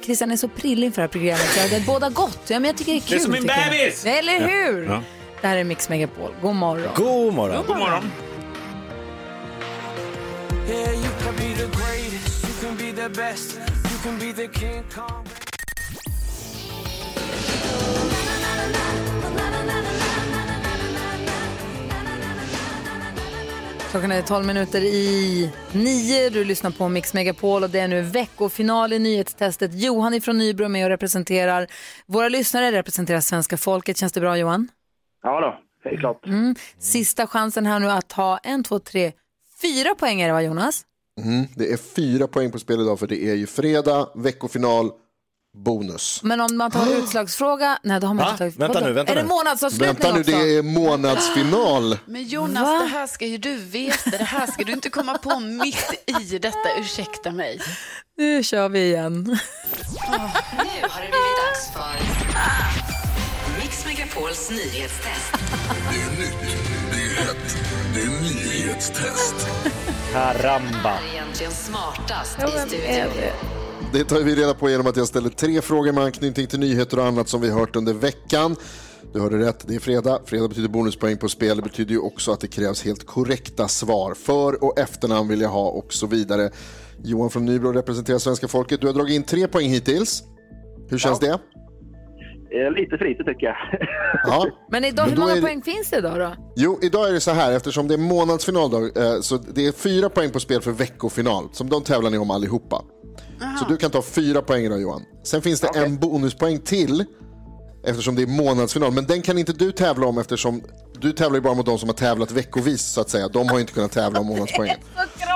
Christian 0.05 0.31
är 0.31 0.37
så 0.37 0.49
prillig 0.49 0.87
inför 0.87 1.03
det 1.03 1.07
här 1.07 1.13
programmet 1.13 1.47
så 1.47 1.75
det 1.75 1.87
båda 1.87 2.11
gott. 2.11 2.41
Ja, 2.51 2.59
men 2.59 2.65
jag 2.69 2.77
tycker 2.77 2.93
det 2.93 2.99
är 2.99 3.01
kul. 3.01 3.11
Det 3.11 3.17
är 3.17 3.25
som 3.25 3.35
en 3.35 3.43
tycker 3.43 3.61
jag. 3.61 3.71
bebis! 3.71 4.07
Eller 4.07 4.49
hur? 4.49 4.85
Ja. 4.85 5.03
Det 5.41 5.47
här 5.49 5.57
är 5.57 5.65
Mix 5.65 5.89
Megapol. 5.89 6.35
God 6.43 6.55
morgon. 6.55 6.93
god 6.97 7.35
morgon. 7.35 7.65
God 7.67 7.79
morgon. 7.79 8.11
Yeah, 10.69 10.95
you 10.95 11.13
Klockan 23.93 24.13
är 24.13 24.23
12 24.23 24.47
minuter 24.47 24.81
i 24.85 25.51
nio. 25.73 26.31
Du 26.31 26.45
lyssnar 26.45 26.71
på 26.71 26.89
Mix 26.89 27.15
Megapol 27.15 27.63
och 27.63 27.71
det 27.71 27.79
är 27.79 27.89
nu 27.89 28.03
veckofinal 28.03 28.93
i 28.93 28.99
nyhetstestet. 28.99 29.71
Johan 29.75 30.15
ifrån 30.15 30.39
Nybro 30.39 30.65
är 30.65 30.69
med 30.69 30.85
och 30.85 30.91
representerar 30.91 31.67
våra 32.07 32.29
lyssnare, 32.29 32.73
representerar 32.73 33.21
svenska 33.21 33.57
folket. 33.57 33.97
Känns 33.97 34.13
det 34.13 34.21
bra 34.21 34.37
Johan? 34.37 34.69
Ja 35.23 35.41
då, 35.41 35.91
är 35.91 35.97
klart. 35.97 36.27
Mm. 36.27 36.55
Sista 36.79 37.27
chansen 37.27 37.67
här 37.67 37.81
nu 37.81 37.91
att 37.91 38.09
ta 38.09 38.39
en, 38.39 38.65
två, 38.65 38.79
tre, 38.79 39.13
fyra 39.63 39.95
poäng 39.95 40.21
är 40.21 40.27
det 40.27 40.33
va 40.33 40.43
Jonas? 40.43 40.83
Mm, 41.23 41.47
det 41.57 41.73
är 41.73 41.77
fyra 41.77 42.27
poäng 42.27 42.51
på 42.51 42.59
spel 42.59 42.81
idag 42.81 42.99
för 42.99 43.07
det 43.07 43.25
är 43.25 43.35
ju 43.35 43.47
fredag, 43.47 44.09
veckofinal, 44.15 44.91
bonus. 45.55 46.21
Men 46.23 46.41
om 46.41 46.57
man 46.57 46.71
tar 46.71 46.87
utslagsfråga, 46.99 47.79
nej 47.83 48.01
då 48.01 48.07
har 48.07 48.15
man 48.15 48.25
Va? 48.25 48.31
inte 48.31 48.39
tagit... 48.39 48.57
Vänta 48.57 48.81
nu, 48.81 48.93
vänta 48.93 49.13
Är 49.13 49.17
det 49.17 49.23
nu. 49.23 49.29
månadsavslutning 49.29 49.89
Vänta 49.89 50.13
nu, 50.15 50.21
också? 50.21 50.31
det 50.33 50.57
är 50.59 50.63
månadsfinal. 50.63 51.99
Men 52.07 52.25
Jonas, 52.25 52.63
Va? 52.63 52.79
det 52.83 52.89
här 52.89 53.07
ska 53.07 53.27
ju 53.27 53.39
du 53.39 53.57
veta. 53.57 54.11
Det 54.11 54.25
här 54.25 54.47
ska 54.47 54.65
du 54.65 54.73
inte 54.73 54.91
komma 54.91 55.19
på 55.19 55.41
mitt 55.41 56.05
i 56.07 56.39
detta. 56.39 56.79
Ursäkta 56.81 57.31
mig. 57.31 57.61
Nu 58.19 58.43
kör 58.43 58.69
vi 58.69 58.81
igen. 58.81 59.23
Nu 59.23 59.39
har 60.89 61.01
det 61.01 61.11
blivit 61.11 61.39
dags 61.47 61.71
för 61.73 62.03
Mix 63.61 63.87
Megapols 63.87 64.51
nyhetstest. 64.51 65.33
Det 65.91 66.01
är 66.01 66.11
nytt, 66.21 66.57
det 66.93 66.97
är 66.97 67.25
hett, 67.25 67.57
det 67.95 68.01
är 68.01 68.21
nyhetstest. 68.21 69.35
Karamba. 70.13 70.91
Är 70.91 71.13
egentligen 71.15 71.53
smartast 71.53 72.39
i 72.39 72.69
studion? 72.69 73.62
Det? 73.93 74.05
Tar 74.05 74.21
vi 74.21 74.35
reda 74.35 74.55
på 74.55 74.71
genom 74.71 74.87
att 74.87 74.97
jag 74.97 75.09
ställer 75.09 75.29
tre 75.29 75.61
frågor 75.61 75.93
med 75.93 76.05
anknytning 76.05 76.47
till 76.47 76.61
nyheter 76.61 76.99
och 76.99 77.05
annat 77.05 77.29
som 77.29 77.41
vi 77.41 77.51
hört 77.51 77.77
under 77.77 77.93
veckan. 77.93 78.57
Du 79.13 79.21
hörde 79.21 79.39
rätt, 79.39 79.65
det 79.69 79.75
är 79.75 79.79
fredag. 79.79 80.21
Fredag 80.25 80.49
betyder 80.49 80.69
bonuspoäng 80.69 81.17
på 81.17 81.29
spel. 81.29 81.57
Det 81.57 81.63
betyder 81.63 81.93
ju 81.93 81.99
också 81.99 82.33
att 82.33 82.41
det 82.41 82.49
krävs 82.49 82.83
helt 82.83 83.07
korrekta 83.07 83.69
svar. 83.69 84.15
För 84.15 84.65
och 84.65 84.79
efternamn 84.79 85.29
vill 85.29 85.41
jag 85.41 85.49
ha 85.49 85.69
och 85.69 85.93
så 85.93 86.07
vidare. 86.07 86.51
Johan 87.05 87.31
från 87.31 87.45
Nybro 87.45 87.73
representerar 87.73 88.19
svenska 88.19 88.49
folket. 88.49 88.81
Du 88.81 88.87
har 88.87 88.95
dragit 88.95 89.15
in 89.15 89.23
tre 89.23 89.49
poäng 89.49 89.69
hittills. 89.69 90.23
Hur 90.89 90.99
känns 90.99 91.19
det? 91.19 91.39
Eh, 92.55 92.71
Lite 92.73 92.99
för 92.99 93.05
lite 93.05 93.25
tycker 93.25 93.47
jag. 93.47 93.57
Ja. 94.27 94.47
Men 94.71 94.85
idag, 94.85 95.05
Men 95.07 95.15
hur 95.15 95.21
många 95.21 95.35
det- 95.35 95.41
poäng 95.41 95.63
finns 95.63 95.91
det 95.91 95.97
idag 95.99 96.19
då? 96.19 96.33
Jo, 96.57 96.79
idag 96.83 97.09
är 97.09 97.13
det 97.13 97.21
så 97.21 97.31
här 97.31 97.53
eftersom 97.53 97.89
det 97.89 97.95
är 97.95 97.99
månadsfinal 97.99 98.71
då, 98.71 98.79
eh, 99.03 99.21
så 99.21 99.37
det 99.37 99.67
är 99.67 99.73
fyra 99.73 100.09
poäng 100.09 100.31
på 100.31 100.41
spel 100.41 100.61
för 100.63 100.73
veckofinal. 100.73 101.49
Som 101.53 101.69
de 101.69 101.83
tävlar 101.83 102.11
ni 102.11 102.19
om 102.19 102.31
allihopa. 102.31 102.83
Så 103.61 103.65
du 103.69 103.77
kan 103.77 103.91
ta 103.91 104.03
fyra 104.03 104.43
poäng 104.43 104.65
idag 104.65 104.81
Johan. 104.81 105.03
Sen 105.25 105.43
finns 105.43 105.61
det 105.61 105.69
en 105.75 105.97
bonuspoäng 105.99 106.59
till 106.59 107.05
eftersom 107.87 108.15
det 108.15 108.23
är 108.23 108.27
månadsfinal. 108.27 108.93
Men 108.93 109.07
den 109.07 109.23
kan 109.23 109.39
inte 109.39 109.53
du 109.53 109.73
tävla 109.73 110.07
om 110.07 110.19
eftersom 110.19 110.63
du 111.01 111.13
tävlar 111.13 111.37
ju 111.37 111.41
bara 111.41 111.55
mot 111.55 111.67
de 111.67 111.79
som 111.79 111.89
har 111.89 111.95
tävlat 111.97 112.31
veckovis 112.33 112.83
så 112.83 113.01
att 113.01 113.11
säga. 113.11 113.29
De 113.29 113.49
har 113.49 113.55
ju 113.55 113.61
inte 113.61 113.73
kunnat 113.73 113.93
tävla 113.93 114.21
om 114.21 114.27
månadspoängen. 114.33 114.77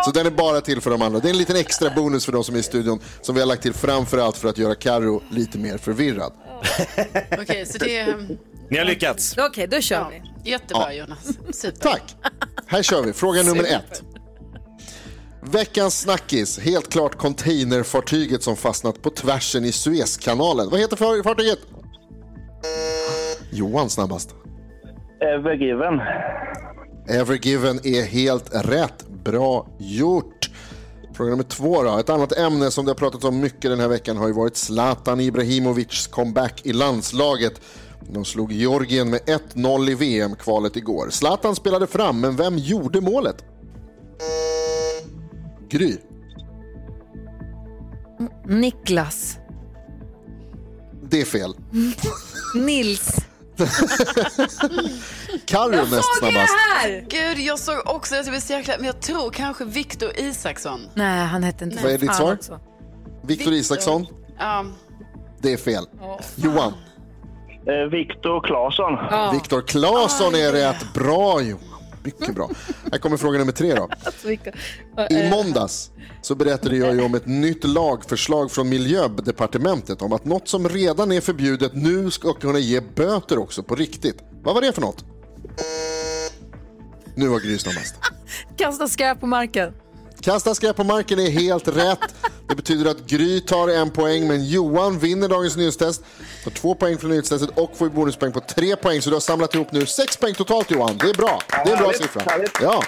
Så 0.05 0.11
den 0.11 0.27
är 0.27 0.31
bara 0.31 0.61
till 0.61 0.81
för 0.81 0.91
de 0.91 1.03
andra. 1.03 1.21
Det 1.21 1.29
är 1.29 1.31
en 1.31 1.39
liten 1.39 1.57
extra 1.57 1.91
bonus 1.97 2.25
för 2.25 2.33
de 2.33 2.45
som 2.45 2.55
är 2.55 2.59
i 2.59 2.63
studion 2.63 2.99
som 3.23 3.35
vi 3.35 3.41
har 3.41 3.47
lagt 3.49 3.63
till 3.63 3.75
framför 3.75 4.19
allt 4.19 4.37
för 4.37 4.49
att 4.49 4.59
göra 4.59 4.75
Karo 4.75 5.23
lite 5.31 5.59
mer 5.59 5.79
förvirrad. 5.79 6.33
Okej, 7.43 7.67
så 7.67 7.79
det 7.79 8.17
Ni 8.71 8.79
har 8.79 8.85
lyckats. 8.85 9.37
Okej, 9.39 9.67
då 9.67 9.81
kör 9.81 10.07
vi. 10.11 10.51
jättebra 10.51 10.93
Jonas. 10.95 11.27
Super. 11.53 11.81
Tack. 11.81 12.15
Här 12.67 12.83
kör 12.83 13.03
vi. 13.03 13.13
Fråga 13.13 13.43
nummer 13.43 13.65
ett. 13.65 14.03
Veckans 15.43 16.01
snackis. 16.01 16.59
Helt 16.59 16.93
klart 16.93 17.17
containerfartyget 17.19 18.43
som 18.43 18.57
fastnat 18.57 19.03
på 19.03 19.11
tvärsen 19.11 19.65
i 19.65 19.73
Suezkanalen. 19.73 20.71
Vad 20.71 20.81
heter 20.81 21.23
fartyget? 21.23 21.59
Johan 23.53 23.91
snabbast. 23.91 24.35
Evergiven. 25.21 26.01
Evergiven 27.09 27.81
är 27.85 28.03
helt 28.07 28.51
rätt. 28.55 29.09
Bra 29.09 29.69
gjort. 29.79 30.46
Fråga 31.17 31.31
nummer 31.31 31.45
två 31.45 31.83
då. 31.83 31.99
Ett 31.99 32.11
annat 32.11 32.33
ämne 32.33 32.71
som 32.71 32.85
det 32.85 32.91
har 32.91 32.97
pratats 32.97 33.25
om 33.25 33.41
mycket 33.41 33.71
den 33.71 33.81
här 33.81 33.89
veckan 33.89 34.17
har 34.17 34.27
ju 34.27 34.33
varit 34.33 34.57
Zlatan 34.57 35.21
Ibrahimovics 35.21 36.07
comeback 36.07 36.61
i 36.67 36.73
landslaget. 36.73 37.61
De 38.11 38.25
slog 38.25 38.53
Georgien 38.53 39.11
med 39.11 39.21
1-0 39.55 39.91
i 39.91 39.95
VM-kvalet 39.95 40.77
igår. 40.77 41.11
Zlatan 41.11 41.57
spelade 41.57 41.87
fram, 41.87 42.21
men 42.21 42.37
vem 42.37 42.59
gjorde 42.59 43.01
målet? 43.01 43.45
Gry. 45.69 45.97
Niklas. 48.47 49.39
Det 51.03 51.21
är 51.21 51.25
fel. 51.25 51.55
Nils. 52.55 53.17
Carro 55.47 55.71
näst 55.71 56.19
snabbast. 56.19 56.55
här! 56.75 57.07
Gud, 57.09 57.39
jag 57.39 57.59
såg 57.59 57.79
också 57.85 58.15
att 58.15 58.27
jag 58.27 58.33
blev 58.33 58.41
så 58.41 58.53
jäkla... 58.53 58.75
Men 58.77 58.87
jag 58.87 59.01
tror 59.01 59.31
kanske 59.31 59.65
Viktor 59.65 60.11
Isaksson. 60.19 60.81
Nej, 60.95 61.27
han 61.27 61.43
hette 61.43 61.65
inte 61.65 61.83
Vad 61.83 61.93
är 61.93 61.99
ditt 61.99 62.15
svar? 62.15 62.39
Viktor 63.23 63.53
Isaksson. 63.53 64.07
Ja. 64.39 64.65
Det 65.39 65.53
är 65.53 65.57
fel. 65.57 65.85
Johan. 66.37 66.73
Eh, 67.67 67.91
Viktor 67.91 68.41
Claesson. 68.47 68.93
Viktor 69.33 69.63
Claesson 69.63 70.35
är 70.35 70.53
rätt. 70.53 70.95
Bra 70.95 71.41
Johan. 71.41 71.76
Mycket 72.07 72.35
bra. 72.35 72.51
Här 72.93 72.99
kommer 72.99 73.17
fråga 73.17 73.39
nummer 73.39 73.53
tre 73.53 73.75
då. 73.75 73.89
I 75.11 75.31
måndags 75.31 75.91
så 76.23 76.35
berättade 76.35 76.77
jag 76.77 76.95
ju 76.95 77.03
om 77.03 77.15
ett 77.15 77.27
nytt 77.27 77.65
lagförslag 77.65 78.51
från 78.51 78.69
miljödepartementet 78.69 80.03
om 80.03 80.13
att 80.13 80.25
något 80.25 80.49
som 80.49 80.69
redan 80.69 81.13
är 81.13 81.21
förbjudet 81.21 81.75
nu 81.75 82.11
ska 82.11 82.33
kunna 82.33 82.59
ge 82.59 82.81
böter 82.81 83.39
också 83.39 83.63
på 83.63 83.75
riktigt. 83.75 84.17
Vad 84.43 84.55
var 84.55 84.63
det 84.63 84.73
för 84.73 84.81
något? 84.81 85.05
Nu 87.15 87.29
var 87.29 87.41
Gry 87.41 87.59
snabbast. 87.59 87.95
Kasta 88.57 88.89
skräp 88.89 89.21
på 89.21 89.27
marken. 89.27 89.73
Kasta 90.27 90.55
skräp 90.55 90.77
på 90.77 90.85
marken 90.85 91.19
är 91.19 91.31
helt 91.31 91.69
rätt. 91.69 92.15
Det 92.49 92.57
betyder 92.57 92.91
att 92.91 93.07
Gry 93.11 93.41
tar 93.41 93.69
en 93.69 93.91
poäng, 93.91 94.29
men 94.29 94.45
Johan 94.45 94.99
vinner 94.99 95.29
dagens 95.29 95.57
nyhetstest. 95.57 96.05
Tar 96.45 96.51
två 96.51 96.75
poäng 96.75 96.99
från 96.99 97.11
nyhetstestet 97.11 97.59
och 97.59 97.77
får 97.77 97.89
bonuspoäng 97.89 98.33
på 98.33 98.41
tre 98.41 98.77
poäng. 98.77 99.01
Så 99.01 99.11
du 99.11 99.17
har 99.17 99.21
samlat 99.21 99.55
ihop 99.55 99.73
nu 99.73 99.87
sex 99.87 100.17
poäng 100.17 100.35
totalt 100.35 100.71
Johan. 100.71 100.99
Det 100.99 101.11
är 101.11 101.15
bra. 101.15 101.39
Det 101.49 101.57
är 101.57 101.61
en 101.61 101.79
bra 101.79 101.87
Härligt, 101.87 102.03
siffra. 102.03 102.23
härligt. 102.31 102.59
Ja. 102.63 102.83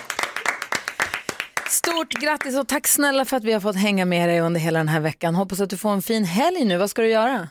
Stort 1.69 2.13
grattis 2.13 2.59
och 2.59 2.69
tack 2.69 2.87
snälla 2.87 3.25
för 3.25 3.37
att 3.37 3.45
vi 3.45 3.53
har 3.53 3.61
fått 3.61 3.77
hänga 3.77 4.05
med 4.05 4.29
dig 4.29 4.41
under 4.41 4.61
hela 4.61 4.79
den 4.79 4.89
här 4.89 5.01
veckan. 5.01 5.35
Hoppas 5.35 5.61
att 5.61 5.71
du 5.71 5.77
får 5.77 5.91
en 5.91 6.03
fin 6.03 6.25
helg 6.25 6.65
nu. 6.65 6.77
Vad 6.77 6.91
ska 6.91 7.03
du 7.03 7.09
göra? 7.09 7.49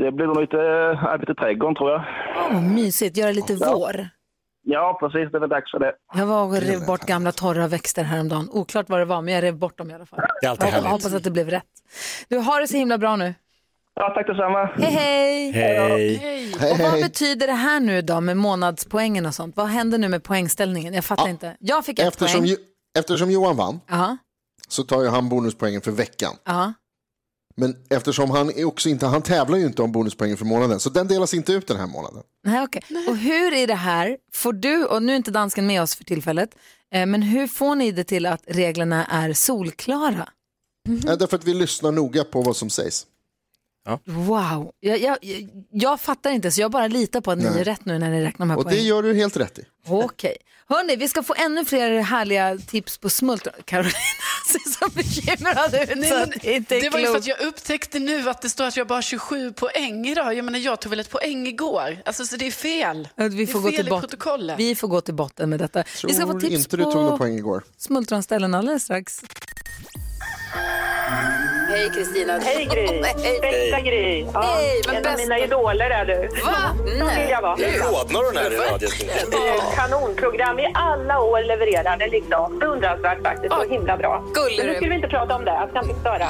Det 0.00 0.12
blir 0.12 0.26
nog 0.26 0.40
lite 0.40 0.56
arbete 1.08 1.32
i 1.32 1.34
trädgården 1.34 1.74
tror 1.74 1.90
jag. 1.90 2.02
Åh, 2.36 2.54
vad 2.54 2.62
mysigt, 2.62 3.16
göra 3.16 3.32
lite 3.32 3.54
vår. 3.54 4.08
Ja, 4.64 4.96
precis. 5.00 5.32
Det 5.32 5.38
väl 5.38 5.48
dags 5.48 5.70
för 5.70 5.78
det. 5.78 5.92
Jag 6.14 6.26
var 6.26 6.44
och 6.44 6.52
rev 6.56 6.86
bort 6.86 7.00
gamla 7.06 7.32
torra 7.32 7.68
växter 7.68 8.04
häromdagen. 8.04 8.48
Oklart 8.52 8.88
vad 8.88 8.98
det 9.00 9.04
var, 9.04 9.22
men 9.22 9.34
jag 9.34 9.42
rev 9.42 9.56
bort 9.58 9.78
dem 9.78 9.90
i 9.90 9.94
alla 9.94 10.06
fall. 10.06 10.20
Det 10.40 10.46
är 10.46 10.50
alltid 10.50 10.66
Jag 10.66 10.72
härligt. 10.72 10.90
hoppas 10.90 11.14
att 11.14 11.24
det 11.24 11.30
blev 11.30 11.50
rätt. 11.50 11.64
Du 12.28 12.36
har 12.38 12.60
det 12.60 12.68
så 12.68 12.76
himla 12.76 12.98
bra 12.98 13.16
nu. 13.16 13.34
Ja, 13.94 14.12
tack 14.14 14.26
detsamma. 14.26 14.64
Hej, 14.76 15.50
hej! 15.52 16.16
Hej. 16.60 16.72
Och 16.72 16.78
vad 16.78 17.02
betyder 17.02 17.46
det 17.46 17.52
här 17.52 17.80
nu 17.80 18.02
då 18.02 18.20
med 18.20 18.36
månadspoängen 18.36 19.26
och 19.26 19.34
sånt? 19.34 19.56
Vad 19.56 19.66
händer 19.66 19.98
nu 19.98 20.08
med 20.08 20.22
poängställningen? 20.24 20.94
Jag 20.94 21.04
fattar 21.04 21.28
inte. 21.28 21.56
Jag 21.60 21.84
fick 21.84 21.98
ett 21.98 22.06
Eftersom, 22.08 22.40
poäng. 22.40 22.50
Jo- 22.50 22.56
eftersom 22.98 23.30
Johan 23.30 23.56
vann 23.56 23.80
Ja, 23.88 24.16
så 24.68 24.82
tar 24.82 25.02
ju 25.02 25.08
han 25.08 25.28
bonuspoängen 25.28 25.80
för 25.80 25.90
veckan. 25.90 26.32
ja. 26.44 26.72
Men 27.56 27.76
eftersom 27.90 28.30
han 28.30 28.50
är 28.50 28.64
också 28.64 28.88
inte, 28.88 29.06
han 29.06 29.22
tävlar 29.22 29.58
ju 29.58 29.66
inte 29.66 29.82
om 29.82 29.92
bonuspoängen 29.92 30.36
för 30.36 30.44
månaden, 30.44 30.80
så 30.80 30.90
den 30.90 31.08
delas 31.08 31.34
inte 31.34 31.52
ut 31.52 31.66
den 31.66 31.76
här 31.76 31.86
månaden. 31.86 32.22
Nej, 32.44 32.62
okej. 32.62 32.82
Och 33.08 33.16
hur 33.16 33.52
är 33.52 33.66
det 33.66 33.74
här, 33.74 34.16
får 34.32 34.52
du, 34.52 34.84
och 34.84 35.02
nu 35.02 35.12
är 35.12 35.16
inte 35.16 35.30
dansken 35.30 35.66
med 35.66 35.82
oss 35.82 35.94
för 35.94 36.04
tillfället, 36.04 36.50
eh, 36.94 37.06
men 37.06 37.22
hur 37.22 37.46
får 37.46 37.74
ni 37.74 37.92
det 37.92 38.04
till 38.04 38.26
att 38.26 38.42
reglerna 38.46 39.06
är 39.06 39.32
solklara? 39.32 40.28
Mm. 40.88 41.00
Därför 41.18 41.36
att 41.36 41.44
vi 41.44 41.54
lyssnar 41.54 41.92
noga 41.92 42.24
på 42.24 42.42
vad 42.42 42.56
som 42.56 42.70
sägs. 42.70 43.06
Wow, 44.04 44.72
jag, 44.80 45.00
jag, 45.00 45.18
jag, 45.70 46.00
fattar 46.00 46.30
inte 46.30 46.50
så 46.50 46.60
jag 46.60 46.70
bara 46.70 46.86
litar 46.86 47.20
på 47.20 47.30
att 47.30 47.38
ni 47.38 47.44
Nej. 47.44 47.60
är 47.60 47.64
rätt 47.64 47.84
nu 47.84 47.98
när 47.98 48.10
ni 48.10 48.24
räknar 48.24 48.46
de 48.46 48.50
här 48.50 48.56
Och 48.56 48.64
det 48.64 48.70
poängen. 48.70 48.86
gör 48.86 49.02
du 49.02 49.14
helt 49.14 49.36
rätt 49.36 49.58
i. 49.58 49.64
Okej. 49.86 50.36
Hörni, 50.68 50.96
vi 50.96 51.08
ska 51.08 51.22
få 51.22 51.34
ännu 51.38 51.64
fler 51.64 52.00
härliga 52.00 52.58
tips 52.66 52.98
på 52.98 53.10
smultron. 53.10 53.54
Carolina 53.64 53.92
ser 54.52 54.70
så 54.72 54.88
bekymrad 54.90 55.74
ut 55.74 55.98
Nej, 55.98 56.10
men 56.68 56.80
det 56.80 56.90
var 56.90 56.98
ju 56.98 57.06
för 57.06 57.16
att 57.16 57.26
jag 57.26 57.40
upptäckte 57.40 57.98
nu 57.98 58.28
att 58.30 58.42
det 58.42 58.50
står 58.50 58.64
att 58.64 58.76
jag 58.76 58.86
bara 58.86 58.94
har 58.94 59.02
27 59.02 59.52
poäng 59.52 60.06
idag. 60.06 60.34
Jag 60.34 60.44
menar, 60.44 60.58
jag 60.58 60.80
tog 60.80 60.90
väl 60.90 61.00
ett 61.00 61.10
poäng 61.10 61.46
igår. 61.46 61.98
Alltså, 62.04 62.24
så 62.26 62.36
det 62.36 62.46
är 62.46 62.50
fel. 62.50 63.08
Att 63.16 63.32
Vi 63.32 63.46
får, 63.46 63.58
det 63.58 63.62
gå 63.62 63.68
är 63.68 63.70
till 63.70 63.76
fel 63.78 63.86
i 63.86 63.90
botten. 63.90 64.08
protokollet. 64.08 64.58
vi 64.58 64.74
får 64.74 64.88
gå 64.88 65.00
till 65.00 65.14
botten 65.14 65.50
med 65.50 65.58
detta. 65.58 65.84
vi 66.06 66.14
ska 66.14 66.22
få 66.26 66.30
Tror 66.30 66.40
tips 66.40 66.52
inte 66.54 66.76
du 66.76 66.82
tog 66.82 66.94
någon 66.94 67.10
på 67.10 67.18
poäng 67.18 67.34
igår. 67.38 67.62
smultronställen 67.78 68.54
alldeles 68.54 68.82
strax. 68.82 69.22
Hej 71.72 71.90
Kristina. 71.94 72.38
Hej 72.38 72.64
Gry! 72.72 73.00
Bästa 73.42 73.80
Gry! 73.80 74.26
Ja, 74.34 74.40
Hej, 74.56 74.82
men 74.86 74.96
en 74.96 75.02
bästa- 75.02 75.12
av 75.12 75.18
mina 75.18 75.38
idoler 75.38 75.90
är 75.90 76.04
du. 76.04 76.28
Va? 76.42 76.52
Så 76.84 77.20
vill 77.20 77.30
jag 77.30 77.42
vara. 77.42 77.54
Rodnar 77.56 78.24
hon 78.26 78.36
här 78.36 78.50
i? 78.52 78.56
Eh, 78.56 79.74
Kanonprogram 79.76 80.58
i 80.58 80.70
alla 80.74 81.20
år 81.20 81.42
levererade 81.42 82.06
liksom. 82.06 82.58
Beundransvärt 82.58 83.22
faktiskt. 83.22 83.54
Så 83.54 83.62
himla 83.64 83.96
bra. 83.96 84.22
gullig 84.34 84.56
Men 84.58 84.66
nu 84.66 84.72
du. 84.72 84.76
skulle 84.76 84.90
vi 84.90 84.96
inte 84.96 85.08
prata 85.08 85.34
om 85.36 85.44
det. 85.44 85.50
Jag 85.50 85.68
ska 85.70 85.80
inte 85.88 86.00
störa. 86.00 86.28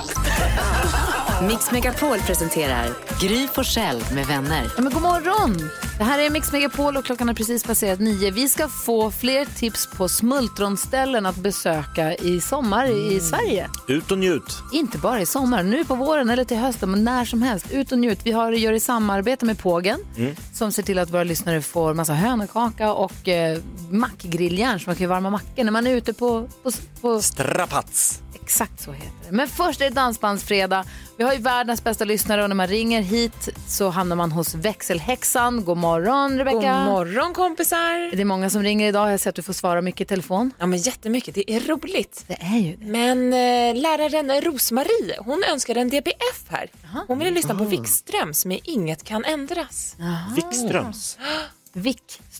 Mix 1.48 1.70
Megapol 1.70 2.18
presenterar 2.18 2.88
Gry 3.20 3.48
Forssell 3.48 4.02
med 4.14 4.26
vänner. 4.26 4.72
Ja, 4.76 4.82
men 4.82 4.92
god 4.92 5.02
morgon! 5.02 5.70
Det 5.98 6.04
här 6.04 6.18
är 6.18 6.30
Mix 6.30 6.52
Megapol 6.52 6.96
och 6.96 7.04
klockan 7.04 7.28
har 7.28 7.34
precis 7.34 7.64
passerat 7.64 8.00
nio. 8.00 8.30
Vi 8.30 8.48
ska 8.48 8.68
få 8.68 9.10
fler 9.10 9.44
tips 9.44 9.86
på 9.96 10.08
smultronställen 10.08 11.26
att 11.26 11.36
besöka 11.36 12.14
i 12.14 12.40
sommar 12.40 12.86
i 13.12 13.20
Sverige. 13.20 13.68
Ut 13.88 14.10
och 14.10 14.18
njut. 14.18 14.58
Inte 14.72 14.98
bara 14.98 15.20
i 15.20 15.26
sommar, 15.26 15.62
nu 15.62 15.84
på 15.84 15.94
våren 15.94 16.30
eller 16.30 16.44
till 16.44 16.56
hösten, 16.56 16.90
men 16.90 17.04
när 17.04 17.24
som 17.24 17.42
helst. 17.42 17.70
Ut 17.70 17.92
och 17.92 17.98
njut. 17.98 18.20
Vi 18.24 18.32
har, 18.32 18.52
gör 18.52 18.72
i 18.72 18.80
samarbete 18.80 19.44
med 19.44 19.58
Pågen 19.58 20.00
Mm. 20.16 20.36
som 20.54 20.72
ser 20.72 20.82
till 20.82 20.98
att 20.98 21.10
våra 21.10 21.24
lyssnare 21.24 21.62
får 21.62 21.94
massa 21.94 22.12
hönökaka 22.14 22.92
och 22.92 23.28
eh, 23.28 23.58
mackgrilljärn 23.90 24.80
så 24.80 24.88
man 24.88 24.96
kan 24.96 25.02
ju 25.04 25.08
varma 25.08 25.30
mackor 25.30 25.64
när 25.64 25.72
man 25.72 25.86
är 25.86 25.94
ute 25.94 26.12
på, 26.12 26.48
på, 26.62 26.70
på 27.00 27.22
Strapats. 27.22 28.21
Exakt 28.42 28.80
så 28.80 28.92
heter 28.92 29.10
det. 29.26 29.32
Men 29.32 29.48
först 29.48 29.80
är 29.80 29.84
det 29.84 29.90
Dansbandsfredag. 29.90 30.84
Vi 31.16 31.24
har 31.24 31.32
ju 31.32 31.38
världens 31.38 31.84
bästa 31.84 32.04
lyssnare 32.04 32.42
och 32.42 32.48
när 32.48 32.56
man 32.56 32.66
ringer 32.66 33.02
hit 33.02 33.48
så 33.68 33.90
hamnar 33.90 34.16
man 34.16 34.32
hos 34.32 34.54
växelhäxan. 34.54 35.64
God 35.64 35.76
morgon 35.76 36.38
Rebecka. 36.38 36.56
God 36.56 36.84
morgon 36.84 37.34
kompisar. 37.34 38.16
Det 38.16 38.20
är 38.20 38.24
många 38.24 38.50
som 38.50 38.62
ringer 38.62 38.88
idag. 38.88 39.12
Jag 39.12 39.20
ser 39.20 39.30
att 39.30 39.36
du 39.36 39.42
får 39.42 39.52
svara 39.52 39.82
mycket 39.82 40.00
i 40.00 40.04
telefon. 40.04 40.52
Ja 40.58 40.66
men 40.66 40.78
jättemycket, 40.78 41.34
det 41.34 41.52
är 41.52 41.60
roligt. 41.60 42.24
Det 42.26 42.38
är 42.40 42.58
ju 42.58 42.76
det. 42.76 42.86
Men 42.86 43.32
eh, 43.32 43.82
läraren 43.82 44.40
Rosmarie, 44.40 45.16
hon 45.18 45.44
önskade 45.52 45.80
en 45.80 45.88
DBF 45.88 46.44
här. 46.48 46.70
Hon 47.08 47.18
ville 47.18 47.30
lyssna 47.30 47.54
på 47.54 47.64
Wikströms 47.64 48.44
med 48.46 48.60
Inget 48.64 49.04
kan 49.04 49.24
ändras. 49.24 49.96
Wikströms. 50.36 51.18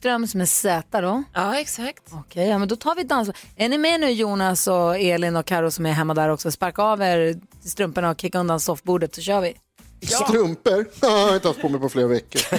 Wikströms 0.03 0.35
med 0.35 0.49
Z 0.49 1.01
då. 1.01 1.23
Ja 1.33 1.61
exakt. 1.61 2.03
Okej, 2.13 2.49
ja, 2.49 2.59
men 2.59 2.69
då 2.69 2.77
tar 2.77 2.95
vi 2.95 3.03
dans. 3.03 3.31
Är 3.57 3.69
ni 3.69 3.79
med 3.79 4.01
nu 4.01 4.11
Jonas 4.11 4.67
och 4.67 4.99
Elin 4.99 5.37
och 5.37 5.47
Karo 5.47 5.71
som 5.71 5.87
är 5.87 5.93
hemma 5.93 6.15
där 6.15 6.29
också? 6.29 6.51
Sparka 6.51 6.83
av 6.83 7.03
er 7.03 7.35
strumporna 7.65 8.11
och 8.11 8.21
kicka 8.21 8.39
undan 8.39 8.61
soffbordet 8.61 9.15
så 9.15 9.21
kör 9.21 9.41
vi. 9.41 9.55
Strumpor? 10.07 10.87
Ja, 11.01 11.09
jag 11.09 11.27
har 11.27 11.35
inte 11.35 11.49
haft 11.49 11.61
på 11.61 11.69
mig 11.69 11.81
på 11.81 11.89
flera 11.89 12.07
veckor. 12.07 12.41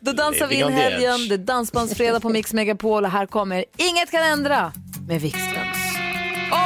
Då 0.00 0.12
dansar 0.12 0.46
vi 0.46 0.54
in 0.54 0.72
helgen. 0.72 1.28
Det 1.28 1.34
är 1.34 1.38
Dansbandsfredag 1.38 2.22
på 2.22 2.28
Mix 2.28 2.52
Megapol 2.52 3.04
och 3.04 3.10
här 3.10 3.26
kommer 3.26 3.64
Inget 3.76 4.10
kan 4.10 4.22
ändra 4.22 4.72
med 5.08 5.20
Wikströms. 5.20 5.78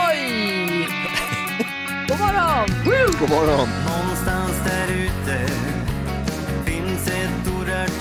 Oj! 0.09 0.89
God 2.09 2.19
morgon! 2.19 2.69
God 3.21 3.31
morgon! 3.31 3.69
Någonstans 3.87 4.53
där 4.65 5.02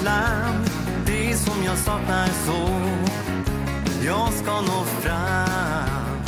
land 0.03 0.69
Det 1.05 1.35
som 1.35 1.63
jag 1.65 1.77
saknar 1.77 2.27
så 2.27 2.81
Jag 4.05 4.33
ska 4.33 4.61
nå 4.61 4.83
fram 4.83 6.21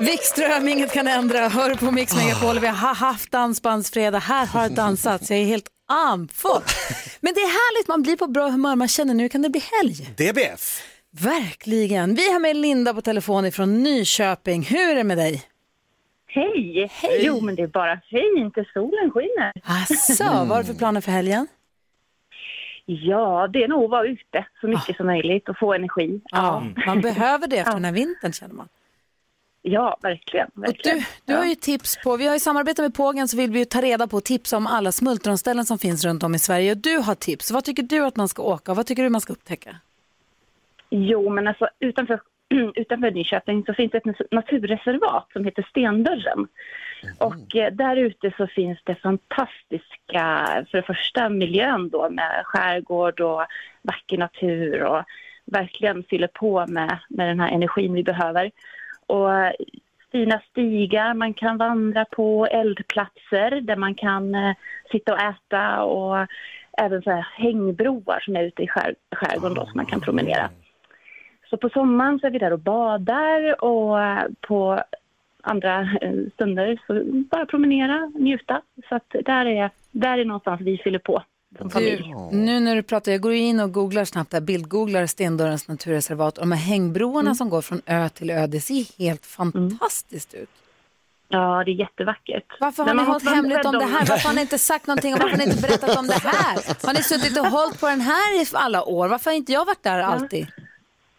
Wikström, 0.00 0.68
inget 0.68 0.92
kan 0.92 1.08
ändra. 1.08 1.48
Hör 1.48 1.74
på 1.74 1.90
Mix 1.90 2.16
Megapol. 2.16 2.58
Vi 2.58 2.66
har 2.66 2.94
haft 2.94 3.30
dansbandsfredag. 3.32 4.20
Här 4.20 4.46
har 4.46 4.68
dansats. 4.68 5.30
Jag 5.30 5.38
är 5.38 5.44
helt 5.44 5.66
andfådd. 5.88 6.62
Men 7.20 7.34
det 7.34 7.40
är 7.40 7.46
härligt, 7.46 7.88
man 7.88 8.02
blir 8.02 8.16
på 8.16 8.26
bra 8.26 8.48
humör. 8.48 8.76
Man 8.76 8.88
känner 8.88 9.14
nu 9.14 9.28
kan 9.28 9.42
det 9.42 9.50
bli 9.50 9.62
helg. 9.80 9.94
DBF. 10.16 10.82
Verkligen. 11.20 12.14
Vi 12.14 12.32
har 12.32 12.40
med 12.40 12.56
Linda 12.56 12.94
på 12.94 13.00
telefon 13.00 13.52
från 13.52 13.82
Nyköping. 13.82 14.62
Hur 14.62 14.90
är 14.90 14.94
det 14.94 15.04
med 15.04 15.18
dig? 15.18 15.42
Hej! 16.36 16.90
Jo, 17.20 17.40
men 17.40 17.54
det 17.54 17.62
är 17.62 17.66
bara 17.66 18.00
fint. 18.10 18.54
Solen 18.72 19.10
skiner. 19.10 19.52
Asså, 19.64 20.24
vad 20.24 20.48
har 20.48 20.58
du 20.58 20.64
för 20.64 20.74
planer 20.74 21.00
för 21.00 21.12
helgen? 21.12 21.46
Ja, 22.84 23.48
det 23.52 23.64
är 23.64 23.68
nog 23.68 23.84
att 23.84 23.90
vara 23.90 24.06
ute 24.06 24.46
så 24.60 24.68
mycket 24.68 24.96
som 24.96 25.06
möjligt 25.06 25.48
och 25.48 25.58
få 25.58 25.74
energi. 25.74 26.20
Ja, 26.24 26.64
man 26.86 27.00
behöver 27.00 27.46
det 27.46 27.58
efter 27.58 27.72
den 27.72 27.84
här 27.84 27.92
vintern 27.92 28.32
känner 28.32 28.54
man. 28.54 28.68
Ja, 29.62 29.98
verkligen. 30.02 30.50
verkligen. 30.54 30.98
Du, 30.98 31.04
du 31.24 31.34
har 31.34 31.44
ju 31.44 31.54
tips 31.54 31.98
på, 32.04 32.16
vi 32.16 32.26
har 32.26 32.34
ju 32.34 32.40
samarbete 32.40 32.82
med 32.82 32.94
Pågen 32.94 33.28
så 33.28 33.36
vill 33.36 33.50
vi 33.50 33.58
ju 33.58 33.64
ta 33.64 33.80
reda 33.80 34.06
på 34.06 34.16
och 34.16 34.24
tipsa 34.24 34.56
om 34.56 34.66
alla 34.66 34.92
smultronställen 34.92 35.64
som 35.64 35.78
finns 35.78 36.04
runt 36.04 36.22
om 36.22 36.34
i 36.34 36.38
Sverige. 36.38 36.70
Och 36.70 36.76
du 36.76 36.98
har 36.98 37.14
tips. 37.14 37.50
Vad 37.50 37.64
tycker 37.64 37.82
du 37.82 38.04
att 38.04 38.16
man 38.16 38.28
ska 38.28 38.42
åka 38.42 38.70
och 38.72 38.76
vad 38.76 38.86
tycker 38.86 39.02
du 39.02 39.08
man 39.08 39.20
ska 39.20 39.32
upptäcka? 39.32 39.76
Jo, 40.90 41.30
men 41.30 41.48
alltså 41.48 41.68
utanför, 41.80 42.20
utanför 42.74 43.10
Nyköping 43.10 43.64
så 43.66 43.74
finns 43.74 43.92
det 43.92 43.98
ett 43.98 44.30
naturreservat 44.30 45.28
som 45.32 45.44
heter 45.44 45.66
Stendörren. 45.70 46.48
Och 47.18 47.56
eh, 47.56 47.72
där 47.72 47.96
ute 47.96 48.32
så 48.36 48.46
finns 48.46 48.78
det 48.84 48.94
fantastiska, 48.94 50.46
för 50.70 50.78
det 50.78 50.82
första 50.82 51.28
miljön 51.28 51.88
då 51.88 52.10
med 52.10 52.42
skärgård 52.44 53.20
och 53.20 53.46
vacker 53.82 54.18
natur 54.18 54.82
och 54.82 55.02
verkligen 55.44 56.02
fyller 56.02 56.28
på 56.34 56.66
med, 56.66 56.98
med 57.08 57.28
den 57.28 57.40
här 57.40 57.50
energin 57.50 57.94
vi 57.94 58.02
behöver. 58.02 58.50
Och 59.06 59.34
eh, 59.34 59.52
fina 60.12 60.40
stigar 60.50 61.14
man 61.14 61.34
kan 61.34 61.58
vandra 61.58 62.04
på, 62.04 62.46
eldplatser 62.46 63.60
där 63.60 63.76
man 63.76 63.94
kan 63.94 64.34
eh, 64.34 64.54
sitta 64.92 65.12
och 65.12 65.20
äta 65.20 65.82
och 65.82 66.26
även 66.78 67.02
så 67.02 67.10
här 67.10 67.26
hängbroar 67.34 68.20
som 68.20 68.36
är 68.36 68.42
ute 68.42 68.62
i 68.62 68.68
skär, 68.68 68.94
skärgården 69.16 69.54
då 69.54 69.66
som 69.66 69.76
man 69.76 69.86
kan 69.86 70.00
promenera. 70.00 70.50
Så 71.50 71.56
på 71.56 71.68
sommaren 71.68 72.18
så 72.18 72.26
är 72.26 72.30
vi 72.30 72.38
där 72.38 72.52
och 72.52 72.58
badar 72.58 73.64
och 73.64 73.98
på 74.40 74.82
andra 75.42 75.80
eh, 75.80 76.12
stunder 76.34 76.80
så 76.86 77.04
bara 77.30 77.46
promenera, 77.46 78.06
njuta. 78.14 78.62
Så 78.88 78.94
att 78.94 79.08
där 79.24 79.46
är, 79.46 79.70
där 79.90 80.18
är 80.18 80.24
någonstans 80.24 80.60
vi 80.60 80.78
fyller 80.78 80.98
på 80.98 81.22
Du, 81.74 82.04
nu 82.30 82.60
när 82.60 82.76
du 82.76 82.82
pratar, 82.82 83.12
jag 83.12 83.20
går 83.20 83.32
in 83.32 83.60
och 83.60 83.72
googlar 83.72 84.04
snabbt 84.04 84.30
där, 84.30 84.40
bildgooglar 84.40 85.06
Stendörrens 85.06 85.68
naturreservat 85.68 86.38
och 86.38 86.42
de 86.42 86.52
här 86.52 86.58
hängbroarna 86.58 87.34
som 87.34 87.50
går 87.50 87.62
från 87.62 87.80
ö 87.86 88.08
till 88.08 88.30
ö, 88.30 88.46
det 88.46 88.60
ser 88.60 88.98
helt 88.98 89.26
fantastiskt 89.26 90.34
ut. 90.34 90.50
Ja, 91.28 91.62
det 91.64 91.70
är 91.70 91.74
jättevackert. 91.74 92.44
Varför 92.60 92.84
har 92.84 92.94
ni 92.94 93.02
hållit 93.02 93.28
hemligt 93.28 93.64
om 93.64 93.72
det 93.72 93.84
här? 93.84 94.06
Varför 94.06 94.28
har 94.28 94.34
ni 94.34 94.40
inte 94.46 94.58
sagt 94.58 94.86
någonting 94.86 95.12
varför 95.12 95.28
har 95.28 95.36
ni 95.36 95.44
inte 95.44 95.62
berättat 95.62 95.96
om 95.96 96.06
det 96.06 96.18
här? 96.22 96.86
Har 96.86 96.94
ni 96.94 97.02
suttit 97.02 97.38
och 97.38 97.46
hållit 97.46 97.80
på 97.80 97.86
den 97.86 98.00
här 98.00 98.42
i 98.42 98.46
alla 98.52 98.84
år? 98.84 99.08
Varför 99.08 99.30
har 99.30 99.36
inte 99.36 99.52
jag 99.52 99.64
varit 99.64 99.82
där 99.82 99.98
alltid? 99.98 100.46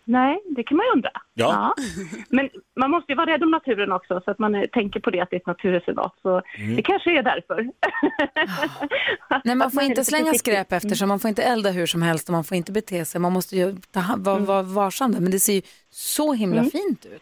Nej, 0.09 0.39
det 0.55 0.63
kan 0.63 0.77
man 0.77 0.85
ju 0.85 0.91
undra. 0.91 1.09
Ja. 1.33 1.75
Men 2.29 2.49
man 2.75 2.91
måste 2.91 3.11
ju 3.11 3.15
vara 3.15 3.29
rädd 3.33 3.43
om 3.43 3.51
naturen 3.51 3.91
också 3.91 4.21
så 4.25 4.31
att 4.31 4.39
man 4.39 4.55
eh, 4.55 4.65
tänker 4.67 4.99
på 4.99 5.09
det 5.09 5.19
att 5.19 5.29
det 5.29 5.35
är 5.35 5.39
ett 5.39 5.45
naturreservat. 5.45 6.15
Så 6.21 6.41
Mm. 6.57 6.75
det 6.75 6.81
kanske 6.81 7.17
är 7.19 7.23
därför. 7.23 7.67
Nej, 9.43 9.55
man 9.55 9.71
får 9.71 9.83
inte 9.83 10.05
slänga 10.05 10.33
skräp 10.33 10.71
efter 10.71 10.89
sig, 10.95 11.07
man 11.07 11.19
får 11.19 11.29
inte 11.29 11.43
elda 11.43 11.69
hur 11.71 11.85
som 11.87 12.01
helst 12.01 12.29
och 12.29 12.33
man 12.33 12.43
får 12.43 12.57
inte 12.57 12.71
bete 12.71 13.05
sig. 13.05 13.21
Man 13.21 13.33
måste 13.33 13.55
ju 13.57 13.75
ta, 13.91 13.99
hand- 13.99 14.25
vara, 14.25 14.39
vara 14.39 14.61
varsam 14.61 15.11
där. 15.11 15.19
Men 15.19 15.31
det 15.31 15.39
ser 15.39 15.53
ju 15.53 15.61
så 15.89 16.33
himla 16.33 16.59
Mm. 16.59 16.71
fint 16.71 17.05
ut. 17.05 17.21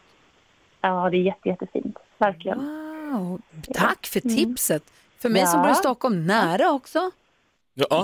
Ja, 0.81 1.09
det 1.09 1.17
är 1.17 1.21
jätte, 1.21 1.49
jättefint. 1.49 1.97
Verkligen. 2.17 2.57
Wow. 3.11 3.41
Tack 3.73 4.05
för 4.07 4.19
tipset. 4.19 4.83
För 5.21 5.29
mig 5.29 5.47
som 5.47 5.59
Ja. 5.59 5.63
bor 5.63 5.71
i 5.71 5.75
Stockholm, 5.75 6.27
nära 6.27 6.71
också. 6.71 7.11
Ja. 7.73 8.03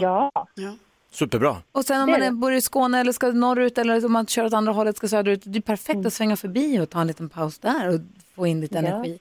ja. 0.56 0.76
Superbra. 1.12 1.58
Och 1.72 1.86
sen 1.86 2.02
om 2.02 2.12
man 2.12 2.22
är, 2.22 2.32
bor 2.32 2.54
i 2.54 2.62
Skåne 2.62 3.00
eller 3.00 3.12
ska 3.12 3.28
norrut 3.32 3.78
eller 3.78 4.06
om 4.06 4.12
man 4.12 4.26
kör 4.28 4.46
åt 4.46 4.54
andra 4.54 4.72
hållet 4.74 4.98
ska 4.98 5.08
söderut. 5.08 5.42
Det 5.46 5.60
är 5.60 5.62
perfekt 5.62 6.06
att 6.06 6.14
svänga 6.14 6.36
förbi 6.36 6.80
och 6.80 6.90
ta 6.90 7.02
en 7.02 7.08
liten 7.08 7.30
paus 7.30 7.60
där 7.60 7.88
och 7.96 8.00
få 8.36 8.48
in 8.48 8.62
lite 8.62 8.76
Ja. 8.76 8.80
energi. 8.80 9.20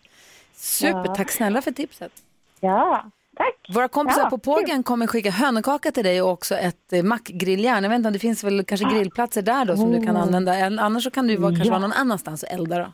Super, 0.54 1.02
Ja. 1.06 1.14
tack 1.14 1.30
snälla 1.30 1.62
för 1.62 1.70
tipset. 1.70 2.12
Ja, 2.60 3.04
tack. 3.36 3.54
Våra 3.74 3.88
kompisar 3.88 4.22
Ja, 4.22 4.30
på 4.30 4.38
Pågen 4.38 4.82
kommer 4.82 5.06
skicka 5.06 5.30
hönökaka 5.30 5.90
till 5.90 6.04
dig 6.04 6.22
och 6.22 6.30
också 6.30 6.54
ett 6.54 6.92
eh, 6.92 7.02
mackgrilljärn. 7.02 7.82
Jag 7.82 7.90
vet 7.90 7.96
inte 7.96 8.06
om 8.08 8.12
det 8.12 8.18
finns 8.18 8.44
väl 8.44 8.64
kanske 8.64 8.86
grillplatser 8.94 9.42
där 9.42 9.64
då 9.64 9.76
som 9.76 9.92
du 9.92 10.06
kan 10.06 10.16
Oh. 10.16 10.22
använda. 10.22 10.54
Eller 10.56 10.82
Annars 10.82 11.04
så 11.04 11.10
kan 11.10 11.26
du 11.26 11.36
vara, 11.36 11.50
kanske 11.50 11.66
Ja. 11.66 11.70
vara 11.70 11.80
någon 11.80 11.92
annanstans 11.92 12.42
och 12.42 12.48
elda 12.52 12.78
då. 12.78 12.92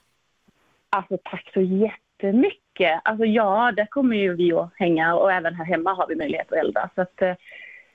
Alltså 0.91 1.19
tack 1.31 1.51
så 1.55 1.61
jättemycket. 1.61 3.01
Alltså 3.05 3.25
ja, 3.25 3.73
där 3.77 3.87
kommer 3.87 4.17
ju 4.17 4.35
vi 4.37 4.53
att 4.53 4.71
hänga 4.75 5.15
och 5.15 5.33
även 5.33 5.55
här 5.55 5.65
hemma 5.65 5.95
har 5.95 6.07
vi 6.09 6.17
möjlighet 6.17 6.53
att 6.53 6.59
elda. 6.59 6.91
Så 6.95 7.01
att, 7.01 7.23
eh, 7.23 7.33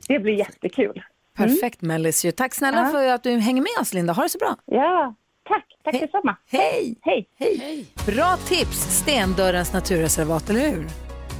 det 0.08 0.20
blir 0.20 0.34
jättekul. 0.34 1.04
Perfekt 1.38 1.82
Mellis 1.82 2.26
ju. 2.26 2.32
Tack 2.32 2.54
snälla 2.54 2.82
Ja. 2.82 2.89
för 2.91 3.08
att 3.08 3.24
du 3.24 3.38
hänger 3.38 3.62
med 3.62 3.82
oss 3.82 3.93
Linda. 3.93 4.14
Ha 4.14 4.24
det 4.24 4.30
så 4.30 4.38
bra. 4.38 4.56
Ja, 4.66 5.16
tack. 5.47 5.66
Tack 5.84 5.99
detsamma. 6.02 6.38
Hej. 6.52 6.95
Hej. 7.02 7.30
Hej. 7.39 7.86
Bra 8.06 8.38
tips, 8.47 8.78
Stendörrens 9.02 9.74
naturreservat, 9.74 10.49
eller 10.49 10.60
hur? 10.70 10.88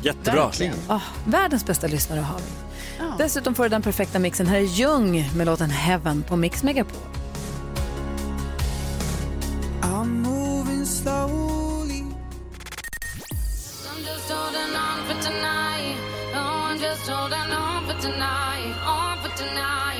Jättebra. 0.04 0.46
Verkligen. 0.46 0.74
Ah, 0.90 1.02
världens 1.28 1.66
bästa 1.66 1.88
lyssnare 1.88 2.20
har 2.20 2.38
vi. 2.40 2.44
Dessutom 3.24 3.56
får 3.56 3.64
du 3.64 3.70
den 3.70 3.82
perfekta 3.82 4.20
mixen. 4.20 4.48
Här 4.48 4.58
är 4.58 4.62
Jung 4.62 5.24
med 5.38 5.46
låten 5.48 5.70
Heaven 5.70 6.24
på 6.24 6.36
Mix 6.36 6.64
Megapol. 6.64 6.98
I'm 9.82 10.22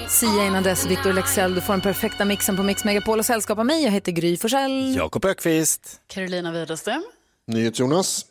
Sia 0.10 0.46
innan 0.46 0.64
dess, 0.64 0.86
Victor 0.86 1.14
Lexell. 1.14 1.56
Du 1.56 1.62
får 1.62 1.74
den 1.74 1.82
perfekta 1.82 2.26
mixen 2.26 2.58
på 2.58 2.64
Mix 2.64 2.84
Megapol 2.84 3.20
och 3.20 3.26
sällskap 3.26 3.60
av 3.60 3.66
mig. 3.66 3.84
Jag 3.84 3.92
heter 3.92 4.12
Gry 4.12 4.38
Forssell. 4.38 4.96
Jakob 4.96 5.26
Ökvist. 5.26 6.02
Carolina 6.08 6.52
Widerström. 6.52 7.04
NyhetsJonas. 7.48 8.26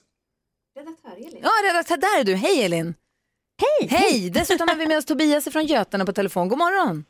Ja, 1.42 1.50
redaktör, 1.64 1.96
där 1.96 2.20
är 2.20 2.24
du. 2.24 2.34
Hej 2.34 2.64
Elin. 2.64 2.94
Hej. 3.80 3.88
Hej. 3.88 4.30
Dessutom 4.30 4.68
har 4.68 4.76
vi 4.76 4.86
med 4.86 4.98
oss 4.98 5.04
Tobias 5.06 5.44
från 5.44 5.66
Götene 5.66 6.04
på 6.04 6.12
telefon. 6.12 6.48
God 6.48 6.58
morgon. 6.58 7.04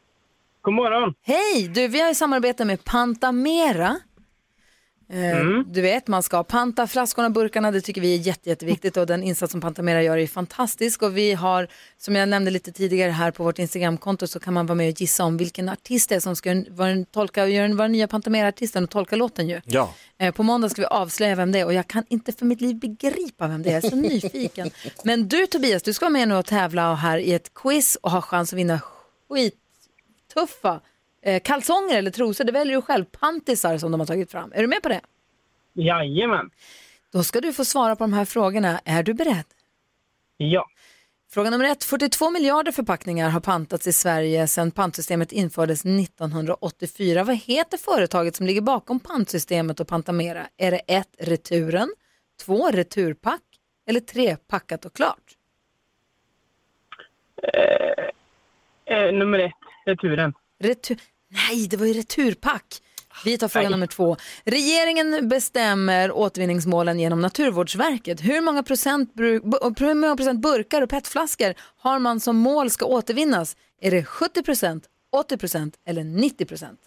God 0.63 0.75
morgon. 0.75 1.15
Hej. 1.23 1.69
Du, 1.75 1.89
vi 1.89 2.01
har 2.01 2.09
ju 2.09 2.15
samarbete 2.15 2.65
med 2.65 2.85
Pantamera. 2.85 4.01
Eh, 5.13 5.41
Mm. 5.41 5.65
Du 5.69 5.81
vet, 5.81 6.07
man 6.09 6.23
ska 6.23 6.43
panta 6.45 6.87
flaskorna, 6.87 7.31
burkarna, 7.31 7.71
det 7.71 7.81
tycker 7.81 8.01
vi 8.01 8.15
är 8.15 8.19
jätte, 8.19 8.49
jätteviktigt 8.49 8.97
och 8.97 9.07
den 9.07 9.23
insats 9.23 9.53
som 9.53 9.61
Pantamera 9.61 10.03
gör 10.03 10.19
är 10.19 10.27
fantastisk 10.27 11.03
och 11.03 11.17
vi 11.17 11.33
har, 11.33 11.69
som 11.99 12.17
jag 12.17 12.29
nämnde 12.29 12.51
lite 12.51 12.73
tidigare 12.73 13.11
här 13.11 13.31
på 13.31 13.45
vårt 13.45 13.59
Instagramkonto 13.59 14.27
så 14.27 14.41
kan 14.41 14.55
man 14.55 14.67
vara 14.67 14.75
med 14.75 14.93
och 14.93 15.01
gissa 15.01 15.25
om 15.25 15.37
vilken 15.37 15.69
artist 15.69 16.09
det 16.09 16.15
är 16.15 16.21
som 16.21 16.37
ska 16.37 16.65
vara 16.71 17.05
tolka, 17.11 17.47
göra 17.49 17.69
den, 17.69 17.77
vara 17.77 17.89
den 17.89 17.93
nya 17.93 18.09
Pantamera-artisten 18.09 18.85
och 18.85 18.91
tolka 18.91 19.17
låten 19.17 19.49
ju. 19.49 19.61
Ja. 19.65 19.95
Eh, 20.19 20.35
På 20.35 20.43
måndag 20.43 20.69
ska 20.69 20.83
vi 20.83 20.87
avslöja 20.87 21.35
vem 21.35 21.53
det 21.53 21.59
är 21.59 21.65
och 21.65 21.75
jag 21.75 21.89
kan 21.89 22.05
inte 22.09 22.33
för 22.33 22.47
mitt 22.47 22.61
liv 22.61 22.77
begripa 22.77 23.49
vem 23.49 23.63
det 23.63 23.69
är. 23.71 23.75
Jag 23.75 23.85
är 23.85 23.91
så 23.91 23.97
nyfiken. 24.11 24.71
Men 25.05 25.29
du 25.29 25.47
Tobias, 25.47 25.83
du 25.83 25.93
ska 25.93 26.05
vara 26.05 26.13
med 26.13 26.29
nu 26.29 26.35
och 26.35 26.47
tävla 26.47 26.95
här 26.95 27.19
i 27.19 27.33
ett 27.33 27.55
quiz 27.55 27.97
och 27.97 28.11
ha 28.11 28.23
chans 28.23 28.53
att 28.53 28.59
vinna 28.59 28.81
skittuffa 29.29 30.81
eh, 31.23 31.43
kalsonger 31.43 31.99
eller 31.99 32.11
trosor. 32.11 32.45
Det 32.45 32.53
väljer 32.53 32.77
du 32.77 32.83
själv. 32.83 33.05
Pantisar 33.05 33.79
som 33.79 33.91
de 33.93 34.01
har 34.01 34.07
tagit 34.07 34.31
fram. 34.31 34.53
Är 34.55 34.63
du 34.63 34.67
med 34.67 34.83
på 34.83 34.89
det? 34.89 35.01
Jajamän. 35.73 36.51
Då 37.13 37.23
ska 37.23 37.41
du 37.41 37.53
få 37.53 37.65
svara 37.65 37.97
på 37.97 38.05
de 38.05 38.13
här 38.13 38.25
frågorna. 38.25 38.81
Är 38.85 39.03
du 39.03 39.15
beredd? 39.15 39.45
Ja. 40.37 40.67
Fråga 41.31 41.51
nummer 41.51 41.65
ett. 41.65 41.85
42 41.85 42.31
miljarder 42.31 42.73
förpackningar 42.73 43.31
har 43.31 43.41
pantats 43.41 43.87
i 43.87 43.93
Sverige 43.93 44.47
sedan 44.47 44.71
pantsystemet 44.71 45.33
infördes 45.33 45.85
1984. 45.85 47.25
Vad 47.25 47.37
heter 47.37 47.79
företaget 47.79 48.37
som 48.37 48.47
ligger 48.47 48.61
bakom 48.61 49.01
pantsystemet 49.01 49.81
och 49.81 49.89
Pantamera? 49.89 50.47
Är 50.57 50.71
det 50.71 50.79
ett 50.87 51.09
Returen, 51.19 51.95
två 52.45 52.71
Returpack 52.71 53.43
eller 53.87 54.01
tre 54.01 54.37
Packat 54.37 54.85
och 54.85 54.95
klart? 54.97 55.37
Eh, 58.85 59.13
nummer 59.13 59.39
ett, 59.39 59.53
returen. 59.87 60.35
Retur... 60.61 60.99
Nej, 61.29 61.67
det 61.69 61.77
var 61.77 61.87
ju 61.87 61.93
Returpack. 61.93 62.83
Vi 63.25 63.39
tar 63.39 63.49
fråga 63.49 63.69
nummer 63.69 63.87
två. 63.87 64.17
Regeringen 64.45 65.29
bestämmer 65.29 66.13
återvinningsmålen 66.13 67.01
genom 67.01 67.21
Naturvårdsverket. 67.21 68.21
Hur 68.21 68.41
många 68.41 68.63
procent, 68.63 69.15
bru- 69.15 69.41
bu- 69.43 69.81
hur 69.87 69.95
många 69.95 70.17
procent 70.17 70.41
burkar 70.43 70.83
och 70.83 70.91
petflaskor 70.91 71.55
har 71.79 71.99
man 71.99 72.21
som 72.21 72.37
mål 72.37 72.71
ska 72.71 72.85
återvinnas? 72.87 73.57
Är 73.81 73.91
det 73.91 74.05
70 74.05 74.43
procent, 74.43 74.85
80 75.13 75.37
procent 75.37 75.75
eller 75.87 76.05
90 76.05 76.47
procent? 76.47 76.81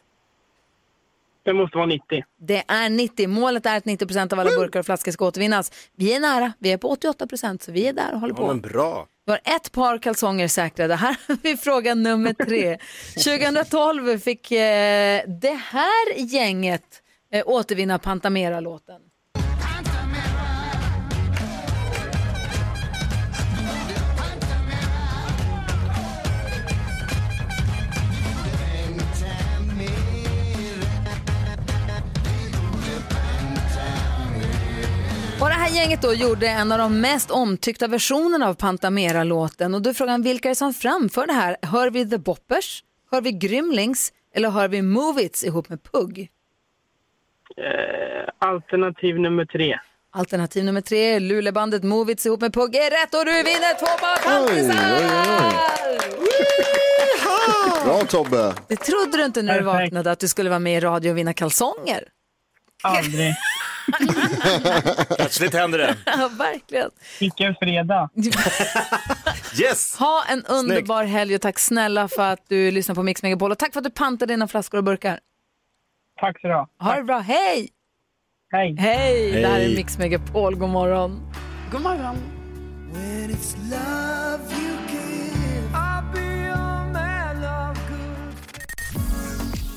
Det 1.45 1.53
måste 1.53 1.77
vara 1.77 1.87
90. 1.87 2.23
Det 2.41 2.63
är 2.67 2.89
90. 2.89 3.27
Målet 3.27 3.65
är 3.65 3.77
att 3.77 3.85
90 3.85 4.05
procent 4.07 4.33
av 4.33 4.39
alla 4.39 4.49
burkar 4.49 4.79
och 4.79 4.85
flaskor 4.85 5.11
ska 5.11 5.25
återvinnas. 5.25 5.71
Vi 5.95 6.13
är 6.13 6.19
nära. 6.19 6.53
Vi 6.59 6.71
är 6.71 6.77
på 6.77 6.89
88 6.89 7.27
procent, 7.27 7.63
så 7.63 7.71
vi 7.71 7.87
är 7.87 7.93
där 7.93 8.13
och 8.13 8.19
håller 8.19 8.33
på. 8.33 8.43
Ja, 8.43 8.47
men 8.47 8.61
bra. 8.61 9.07
Vi 9.25 9.31
har 9.31 9.41
ett 9.55 9.71
par 9.71 9.97
kalsonger 9.97 10.47
säkrade. 10.47 10.95
Här 10.95 11.17
har 11.27 11.37
vi 11.43 11.57
fråga 11.57 11.95
nummer 11.95 12.33
tre. 12.33 12.77
2012 13.23 14.19
fick 14.19 14.51
eh, 14.51 15.21
det 15.41 15.59
här 15.71 16.17
gänget 16.17 17.01
eh, 17.33 17.43
återvinna 17.45 17.99
Pantamera-låten. 17.99 19.01
Och 35.43 35.49
det 35.49 35.55
här 35.55 35.69
gänget 35.69 36.01
då 36.01 36.13
gjorde 36.13 36.47
en 36.47 36.71
av 36.71 36.77
de 36.77 37.01
mest 37.01 37.31
omtyckta 37.31 37.87
versionerna 37.87 38.47
av 38.47 38.53
Pantamera-låten. 38.53 39.73
Och 39.73 39.81
då 39.81 39.89
är 39.89 39.93
frågan 39.93 40.21
vilka 40.21 40.47
är 40.47 40.51
det 40.51 40.55
som 40.55 40.73
framför 40.73 41.27
det 41.27 41.33
här? 41.33 41.57
Hör 41.61 41.89
vi 41.89 42.09
The 42.09 42.17
Boppers? 42.17 42.83
Hör 43.11 43.21
vi 43.21 43.31
Grymlings? 43.31 44.13
Eller 44.35 44.49
hör 44.49 44.67
vi 44.67 44.81
Movits 44.81 45.43
ihop 45.43 45.69
med 45.69 45.83
Pugg? 45.83 46.19
Eh, 47.57 48.47
alternativ 48.49 49.19
nummer 49.19 49.45
tre. 49.45 49.79
Alternativ 50.11 50.63
nummer 50.63 50.81
tre, 50.81 51.19
Lulebandet 51.19 51.83
Movits 51.83 52.25
ihop 52.25 52.41
med 52.41 52.53
Pugg 52.53 52.75
är 52.75 53.01
rätt 53.01 53.13
och 53.13 53.25
du 53.25 53.31
vinner 53.31 53.79
två 53.79 53.87
oj. 54.53 54.67
Bra 57.85 58.01
Tobbe. 58.05 58.53
Det 58.67 58.75
trodde 58.75 59.17
du 59.17 59.25
inte 59.25 59.41
när 59.41 59.53
du 59.53 59.65
Perfekt. 59.65 59.83
vaknade 59.83 60.11
att 60.11 60.19
du 60.19 60.27
skulle 60.27 60.49
vara 60.49 60.59
med 60.59 60.77
i 60.77 60.79
radio 60.79 61.11
och 61.11 61.17
vinna 61.17 61.33
kalsonger. 61.33 62.03
Aldrig. 62.83 63.35
Plötsligt 65.15 65.53
händer 65.53 65.77
det. 65.77 65.95
Ja, 66.05 66.29
verkligen. 66.37 66.89
Vilken 67.19 67.55
fredag. 67.55 68.09
Yes! 69.59 69.97
Ha 69.97 70.23
en 70.29 70.45
underbar 70.45 71.03
helg 71.03 71.35
och 71.35 71.41
tack 71.41 71.59
snälla 71.59 72.07
för 72.07 72.33
att 72.33 72.45
du 72.47 72.71
lyssnar 72.71 72.95
på 72.95 73.03
Mix 73.03 73.23
Megapol 73.23 73.51
och 73.51 73.57
tack 73.59 73.73
för 73.73 73.79
att 73.79 73.83
du 73.83 73.89
pantade 73.89 74.33
dina 74.33 74.47
flaskor 74.47 74.77
och 74.77 74.83
burkar. 74.83 75.19
Tack 76.19 76.41
så 76.41 76.47
du 76.47 76.53
ha. 76.53 76.67
Ha 76.79 76.95
det 76.95 77.03
bra, 77.03 77.19
hej! 77.19 77.69
Hej! 78.51 78.75
Hej! 78.79 79.31
Det 79.31 79.47
här 79.47 79.59
är. 79.59 79.75
Mix 79.75 79.97
Megapol, 79.97 80.55
god 80.55 80.69
morgon. 80.69 81.31
God 81.71 81.81
morgon. 81.81 82.17